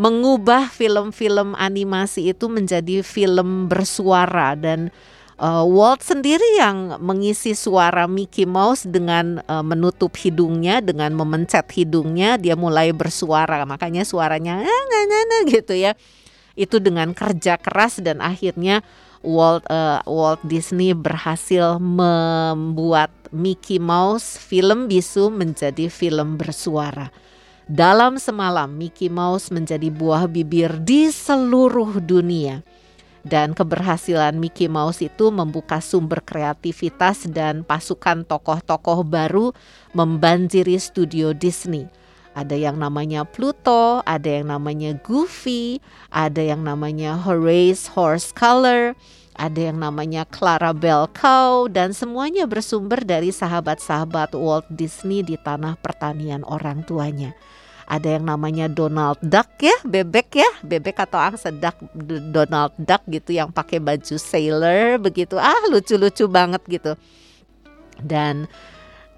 mengubah 0.00 0.68
film-film 0.72 1.56
animasi 1.56 2.32
itu 2.32 2.48
menjadi 2.48 3.00
film 3.04 3.68
bersuara 3.68 4.56
dan 4.56 4.92
uh, 5.40 5.64
Walt 5.64 6.02
sendiri 6.04 6.60
yang 6.60 7.00
mengisi 7.00 7.52
suara 7.52 8.08
Mickey 8.08 8.44
Mouse 8.48 8.84
dengan 8.88 9.40
uh, 9.46 9.64
menutup 9.64 10.12
hidungnya 10.16 10.80
dengan 10.80 11.12
memencet 11.16 11.68
hidungnya 11.72 12.40
dia 12.40 12.56
mulai 12.56 12.92
bersuara 12.92 13.64
makanya 13.68 14.04
suaranya 14.04 14.60
nah, 14.64 15.04
nah, 15.08 15.22
nah, 15.28 15.42
gitu 15.48 15.76
ya 15.76 15.96
itu 16.56 16.80
dengan 16.80 17.12
kerja 17.12 17.60
keras 17.60 18.00
dan 18.00 18.24
akhirnya 18.24 18.80
Walt 19.26 19.66
uh, 19.66 20.00
Walt 20.06 20.38
Disney 20.46 20.94
berhasil 20.94 21.82
membuat 21.82 23.10
Mickey 23.34 23.82
Mouse 23.82 24.38
film 24.38 24.86
bisu 24.86 25.34
menjadi 25.34 25.90
film 25.90 26.38
bersuara. 26.38 27.10
Dalam 27.66 28.22
semalam, 28.22 28.70
Mickey 28.70 29.10
Mouse 29.10 29.50
menjadi 29.50 29.90
buah 29.90 30.30
bibir 30.30 30.78
di 30.78 31.10
seluruh 31.10 31.98
dunia. 31.98 32.62
Dan 33.26 33.58
keberhasilan 33.58 34.38
Mickey 34.38 34.70
Mouse 34.70 35.02
itu 35.02 35.34
membuka 35.34 35.82
sumber 35.82 36.22
kreativitas 36.22 37.26
dan 37.26 37.66
pasukan 37.66 38.22
tokoh-tokoh 38.22 39.02
baru 39.02 39.50
membanjiri 39.98 40.78
studio 40.78 41.34
Disney. 41.34 41.90
Ada 42.38 42.54
yang 42.54 42.78
namanya 42.78 43.26
Pluto, 43.26 43.98
ada 44.06 44.28
yang 44.30 44.54
namanya 44.54 44.94
Goofy, 45.02 45.82
ada 46.14 46.38
yang 46.38 46.62
namanya 46.62 47.18
Horace 47.18 47.90
Horse 47.90 48.30
Color, 48.30 48.94
ada 49.34 49.60
yang 49.72 49.82
namanya 49.82 50.22
Clara 50.28 50.70
Bell 50.70 51.10
Cow 51.10 51.66
dan 51.66 51.90
semuanya 51.90 52.46
bersumber 52.46 53.02
dari 53.02 53.34
sahabat-sahabat 53.34 54.38
Walt 54.38 54.70
Disney 54.70 55.26
di 55.26 55.34
tanah 55.34 55.74
pertanian 55.82 56.46
orang 56.46 56.86
tuanya 56.86 57.34
ada 57.86 58.18
yang 58.18 58.26
namanya 58.26 58.66
Donald 58.66 59.22
Duck 59.22 59.62
ya, 59.62 59.74
bebek 59.86 60.28
ya, 60.34 60.50
bebek 60.66 61.06
atau 61.06 61.22
angsa 61.22 61.54
duck 61.54 61.78
Donald 62.34 62.74
Duck 62.76 63.06
gitu 63.06 63.30
yang 63.30 63.54
pakai 63.54 63.78
baju 63.78 64.18
sailor 64.18 64.98
begitu. 64.98 65.38
Ah, 65.38 65.70
lucu-lucu 65.70 66.26
banget 66.26 66.62
gitu. 66.66 66.98
Dan 68.02 68.50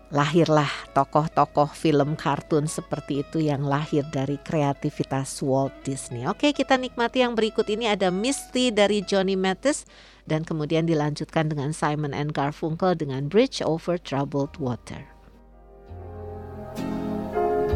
lahirlah 0.09 0.69
tokoh-tokoh 0.97 1.69
film 1.77 2.16
kartun 2.16 2.65
seperti 2.65 3.24
itu 3.24 3.45
yang 3.45 3.65
lahir 3.65 4.05
dari 4.09 4.40
kreativitas 4.40 5.40
Walt 5.45 5.73
Disney. 5.85 6.24
Oke, 6.24 6.53
kita 6.57 6.81
nikmati 6.81 7.20
yang 7.24 7.36
berikut 7.36 7.69
ini 7.69 7.89
ada 7.89 8.09
Misty 8.09 8.73
dari 8.73 9.05
Johnny 9.05 9.36
Mathis 9.36 9.85
dan 10.24 10.45
kemudian 10.45 10.89
dilanjutkan 10.89 11.53
dengan 11.53 11.73
Simon 11.77 12.16
and 12.16 12.32
Garfunkel 12.36 12.97
dengan 12.97 13.28
Bridge 13.32 13.61
Over 13.65 13.97
Troubled 14.01 14.57
Water. 14.61 15.19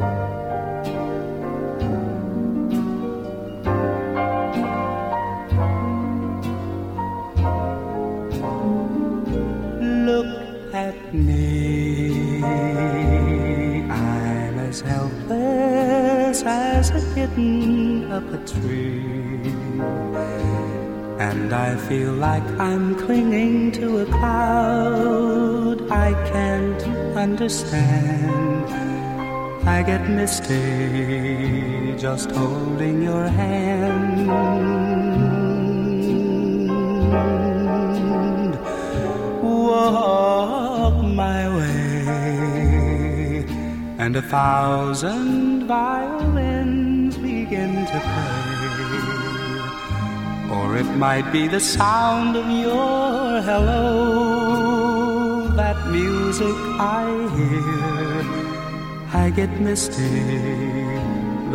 at 0.02 0.41
as 14.72 14.80
helpless 14.80 16.42
as 16.46 16.88
a 17.00 17.02
kitten 17.14 18.10
up 18.10 18.26
a 18.32 18.38
tree. 18.52 19.52
And 21.28 21.48
I 21.52 21.76
feel 21.88 22.12
like 22.28 22.46
I'm 22.68 22.86
clinging 23.04 23.72
to 23.72 23.86
a 24.04 24.06
cloud 24.06 25.78
I 25.90 26.10
can't 26.32 26.82
understand. 27.26 28.66
I 29.76 29.78
get 29.90 30.02
misty 30.08 31.94
just 32.06 32.30
holding 32.30 33.02
your 33.02 33.26
hand. 33.28 34.12
walk 39.42 40.96
my 41.24 41.40
way, 41.56 41.71
and 44.04 44.16
a 44.16 44.22
thousand 44.22 45.64
violins 45.68 47.16
begin 47.18 47.72
to 47.92 47.98
play. 48.10 48.48
Or 50.56 50.76
it 50.76 50.90
might 51.06 51.30
be 51.30 51.46
the 51.46 51.60
sound 51.60 52.34
of 52.34 52.46
your 52.50 53.40
hello, 53.48 55.46
that 55.60 55.78
music 55.98 56.58
I 57.00 57.04
hear. 57.36 58.24
I 59.22 59.30
get 59.30 59.52
misty 59.60 60.18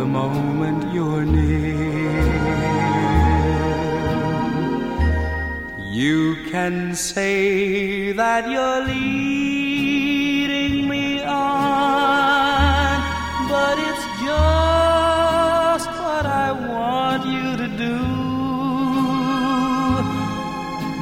the 0.00 0.08
moment 0.20 0.80
you're 0.94 1.26
near. 1.26 2.28
You 6.02 6.20
can 6.50 6.94
say 6.94 8.12
that 8.12 8.42
you're 8.50 8.82
leading 8.86 9.67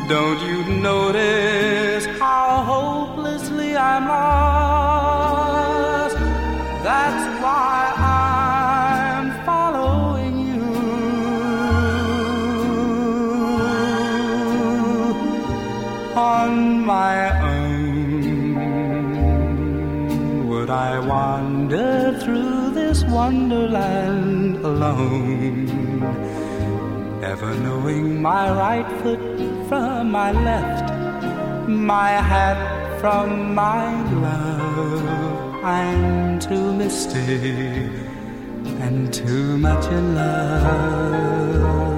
Don't 0.09 0.41
you 0.41 0.63
notice 0.63 2.07
how 2.21 2.63
hopelessly 2.63 3.77
I'm 3.77 4.07
lost? 4.07 5.37
That's 6.85 7.43
why 7.43 7.93
I'm 7.97 9.45
following 9.45 10.35
you. 10.47 10.63
On 16.15 16.87
my 16.87 17.17
own. 17.41 18.55
Would 20.49 20.71
I 20.71 21.01
wander 21.01 22.17
through 22.23 22.71
this 22.71 23.03
wonderland 23.07 24.59
alone? 24.65 25.67
Never 27.21 27.55
knowing 27.57 28.23
my 28.23 28.49
right 28.53 28.89
foot 29.03 29.36
from 29.69 30.13
my 30.13 30.31
left, 30.31 30.93
my 31.69 32.11
hat 32.11 33.01
from 33.01 33.55
my 33.55 33.91
glove. 34.11 35.65
I'm 35.65 36.39
too 36.39 36.73
misty 36.73 37.91
and 38.85 39.13
too 39.13 39.59
much 39.59 39.87
in 39.87 40.15
love. 40.15 41.96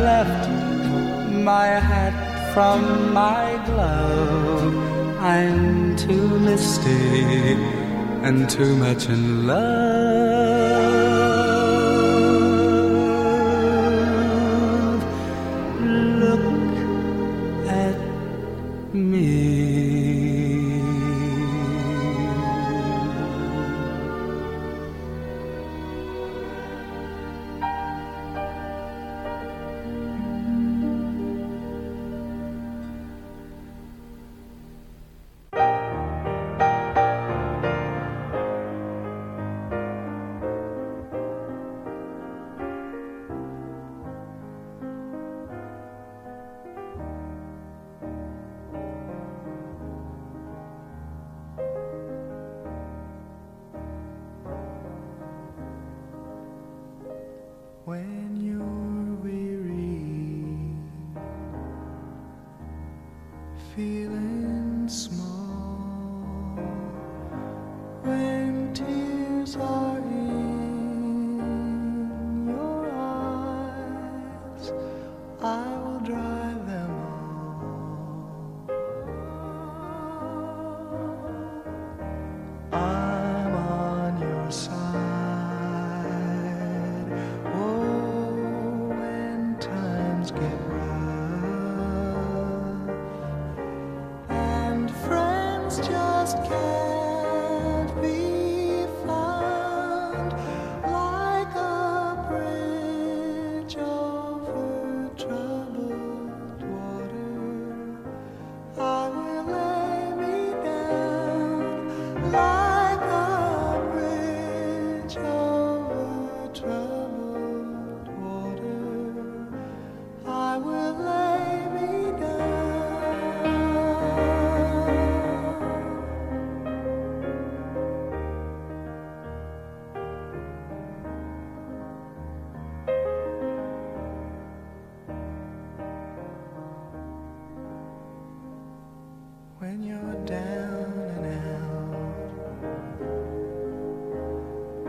left 0.00 0.48
my 1.30 1.66
hat 1.66 2.14
from 2.54 3.12
my 3.12 3.60
glove. 3.66 4.74
I'm 5.20 5.96
too 5.96 6.28
misty 6.38 7.54
and 8.26 8.48
too 8.48 8.76
much 8.76 9.08
in 9.08 9.46
love. 9.46 10.59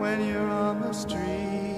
when 0.02 0.26
you're 0.26 0.50
on 0.50 0.82
the 0.82 0.92
street. 0.92 1.71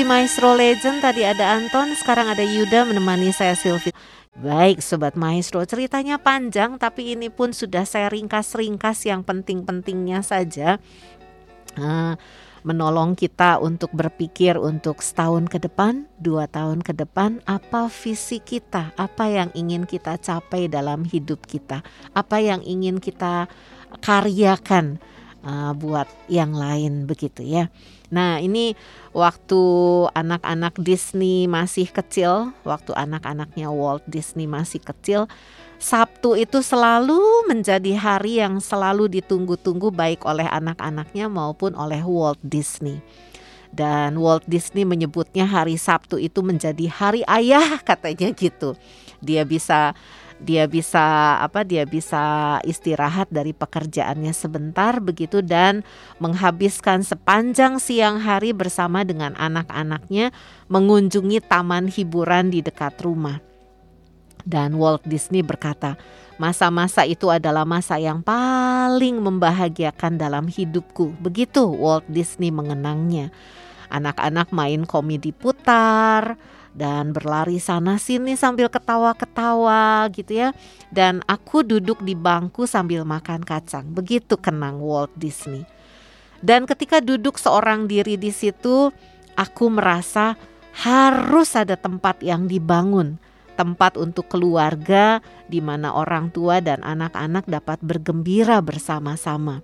Di 0.00 0.08
Maestro 0.08 0.56
Legend 0.56 1.04
tadi 1.04 1.28
ada 1.28 1.60
Anton, 1.60 1.92
sekarang 1.92 2.32
ada 2.32 2.40
Yuda 2.40 2.88
menemani 2.88 3.36
saya 3.36 3.52
Sylvie. 3.52 3.92
Baik, 4.32 4.80
sobat 4.80 5.12
Maestro, 5.12 5.60
ceritanya 5.68 6.16
panjang 6.16 6.80
tapi 6.80 7.12
ini 7.12 7.28
pun 7.28 7.52
sudah 7.52 7.84
saya 7.84 8.08
ringkas-ringkas 8.08 9.04
yang 9.04 9.20
penting-pentingnya 9.20 10.24
saja. 10.24 10.80
Uh, 11.76 12.16
menolong 12.64 13.12
kita 13.12 13.60
untuk 13.60 13.92
berpikir 13.92 14.56
untuk 14.56 15.04
setahun 15.04 15.52
ke 15.52 15.60
depan, 15.60 16.08
dua 16.16 16.48
tahun 16.48 16.80
ke 16.80 16.96
depan, 16.96 17.44
apa 17.44 17.92
visi 17.92 18.40
kita, 18.40 18.96
apa 18.96 19.28
yang 19.28 19.52
ingin 19.52 19.84
kita 19.84 20.16
capai 20.16 20.72
dalam 20.72 21.04
hidup 21.04 21.44
kita, 21.44 21.84
apa 22.16 22.40
yang 22.40 22.64
ingin 22.64 23.04
kita 23.04 23.52
karyakan 24.00 24.96
uh, 25.44 25.76
buat 25.76 26.08
yang 26.32 26.56
lain 26.56 27.04
begitu 27.04 27.44
ya. 27.44 27.68
Nah, 28.10 28.42
ini 28.42 28.74
waktu 29.14 29.62
anak-anak 30.12 30.74
Disney 30.82 31.46
masih 31.46 31.86
kecil, 31.86 32.50
waktu 32.66 32.90
anak-anaknya 32.94 33.70
Walt 33.70 34.02
Disney 34.10 34.50
masih 34.50 34.82
kecil, 34.82 35.30
Sabtu 35.80 36.36
itu 36.36 36.60
selalu 36.60 37.48
menjadi 37.48 37.96
hari 37.96 38.42
yang 38.42 38.60
selalu 38.60 39.08
ditunggu-tunggu 39.08 39.88
baik 39.88 40.28
oleh 40.28 40.44
anak-anaknya 40.44 41.30
maupun 41.32 41.72
oleh 41.72 42.04
Walt 42.04 42.36
Disney. 42.44 43.00
Dan 43.70 44.18
Walt 44.18 44.42
Disney 44.50 44.82
menyebutnya 44.82 45.46
hari 45.46 45.78
Sabtu 45.78 46.18
itu 46.18 46.42
menjadi 46.42 46.90
hari 46.90 47.22
ayah 47.30 47.78
katanya 47.88 48.34
gitu. 48.34 48.74
Dia 49.22 49.46
bisa 49.46 49.94
dia 50.40 50.64
bisa 50.64 51.36
apa 51.36 51.62
dia 51.62 51.84
bisa 51.84 52.56
istirahat 52.64 53.28
dari 53.28 53.52
pekerjaannya 53.52 54.32
sebentar 54.32 54.96
begitu 54.98 55.44
dan 55.44 55.84
menghabiskan 56.16 57.04
sepanjang 57.04 57.76
siang 57.76 58.18
hari 58.18 58.56
bersama 58.56 59.04
dengan 59.04 59.36
anak-anaknya 59.36 60.32
mengunjungi 60.72 61.44
taman 61.44 61.92
hiburan 61.92 62.48
di 62.48 62.64
dekat 62.64 62.96
rumah. 63.04 63.44
Dan 64.40 64.80
Walt 64.80 65.04
Disney 65.04 65.44
berkata, 65.44 66.00
masa-masa 66.40 67.04
itu 67.04 67.28
adalah 67.28 67.68
masa 67.68 68.00
yang 68.00 68.24
paling 68.24 69.20
membahagiakan 69.20 70.16
dalam 70.16 70.48
hidupku. 70.48 71.12
Begitu 71.20 71.60
Walt 71.68 72.08
Disney 72.08 72.48
mengenangnya. 72.48 73.28
Anak-anak 73.92 74.54
main 74.54 74.88
komedi 74.88 75.34
putar, 75.34 76.40
dan 76.70 77.10
berlari 77.10 77.58
sana 77.58 77.98
sini 77.98 78.38
sambil 78.38 78.70
ketawa-ketawa 78.70 80.06
gitu 80.14 80.46
ya. 80.46 80.48
Dan 80.90 81.22
aku 81.26 81.66
duduk 81.66 82.02
di 82.02 82.14
bangku 82.14 82.66
sambil 82.66 83.02
makan 83.02 83.42
kacang. 83.42 83.90
Begitu 83.90 84.38
kenang 84.38 84.78
Walt 84.78 85.10
Disney. 85.18 85.66
Dan 86.40 86.64
ketika 86.64 87.04
duduk 87.04 87.36
seorang 87.36 87.84
diri 87.84 88.16
di 88.16 88.32
situ, 88.32 88.88
aku 89.36 89.64
merasa 89.68 90.38
harus 90.72 91.52
ada 91.58 91.76
tempat 91.76 92.24
yang 92.24 92.48
dibangun, 92.48 93.20
tempat 93.58 94.00
untuk 94.00 94.30
keluarga 94.32 95.20
di 95.50 95.60
mana 95.60 95.92
orang 95.92 96.32
tua 96.32 96.64
dan 96.64 96.80
anak-anak 96.80 97.44
dapat 97.44 97.78
bergembira 97.84 98.64
bersama-sama. 98.64 99.60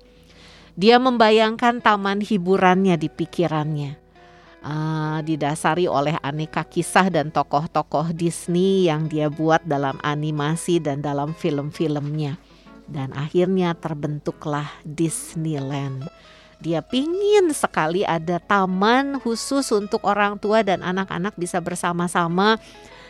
Dia 0.76 1.00
membayangkan 1.00 1.80
taman 1.80 2.20
hiburannya 2.20 3.00
di 3.00 3.08
pikirannya 3.08 4.05
uh, 4.66 5.18
didasari 5.22 5.86
oleh 5.86 6.18
aneka 6.20 6.66
kisah 6.66 7.06
dan 7.06 7.30
tokoh-tokoh 7.30 8.10
Disney 8.10 8.90
yang 8.90 9.06
dia 9.06 9.30
buat 9.30 9.62
dalam 9.62 9.96
animasi 10.02 10.82
dan 10.82 10.98
dalam 10.98 11.32
film-filmnya. 11.32 12.36
Dan 12.86 13.14
akhirnya 13.14 13.74
terbentuklah 13.78 14.66
Disneyland. 14.82 16.06
Dia 16.58 16.80
pingin 16.80 17.52
sekali 17.52 18.02
ada 18.02 18.40
taman 18.40 19.20
khusus 19.20 19.68
untuk 19.76 20.02
orang 20.08 20.40
tua 20.40 20.64
dan 20.64 20.80
anak-anak 20.80 21.36
bisa 21.36 21.60
bersama-sama 21.60 22.56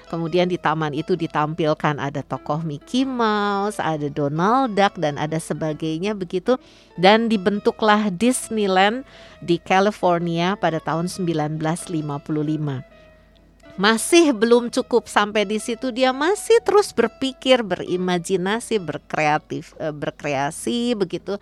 Kemudian 0.07 0.47
di 0.47 0.55
taman 0.55 0.95
itu 0.95 1.19
ditampilkan 1.19 1.99
ada 1.99 2.23
tokoh 2.23 2.63
Mickey 2.63 3.03
Mouse, 3.03 3.83
ada 3.83 4.07
Donald 4.07 4.79
Duck 4.79 4.95
dan 4.99 5.19
ada 5.19 5.43
sebagainya 5.43 6.15
begitu. 6.15 6.55
Dan 6.95 7.27
dibentuklah 7.27 8.15
Disneyland 8.15 9.03
di 9.43 9.59
California 9.59 10.55
pada 10.55 10.79
tahun 10.79 11.11
1955 11.11 12.97
masih 13.77 14.33
belum 14.33 14.73
cukup 14.73 15.05
sampai 15.05 15.45
di 15.45 15.61
situ 15.61 15.93
dia 15.93 16.09
masih 16.09 16.65
terus 16.65 16.97
berpikir, 16.97 17.61
berimajinasi, 17.61 18.81
berkreatif, 18.81 19.77
eh, 19.77 19.93
berkreasi 19.93 20.97
begitu 20.97 21.37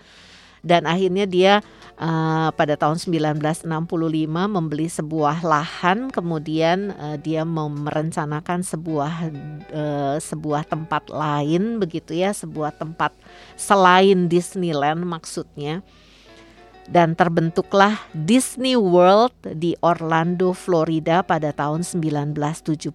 dan 0.64 0.88
akhirnya 0.88 1.28
dia 1.28 1.52
uh, 2.00 2.48
pada 2.56 2.74
tahun 2.74 2.96
1965 2.96 3.68
membeli 4.26 4.88
sebuah 4.88 5.44
lahan 5.44 6.08
kemudian 6.08 6.96
uh, 6.96 7.16
dia 7.20 7.44
merencanakan 7.44 8.64
sebuah 8.64 9.12
uh, 9.70 10.16
sebuah 10.18 10.64
tempat 10.66 11.12
lain 11.12 11.78
begitu 11.78 12.16
ya 12.16 12.32
sebuah 12.32 12.74
tempat 12.80 13.12
selain 13.54 14.26
Disneyland 14.26 15.04
maksudnya 15.04 15.84
dan 16.84 17.16
terbentuklah 17.16 17.96
Disney 18.12 18.76
World 18.76 19.32
di 19.56 19.72
Orlando, 19.80 20.52
Florida 20.52 21.24
pada 21.24 21.48
tahun 21.48 21.80
1971. 21.80 22.92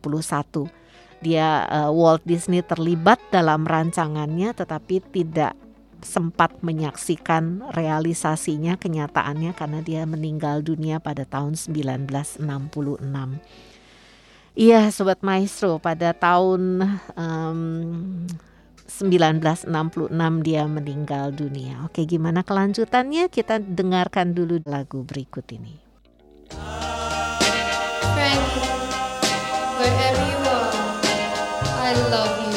Dia 1.26 1.66
uh, 1.66 1.90
Walt 1.90 2.22
Disney 2.24 2.62
terlibat 2.62 3.18
dalam 3.34 3.66
rancangannya 3.66 4.54
tetapi 4.56 5.04
tidak 5.10 5.58
sempat 6.02 6.64
menyaksikan 6.64 7.64
realisasinya 7.76 8.80
kenyataannya 8.80 9.52
karena 9.56 9.80
dia 9.84 10.02
meninggal 10.08 10.64
dunia 10.64 11.00
pada 11.04 11.28
tahun 11.28 11.56
1966. 11.56 12.40
Iya 14.60 14.92
Sobat 14.92 15.24
Maestro 15.24 15.80
pada 15.80 16.12
tahun 16.12 16.84
um, 17.16 18.28
1966 18.90 19.70
dia 20.44 20.64
meninggal 20.66 21.32
dunia. 21.32 21.86
Oke 21.86 22.04
gimana 22.10 22.42
kelanjutannya 22.42 23.30
kita 23.30 23.62
dengarkan 23.62 24.34
dulu 24.34 24.60
lagu 24.66 25.06
berikut 25.06 25.46
ini. 25.54 25.78
Frank, 28.20 28.52
wherever 29.78 30.26
you 30.28 30.42
are, 30.50 30.76
I 31.80 31.94
love 32.10 32.36
you. 32.44 32.49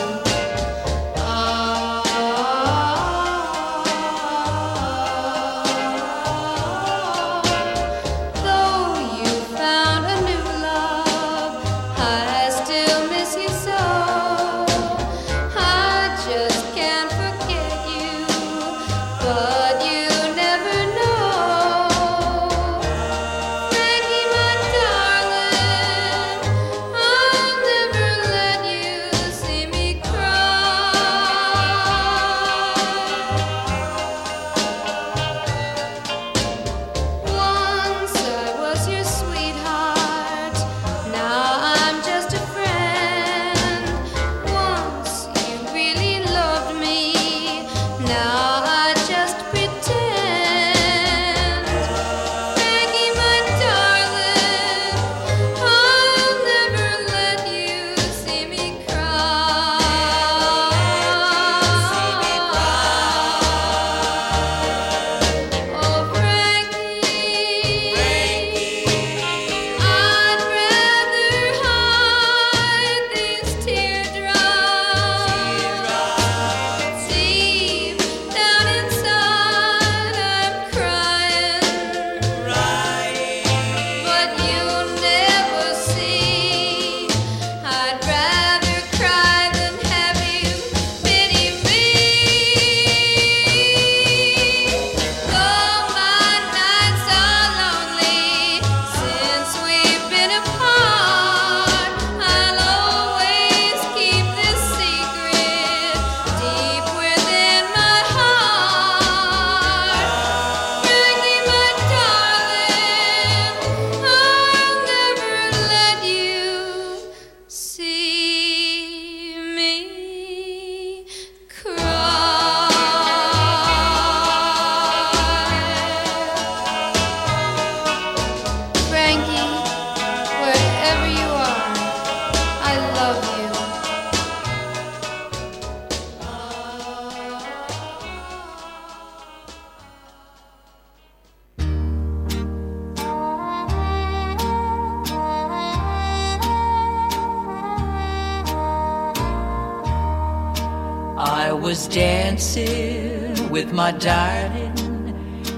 With 153.64 153.72
my 153.72 153.92
darling 153.92 154.74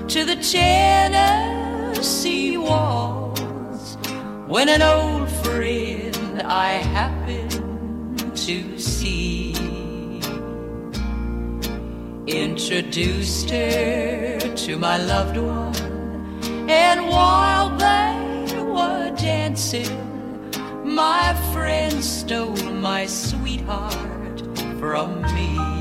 to 0.06 0.26
the 0.26 0.36
Tennessee 0.36 1.78
waltz 2.58 3.96
when 4.46 4.68
an 4.68 4.82
old 4.82 5.30
friend 5.42 6.42
I 6.42 6.72
happened 6.98 8.36
to 8.36 8.78
see 8.78 9.54
introduced 12.26 13.48
her 13.48 14.38
to 14.38 14.76
my 14.76 14.98
loved 14.98 15.38
one, 15.38 15.74
and 16.68 17.08
while 17.08 17.70
they 17.78 18.60
were 18.60 19.16
dancing, 19.16 19.96
my 20.84 21.32
friend 21.54 22.04
stole 22.04 22.54
my 22.90 23.06
sweetheart 23.06 24.42
from 24.78 25.22
me. 25.34 25.73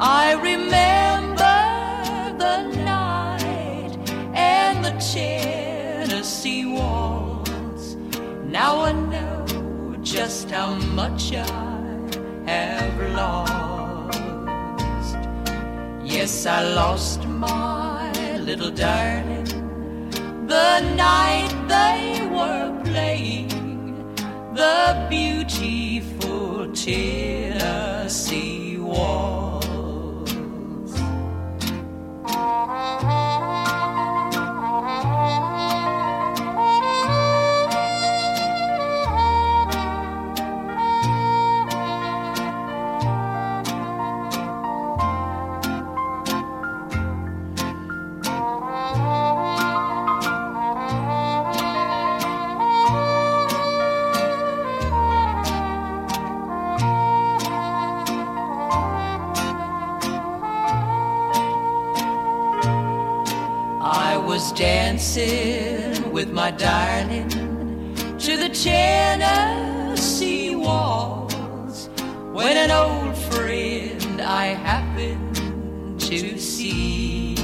I 0.00 0.34
remember 0.34 1.58
the 2.38 2.62
night 2.84 3.98
and 4.32 4.84
the 4.84 4.92
Tennessee 5.12 6.66
waltz. 6.66 7.96
Now 8.44 8.82
I 8.82 8.92
know 8.92 9.96
just 10.02 10.52
how 10.52 10.74
much 10.94 11.32
I 11.34 11.42
have 12.46 13.00
lost. 13.14 14.20
Yes, 16.04 16.46
I 16.46 16.62
lost 16.62 17.26
my 17.26 18.12
little 18.38 18.70
darling 18.70 19.46
the 20.46 20.78
night 20.94 21.50
they 21.68 22.24
were 22.30 22.70
playing 22.84 23.48
the 24.54 25.06
beautiful 25.10 26.72
Tennessee 26.72 28.76
waltz. 28.78 29.47
oh. 32.80 33.27
Dancing 64.58 66.10
with 66.10 66.32
my 66.32 66.50
darling 66.50 67.28
to 68.18 68.36
the 68.36 68.48
Tennessee 68.48 70.56
waltz 70.56 71.88
when 72.32 72.56
an 72.56 72.72
old 72.72 73.16
friend 73.16 74.20
I 74.20 74.46
happened 74.46 76.00
to 76.00 76.40
see 76.40 77.36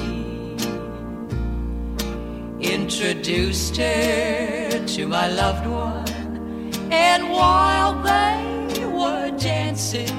introduced 2.60 3.76
her 3.76 4.84
to 4.84 5.06
my 5.06 5.28
loved 5.28 5.68
one, 5.68 6.72
and 6.90 7.30
while 7.30 7.94
they 8.02 8.84
were 8.86 9.30
dancing, 9.38 10.10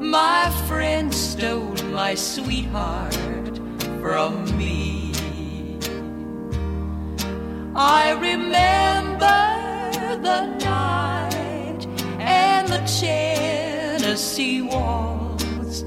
my 0.00 0.48
friend 0.68 1.12
stole 1.12 1.74
my 1.86 2.14
sweetheart 2.14 3.16
from 4.00 4.56
me. 4.56 4.93
I 7.76 8.12
remember 8.12 9.18
the 10.22 10.46
night 10.64 11.86
and 12.20 12.68
the 12.68 12.78
Tennessee 13.00 14.62
waltz. 14.62 15.82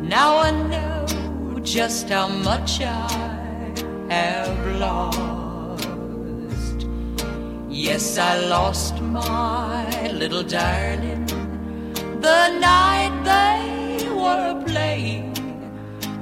Now 0.00 0.38
I 0.38 0.50
know 0.50 1.58
just 1.62 2.08
how 2.08 2.28
much 2.28 2.80
I 2.80 3.74
have 4.08 4.66
lost. 4.78 5.82
Yes, 7.68 8.18
I 8.18 8.38
lost 8.38 9.00
my 9.00 10.12
little 10.12 10.44
darling 10.44 11.26
the 12.22 12.56
night 12.60 13.10
they 13.24 14.08
were 14.10 14.62
playing 14.64 15.34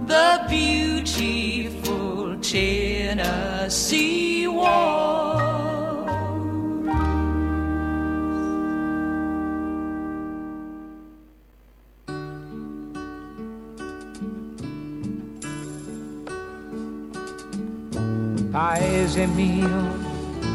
the 0.06 0.42
beautiful 0.48 2.09
Tennessee 2.40 4.46
waltz. 4.46 5.10
paese 18.50 19.26
mio 19.26 20.08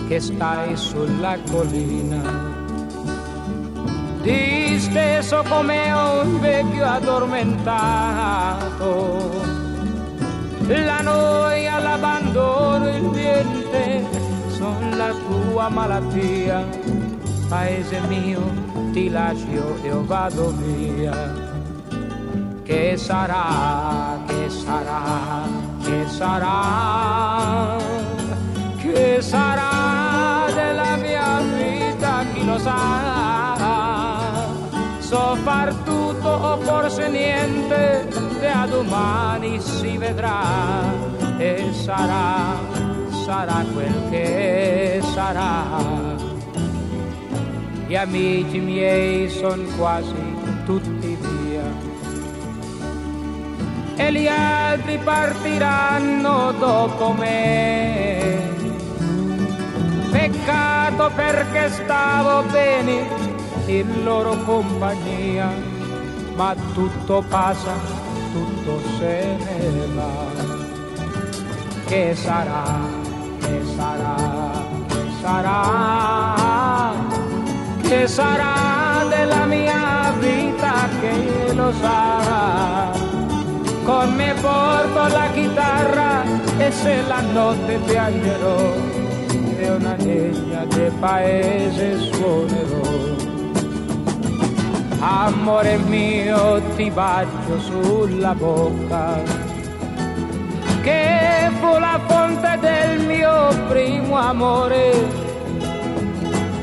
che 0.08 0.20
stai 0.20 0.76
sulla 0.78 1.38
collina, 1.50 2.22
disteso 4.22 5.44
come 5.48 5.92
un 5.92 6.40
vecchio 6.40 6.86
addormentato. 6.86 9.65
La 10.68 11.02
noia, 11.02 11.80
l'abbandono, 11.80 12.90
il 12.90 13.04
niente 13.04 14.04
sono 14.50 14.96
la 14.96 15.14
tua 15.14 15.70
malattia. 15.70 16.66
Paese 17.48 18.00
mio, 18.08 18.42
ti 18.92 19.10
lascio 19.10 19.78
e 19.84 19.92
vado 19.92 20.54
via. 20.58 21.34
Che 22.64 22.98
sarà, 22.98 24.18
che 24.26 24.50
sarà, 24.50 25.44
che 25.84 26.06
sarà, 26.08 27.78
che 28.78 29.22
sarà 29.22 30.46
della 30.52 30.96
mia 30.96 31.42
vita, 31.42 32.24
chi 32.34 32.44
lo 32.44 32.58
sa. 32.58 33.24
So 35.00 35.36
far 35.44 35.74
tutto 35.86 36.28
o 36.28 36.58
forse 36.58 37.08
niente, 37.08 38.08
da 38.46 38.68
domani 38.70 39.60
si 39.60 39.98
vedrà 39.98 40.84
e 41.38 41.70
sarà, 41.72 42.56
sarà 43.26 43.66
quel 43.74 44.10
che 44.12 45.02
sarà. 45.14 45.82
Gli 47.88 47.96
amici 47.96 48.60
miei 48.60 49.30
sono 49.30 49.64
quasi 49.78 50.14
tutti 50.64 51.18
via 51.20 51.94
e 53.96 54.12
gli 54.12 54.28
altri 54.28 55.00
partiranno 55.00 56.52
dopo 56.60 57.14
me. 57.14 58.54
Peccato 60.12 61.12
perché 61.16 61.70
stavo 61.70 62.48
bene 62.50 63.08
in 63.66 64.04
loro 64.04 64.38
compagnia, 64.44 65.50
ma 66.36 66.56
tutto 66.74 67.24
passa, 67.28 68.05
viento 68.66 68.82
serena. 68.98 70.10
¿Qué 71.88 72.16
será? 72.16 72.66
¿Qué 73.42 73.64
será? 73.76 74.16
¿Qué 74.90 75.04
será? 75.22 76.94
¿Qué 77.88 78.08
será 78.08 79.06
de 79.10 79.26
la 79.28 79.46
mia 79.46 80.14
vita 80.20 80.90
que 81.02 81.54
lo 81.54 81.72
sarà? 81.74 82.92
Con 83.86 84.18
me 84.18 84.34
porto 84.36 85.08
la 85.10 85.32
chitarra 85.34 86.24
e 86.60 86.72
se 86.72 87.04
la 87.04 87.22
notte 87.22 87.78
piangerò, 87.86 88.58
de 89.60 89.72
una 89.78 89.96
niña 89.98 90.66
de 90.66 90.92
paese 91.00 92.00
suonerò. 92.12 93.25
Amore 95.08 95.78
mio 95.78 96.60
ti 96.76 96.90
bacio 96.90 97.60
sulla 97.60 98.34
bocca 98.34 99.22
che 100.82 101.52
fu 101.60 101.78
la 101.78 102.00
fonte 102.08 102.58
del 102.60 103.06
mio 103.06 103.50
primo 103.68 104.18
amore. 104.18 104.92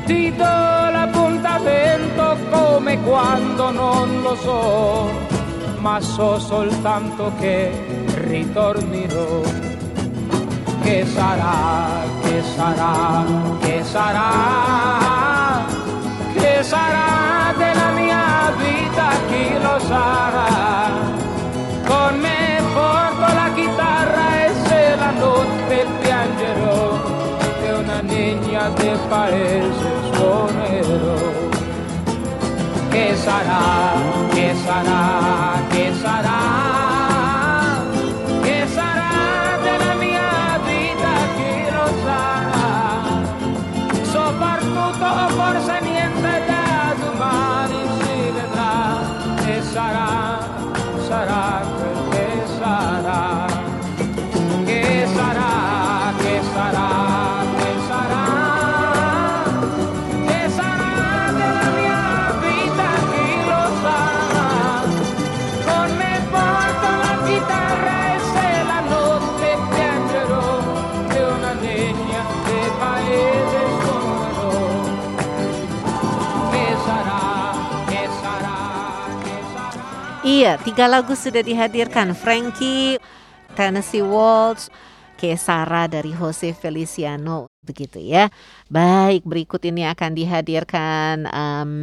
Ti 0.05 0.35
do 0.35 0.43
l'appuntamento 0.43 2.35
come 2.51 3.01
quando 3.03 3.71
non 3.71 4.21
lo 4.21 4.35
so 4.35 5.09
ma 5.79 6.01
so 6.01 6.37
soltanto 6.37 7.31
che 7.39 7.71
ritornerò. 8.25 9.41
Che 10.81 11.05
sarà, 11.05 12.03
che 12.21 12.43
sarà, 12.55 13.23
che 13.61 13.83
sarà, 13.83 15.65
che 16.33 16.61
sarà 16.61 17.42
della 18.43 18.51
mia 18.51 18.51
vita 18.51 19.09
chi 19.27 19.61
lo 19.61 19.79
sa. 19.79 20.91
Con 21.85 22.19
me 22.19 22.61
porto 22.73 23.33
la 23.33 23.49
chitarra 23.53 24.45
e 24.45 24.53
se 24.65 24.95
la 24.95 25.11
notte 25.11 25.85
piangerò, 26.01 26.99
e 27.63 27.73
una 27.73 28.01
niña 28.01 28.69
del 28.69 28.99
paese 29.09 29.89
suonerò. 30.11 31.31
Che 32.89 33.15
sarà, 33.15 33.93
che 34.29 34.53
sarà, 34.63 35.61
che 35.69 35.93
sarà, 36.01 36.62
Iya, 80.43 80.59
tiga 80.59 80.91
lagu 80.91 81.15
sudah 81.15 81.39
dihadirkan. 81.39 82.11
Frankie, 82.11 82.99
Tennessee 83.55 84.03
Waltz, 84.03 84.67
Kesara 85.15 85.87
dari 85.87 86.11
Jose 86.11 86.51
Feliciano. 86.51 87.47
Begitu 87.63 88.03
ya. 88.03 88.27
Baik, 88.67 89.23
berikut 89.23 89.63
ini 89.63 89.87
akan 89.87 90.11
dihadirkan 90.11 91.31
um, 91.31 91.73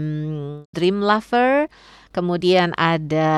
Dream 0.76 1.00
Lover. 1.00 1.72
Kemudian 2.12 2.76
ada 2.76 3.32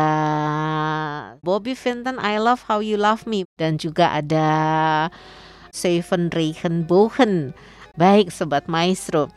Bobby 1.39 1.79
Vinton, 1.79 2.19
I 2.19 2.43
Love 2.43 2.67
How 2.67 2.83
You 2.83 2.99
Love 2.99 3.23
Me. 3.31 3.47
Dan 3.55 3.79
juga 3.79 4.19
ada 4.19 4.51
Seven 5.71 6.35
Reichenbogen. 6.35 7.55
Baik, 7.95 8.35
Sobat 8.35 8.67
Maestro. 8.67 9.31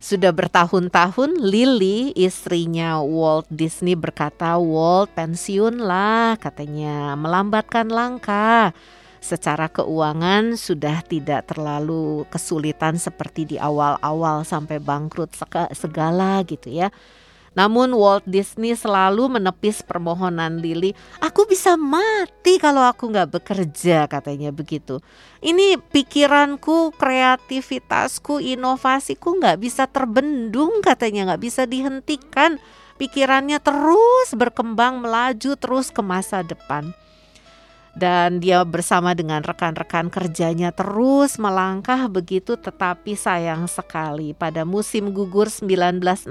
Sudah 0.00 0.32
bertahun-tahun 0.32 1.44
Lily 1.44 2.16
istrinya 2.16 3.04
Walt 3.04 3.44
Disney 3.52 3.92
berkata 3.92 4.56
Walt 4.56 5.12
pensiunlah 5.12 6.40
katanya 6.40 7.12
melambatkan 7.20 7.92
langkah. 7.92 8.72
Secara 9.20 9.68
keuangan 9.68 10.56
sudah 10.56 11.04
tidak 11.04 11.52
terlalu 11.52 12.24
kesulitan 12.32 12.96
seperti 12.96 13.44
di 13.44 13.56
awal-awal 13.60 14.40
sampai 14.48 14.80
bangkrut 14.80 15.36
sega- 15.36 15.68
segala 15.76 16.40
gitu 16.48 16.72
ya. 16.72 16.88
Namun 17.50 17.90
Walt 17.98 18.22
Disney 18.30 18.78
selalu 18.78 19.26
menepis 19.26 19.82
permohonan 19.82 20.62
Lily. 20.62 20.94
Aku 21.18 21.50
bisa 21.50 21.74
mati 21.74 22.62
kalau 22.62 22.86
aku 22.86 23.10
nggak 23.10 23.42
bekerja 23.42 24.06
katanya 24.06 24.54
begitu. 24.54 25.02
Ini 25.42 25.82
pikiranku, 25.90 26.94
kreativitasku, 26.94 28.38
inovasiku 28.38 29.34
nggak 29.42 29.58
bisa 29.58 29.90
terbendung 29.90 30.78
katanya 30.78 31.34
nggak 31.34 31.42
bisa 31.42 31.66
dihentikan. 31.66 32.62
Pikirannya 33.02 33.58
terus 33.58 34.36
berkembang 34.36 35.02
melaju 35.02 35.56
terus 35.58 35.90
ke 35.90 36.04
masa 36.04 36.46
depan. 36.46 36.94
Dan 37.90 38.38
dia 38.38 38.62
bersama 38.62 39.18
dengan 39.18 39.42
rekan-rekan 39.42 40.14
kerjanya 40.14 40.70
terus 40.70 41.42
melangkah 41.42 42.06
begitu 42.06 42.54
tetapi 42.54 43.18
sayang 43.18 43.66
sekali 43.66 44.30
pada 44.30 44.62
musim 44.62 45.10
gugur 45.10 45.50
1966 45.50 46.30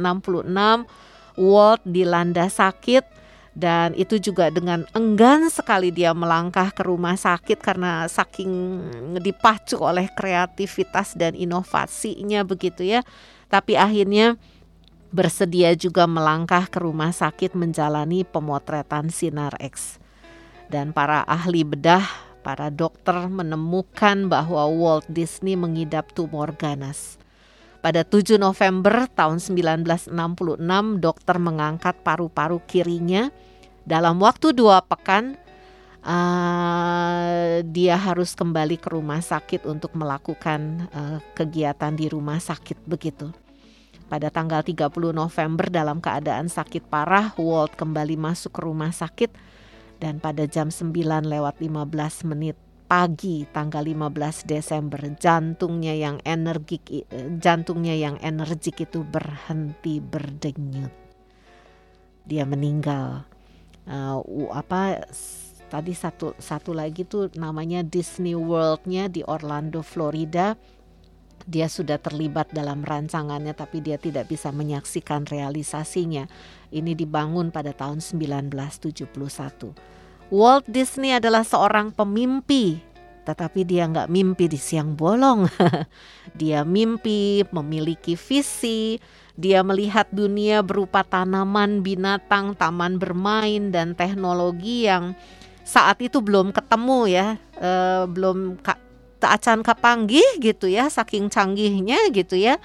Walt 1.39 1.79
dilanda 1.87 2.51
sakit 2.51 3.19
dan 3.59 3.91
itu 3.99 4.15
juga 4.23 4.47
dengan 4.47 4.87
enggan 4.95 5.51
sekali 5.51 5.91
dia 5.91 6.15
melangkah 6.15 6.71
ke 6.71 6.79
rumah 6.85 7.19
sakit 7.19 7.59
karena 7.59 8.07
saking 8.07 8.51
dipacu 9.19 9.75
oleh 9.83 10.07
kreativitas 10.15 11.15
dan 11.19 11.35
inovasinya 11.35 12.47
begitu 12.47 12.87
ya. 12.87 13.03
Tapi 13.51 13.75
akhirnya 13.75 14.39
bersedia 15.11 15.75
juga 15.75 16.07
melangkah 16.07 16.71
ke 16.71 16.79
rumah 16.79 17.11
sakit 17.11 17.51
menjalani 17.51 18.23
pemotretan 18.23 19.11
sinar 19.11 19.59
X. 19.59 19.99
Dan 20.71 20.95
para 20.95 21.27
ahli 21.27 21.67
bedah, 21.67 22.05
para 22.45 22.71
dokter 22.71 23.27
menemukan 23.27 24.31
bahwa 24.31 24.71
Walt 24.71 25.03
Disney 25.11 25.59
mengidap 25.59 26.15
tumor 26.15 26.55
ganas. 26.55 27.18
Pada 27.80 28.03
7 28.03 28.35
November 28.35 29.07
tahun 29.15 29.39
1966, 29.39 30.11
dokter 30.99 31.35
mengangkat 31.39 31.95
paru-paru 32.03 32.60
kirinya. 32.68 33.31
Dalam 33.88 34.19
waktu 34.19 34.51
dua 34.51 34.84
pekan, 34.84 35.39
uh, 36.03 37.64
dia 37.64 37.95
harus 37.95 38.35
kembali 38.35 38.76
ke 38.84 38.91
rumah 38.91 39.23
sakit 39.23 39.64
untuk 39.64 39.95
melakukan 39.95 40.91
uh, 40.91 41.18
kegiatan 41.31 41.95
di 41.95 42.11
rumah 42.11 42.43
sakit 42.43 42.84
begitu. 42.84 43.31
Pada 44.11 44.27
tanggal 44.27 44.60
30 44.60 45.15
November 45.15 45.72
dalam 45.72 46.03
keadaan 46.03 46.51
sakit 46.51 46.84
parah, 46.91 47.31
Walt 47.39 47.80
kembali 47.80 48.19
masuk 48.19 48.60
ke 48.60 48.61
rumah 48.68 48.91
sakit 48.91 49.31
dan 50.03 50.19
pada 50.19 50.43
jam 50.51 50.68
9 50.68 50.91
lewat 51.23 51.64
15 51.64 52.27
menit 52.27 52.60
pagi 52.89 53.45
tanggal 53.53 53.85
15 53.85 54.49
Desember 54.49 54.97
jantungnya 55.21 55.93
yang 55.93 56.17
energik 56.25 56.89
jantungnya 57.37 57.93
yang 57.93 58.17
energik 58.17 58.81
itu 58.81 59.05
berhenti 59.05 60.01
berdenyut. 60.01 60.89
Dia 62.25 62.49
meninggal. 62.49 63.29
Uh, 63.85 64.25
apa 64.49 65.05
tadi 65.69 65.93
satu 65.93 66.33
satu 66.41 66.73
lagi 66.73 67.05
tuh 67.05 67.29
namanya 67.37 67.85
Disney 67.85 68.33
World-nya 68.33 69.05
di 69.05 69.21
Orlando, 69.21 69.85
Florida. 69.85 70.57
Dia 71.45 71.69
sudah 71.69 72.01
terlibat 72.01 72.49
dalam 72.53 72.81
rancangannya 72.81 73.53
tapi 73.53 73.85
dia 73.85 74.01
tidak 74.01 74.33
bisa 74.33 74.49
menyaksikan 74.49 75.29
realisasinya. 75.29 76.25
Ini 76.73 76.97
dibangun 76.97 77.53
pada 77.53 77.69
tahun 77.69 78.01
1971. 78.01 79.98
Walt 80.30 80.69
Disney 80.69 81.18
adalah 81.18 81.41
seorang 81.41 81.89
pemimpi, 81.89 82.77
tetapi 83.26 83.65
dia 83.65 83.89
nggak 83.89 84.14
mimpi 84.14 84.45
di 84.45 84.61
siang 84.61 84.93
bolong. 84.93 85.49
dia 86.39 86.61
mimpi 86.61 87.41
memiliki 87.49 88.14
visi, 88.14 89.01
dia 89.34 89.65
melihat 89.65 90.06
dunia 90.14 90.61
berupa 90.61 91.01
tanaman, 91.01 91.81
binatang, 91.81 92.53
taman 92.53 93.01
bermain, 93.01 93.73
dan 93.73 93.97
teknologi 93.97 94.85
yang 94.85 95.18
saat 95.65 95.97
itu 95.97 96.22
belum 96.22 96.53
ketemu 96.53 96.99
ya, 97.10 97.27
e, 97.57 97.72
belum 98.06 98.61
ka, 98.61 98.77
acan 99.26 99.65
kapanggih 99.65 100.38
gitu 100.38 100.69
ya, 100.69 100.93
saking 100.93 101.26
canggihnya 101.34 102.14
gitu 102.14 102.38
ya 102.38 102.61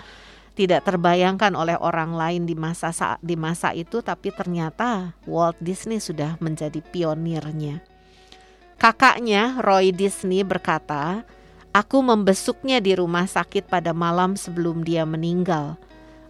tidak 0.55 0.87
terbayangkan 0.87 1.53
oleh 1.59 1.75
orang 1.75 2.15
lain 2.15 2.47
di 2.47 2.55
masa 2.55 2.95
di 3.19 3.35
masa 3.35 3.75
itu 3.75 4.01
tapi 4.01 4.31
ternyata 4.31 5.19
Walt 5.27 5.59
Disney 5.59 5.99
sudah 5.99 6.39
menjadi 6.39 6.79
pionirnya. 6.79 7.83
Kakaknya 8.79 9.59
Roy 9.63 9.91
Disney 9.91 10.47
berkata, 10.47 11.27
"Aku 11.75 12.03
membesuknya 12.03 12.79
di 12.79 12.95
rumah 12.95 13.27
sakit 13.27 13.67
pada 13.67 13.91
malam 13.91 14.39
sebelum 14.39 14.87
dia 14.87 15.03
meninggal. 15.03 15.79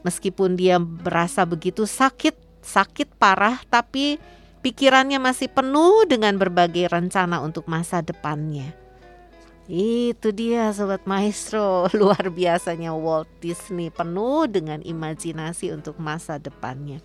Meskipun 0.04 0.56
dia 0.56 0.76
berasa 0.80 1.44
begitu 1.48 1.88
sakit, 1.88 2.36
sakit 2.60 3.16
parah 3.16 3.60
tapi 3.68 4.20
pikirannya 4.60 5.20
masih 5.20 5.48
penuh 5.52 6.04
dengan 6.08 6.36
berbagai 6.36 6.88
rencana 6.88 7.40
untuk 7.44 7.68
masa 7.68 8.00
depannya." 8.00 8.83
Itu 9.64 10.28
dia 10.36 10.68
sobat 10.76 11.08
maestro, 11.08 11.84
luar 11.98 12.28
biasanya 12.28 12.92
Walt 12.92 13.28
Disney 13.40 13.88
penuh 13.88 14.44
dengan 14.44 14.84
imajinasi 14.84 15.72
untuk 15.72 15.96
masa 15.96 16.36
depannya. 16.36 17.00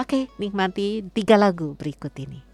Oke, 0.00 0.32
nikmati 0.40 1.04
tiga 1.12 1.36
lagu 1.36 1.76
berikut 1.76 2.14
ini. 2.16 2.49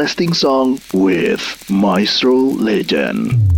Everlasting 0.00 0.32
Song 0.32 0.80
with 0.94 1.68
Maestro 1.68 2.34
Legend. 2.34 3.49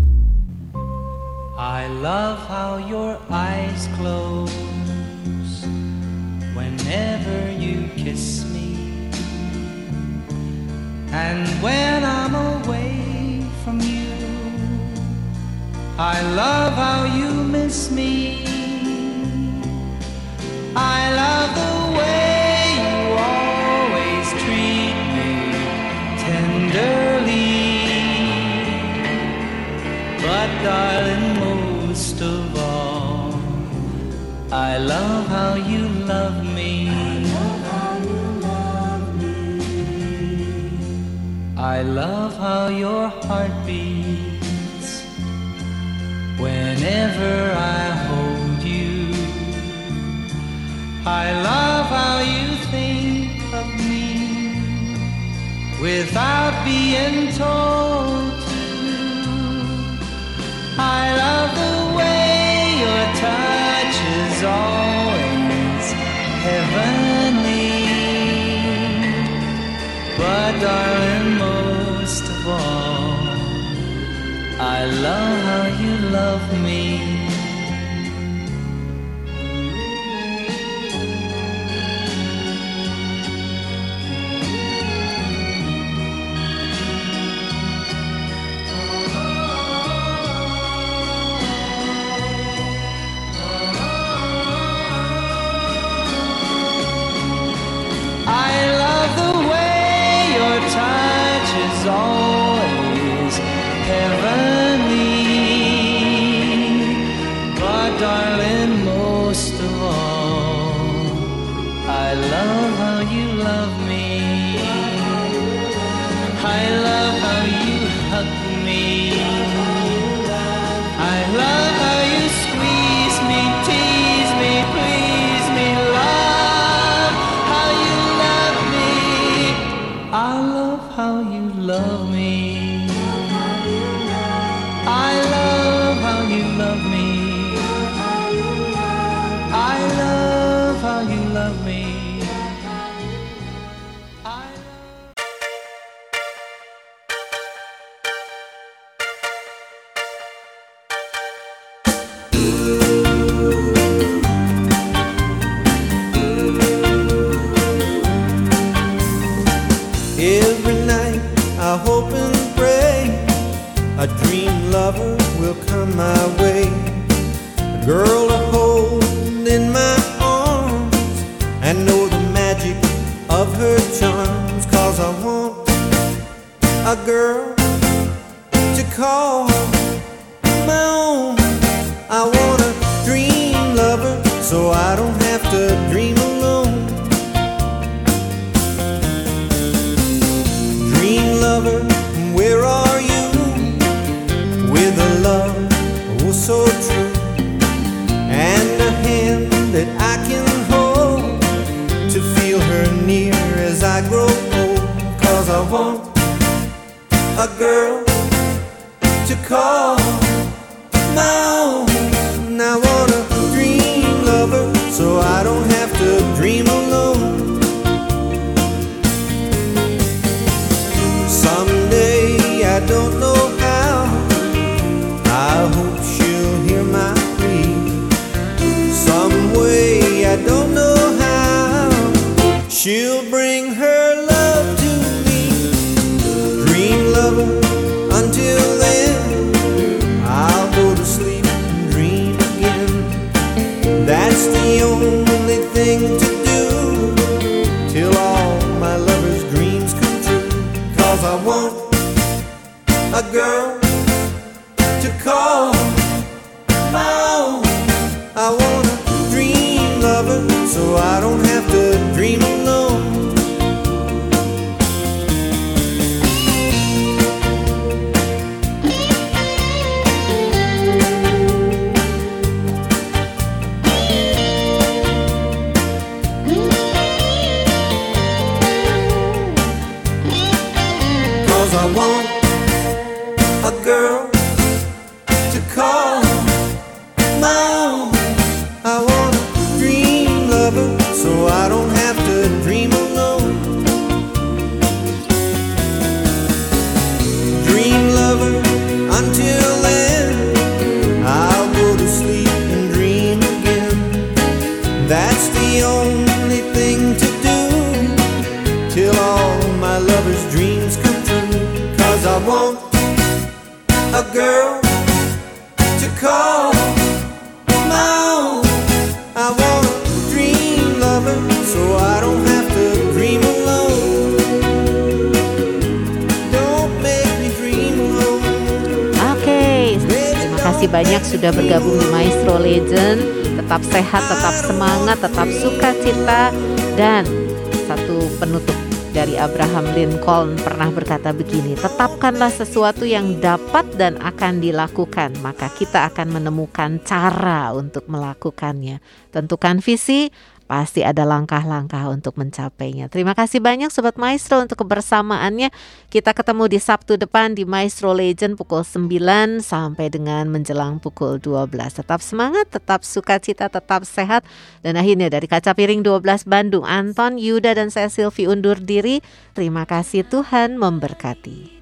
bukanlah 342.43 342.67
sesuatu 342.67 343.07
yang 343.07 343.39
dapat 343.39 343.87
dan 343.95 344.19
akan 344.19 344.59
dilakukan, 344.59 345.31
maka 345.47 345.71
kita 345.71 346.11
akan 346.11 346.43
menemukan 346.43 346.99
cara 347.07 347.71
untuk 347.71 348.11
melakukannya. 348.11 348.99
Tentukan 349.31 349.79
visi, 349.79 350.27
pasti 350.67 351.07
ada 351.07 351.23
langkah-langkah 351.23 352.11
untuk 352.11 352.35
mencapainya. 352.35 353.07
Terima 353.07 353.39
kasih 353.39 353.63
banyak 353.63 353.95
Sobat 353.95 354.19
Maestro 354.19 354.59
untuk 354.59 354.83
kebersamaannya. 354.83 355.71
Kita 356.11 356.35
ketemu 356.35 356.67
di 356.67 356.83
Sabtu 356.83 357.15
depan 357.15 357.55
di 357.55 357.63
Maestro 357.63 358.11
Legend 358.11 358.59
pukul 358.59 358.83
9 358.83 359.63
sampai 359.63 360.11
dengan 360.11 360.51
menjelang 360.51 360.99
pukul 360.99 361.39
12. 361.39 361.71
Tetap 362.03 362.19
semangat, 362.27 362.67
tetap 362.75 363.07
sukacita, 363.07 363.71
tetap 363.71 364.03
sehat. 364.03 364.43
Dan 364.83 364.99
akhirnya 364.99 365.31
dari 365.31 365.47
Kaca 365.47 365.79
Piring 365.79 366.03
12 366.03 366.43
Bandung, 366.51 366.83
Anton, 366.91 367.39
Yuda, 367.39 367.79
dan 367.79 367.95
saya 367.95 368.11
Silvi 368.11 368.51
undur 368.51 368.83
diri. 368.83 369.23
Terima 369.55 369.87
kasih 369.87 370.27
Tuhan 370.27 370.75
memberkati 370.75 371.82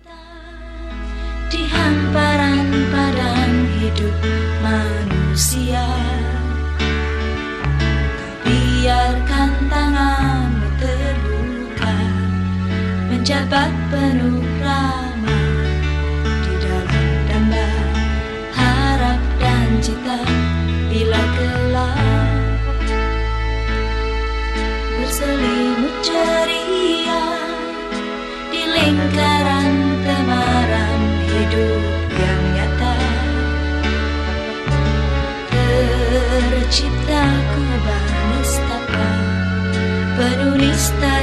hamparan 1.91 2.71
padang 2.95 3.55
hidup 3.83 4.15
manusia. 4.63 5.87
Biarkan 8.47 9.51
tanganmu 9.69 10.69
terbuka 10.81 11.99
Menjabat 13.13 13.71
penuh 13.93 14.41
ramah 14.59 15.69
Di 16.25 16.55
dalam 16.65 17.07
damba. 17.29 17.71
Harap 18.57 19.21
dan 19.39 19.69
cita 19.85 20.25
Bila 20.89 21.23
kelak 21.37 22.10
tercipta 36.71 37.27
kubah 37.51 38.07
nestapa 38.31 39.11
penuh 40.15 40.55
nista 40.55 41.15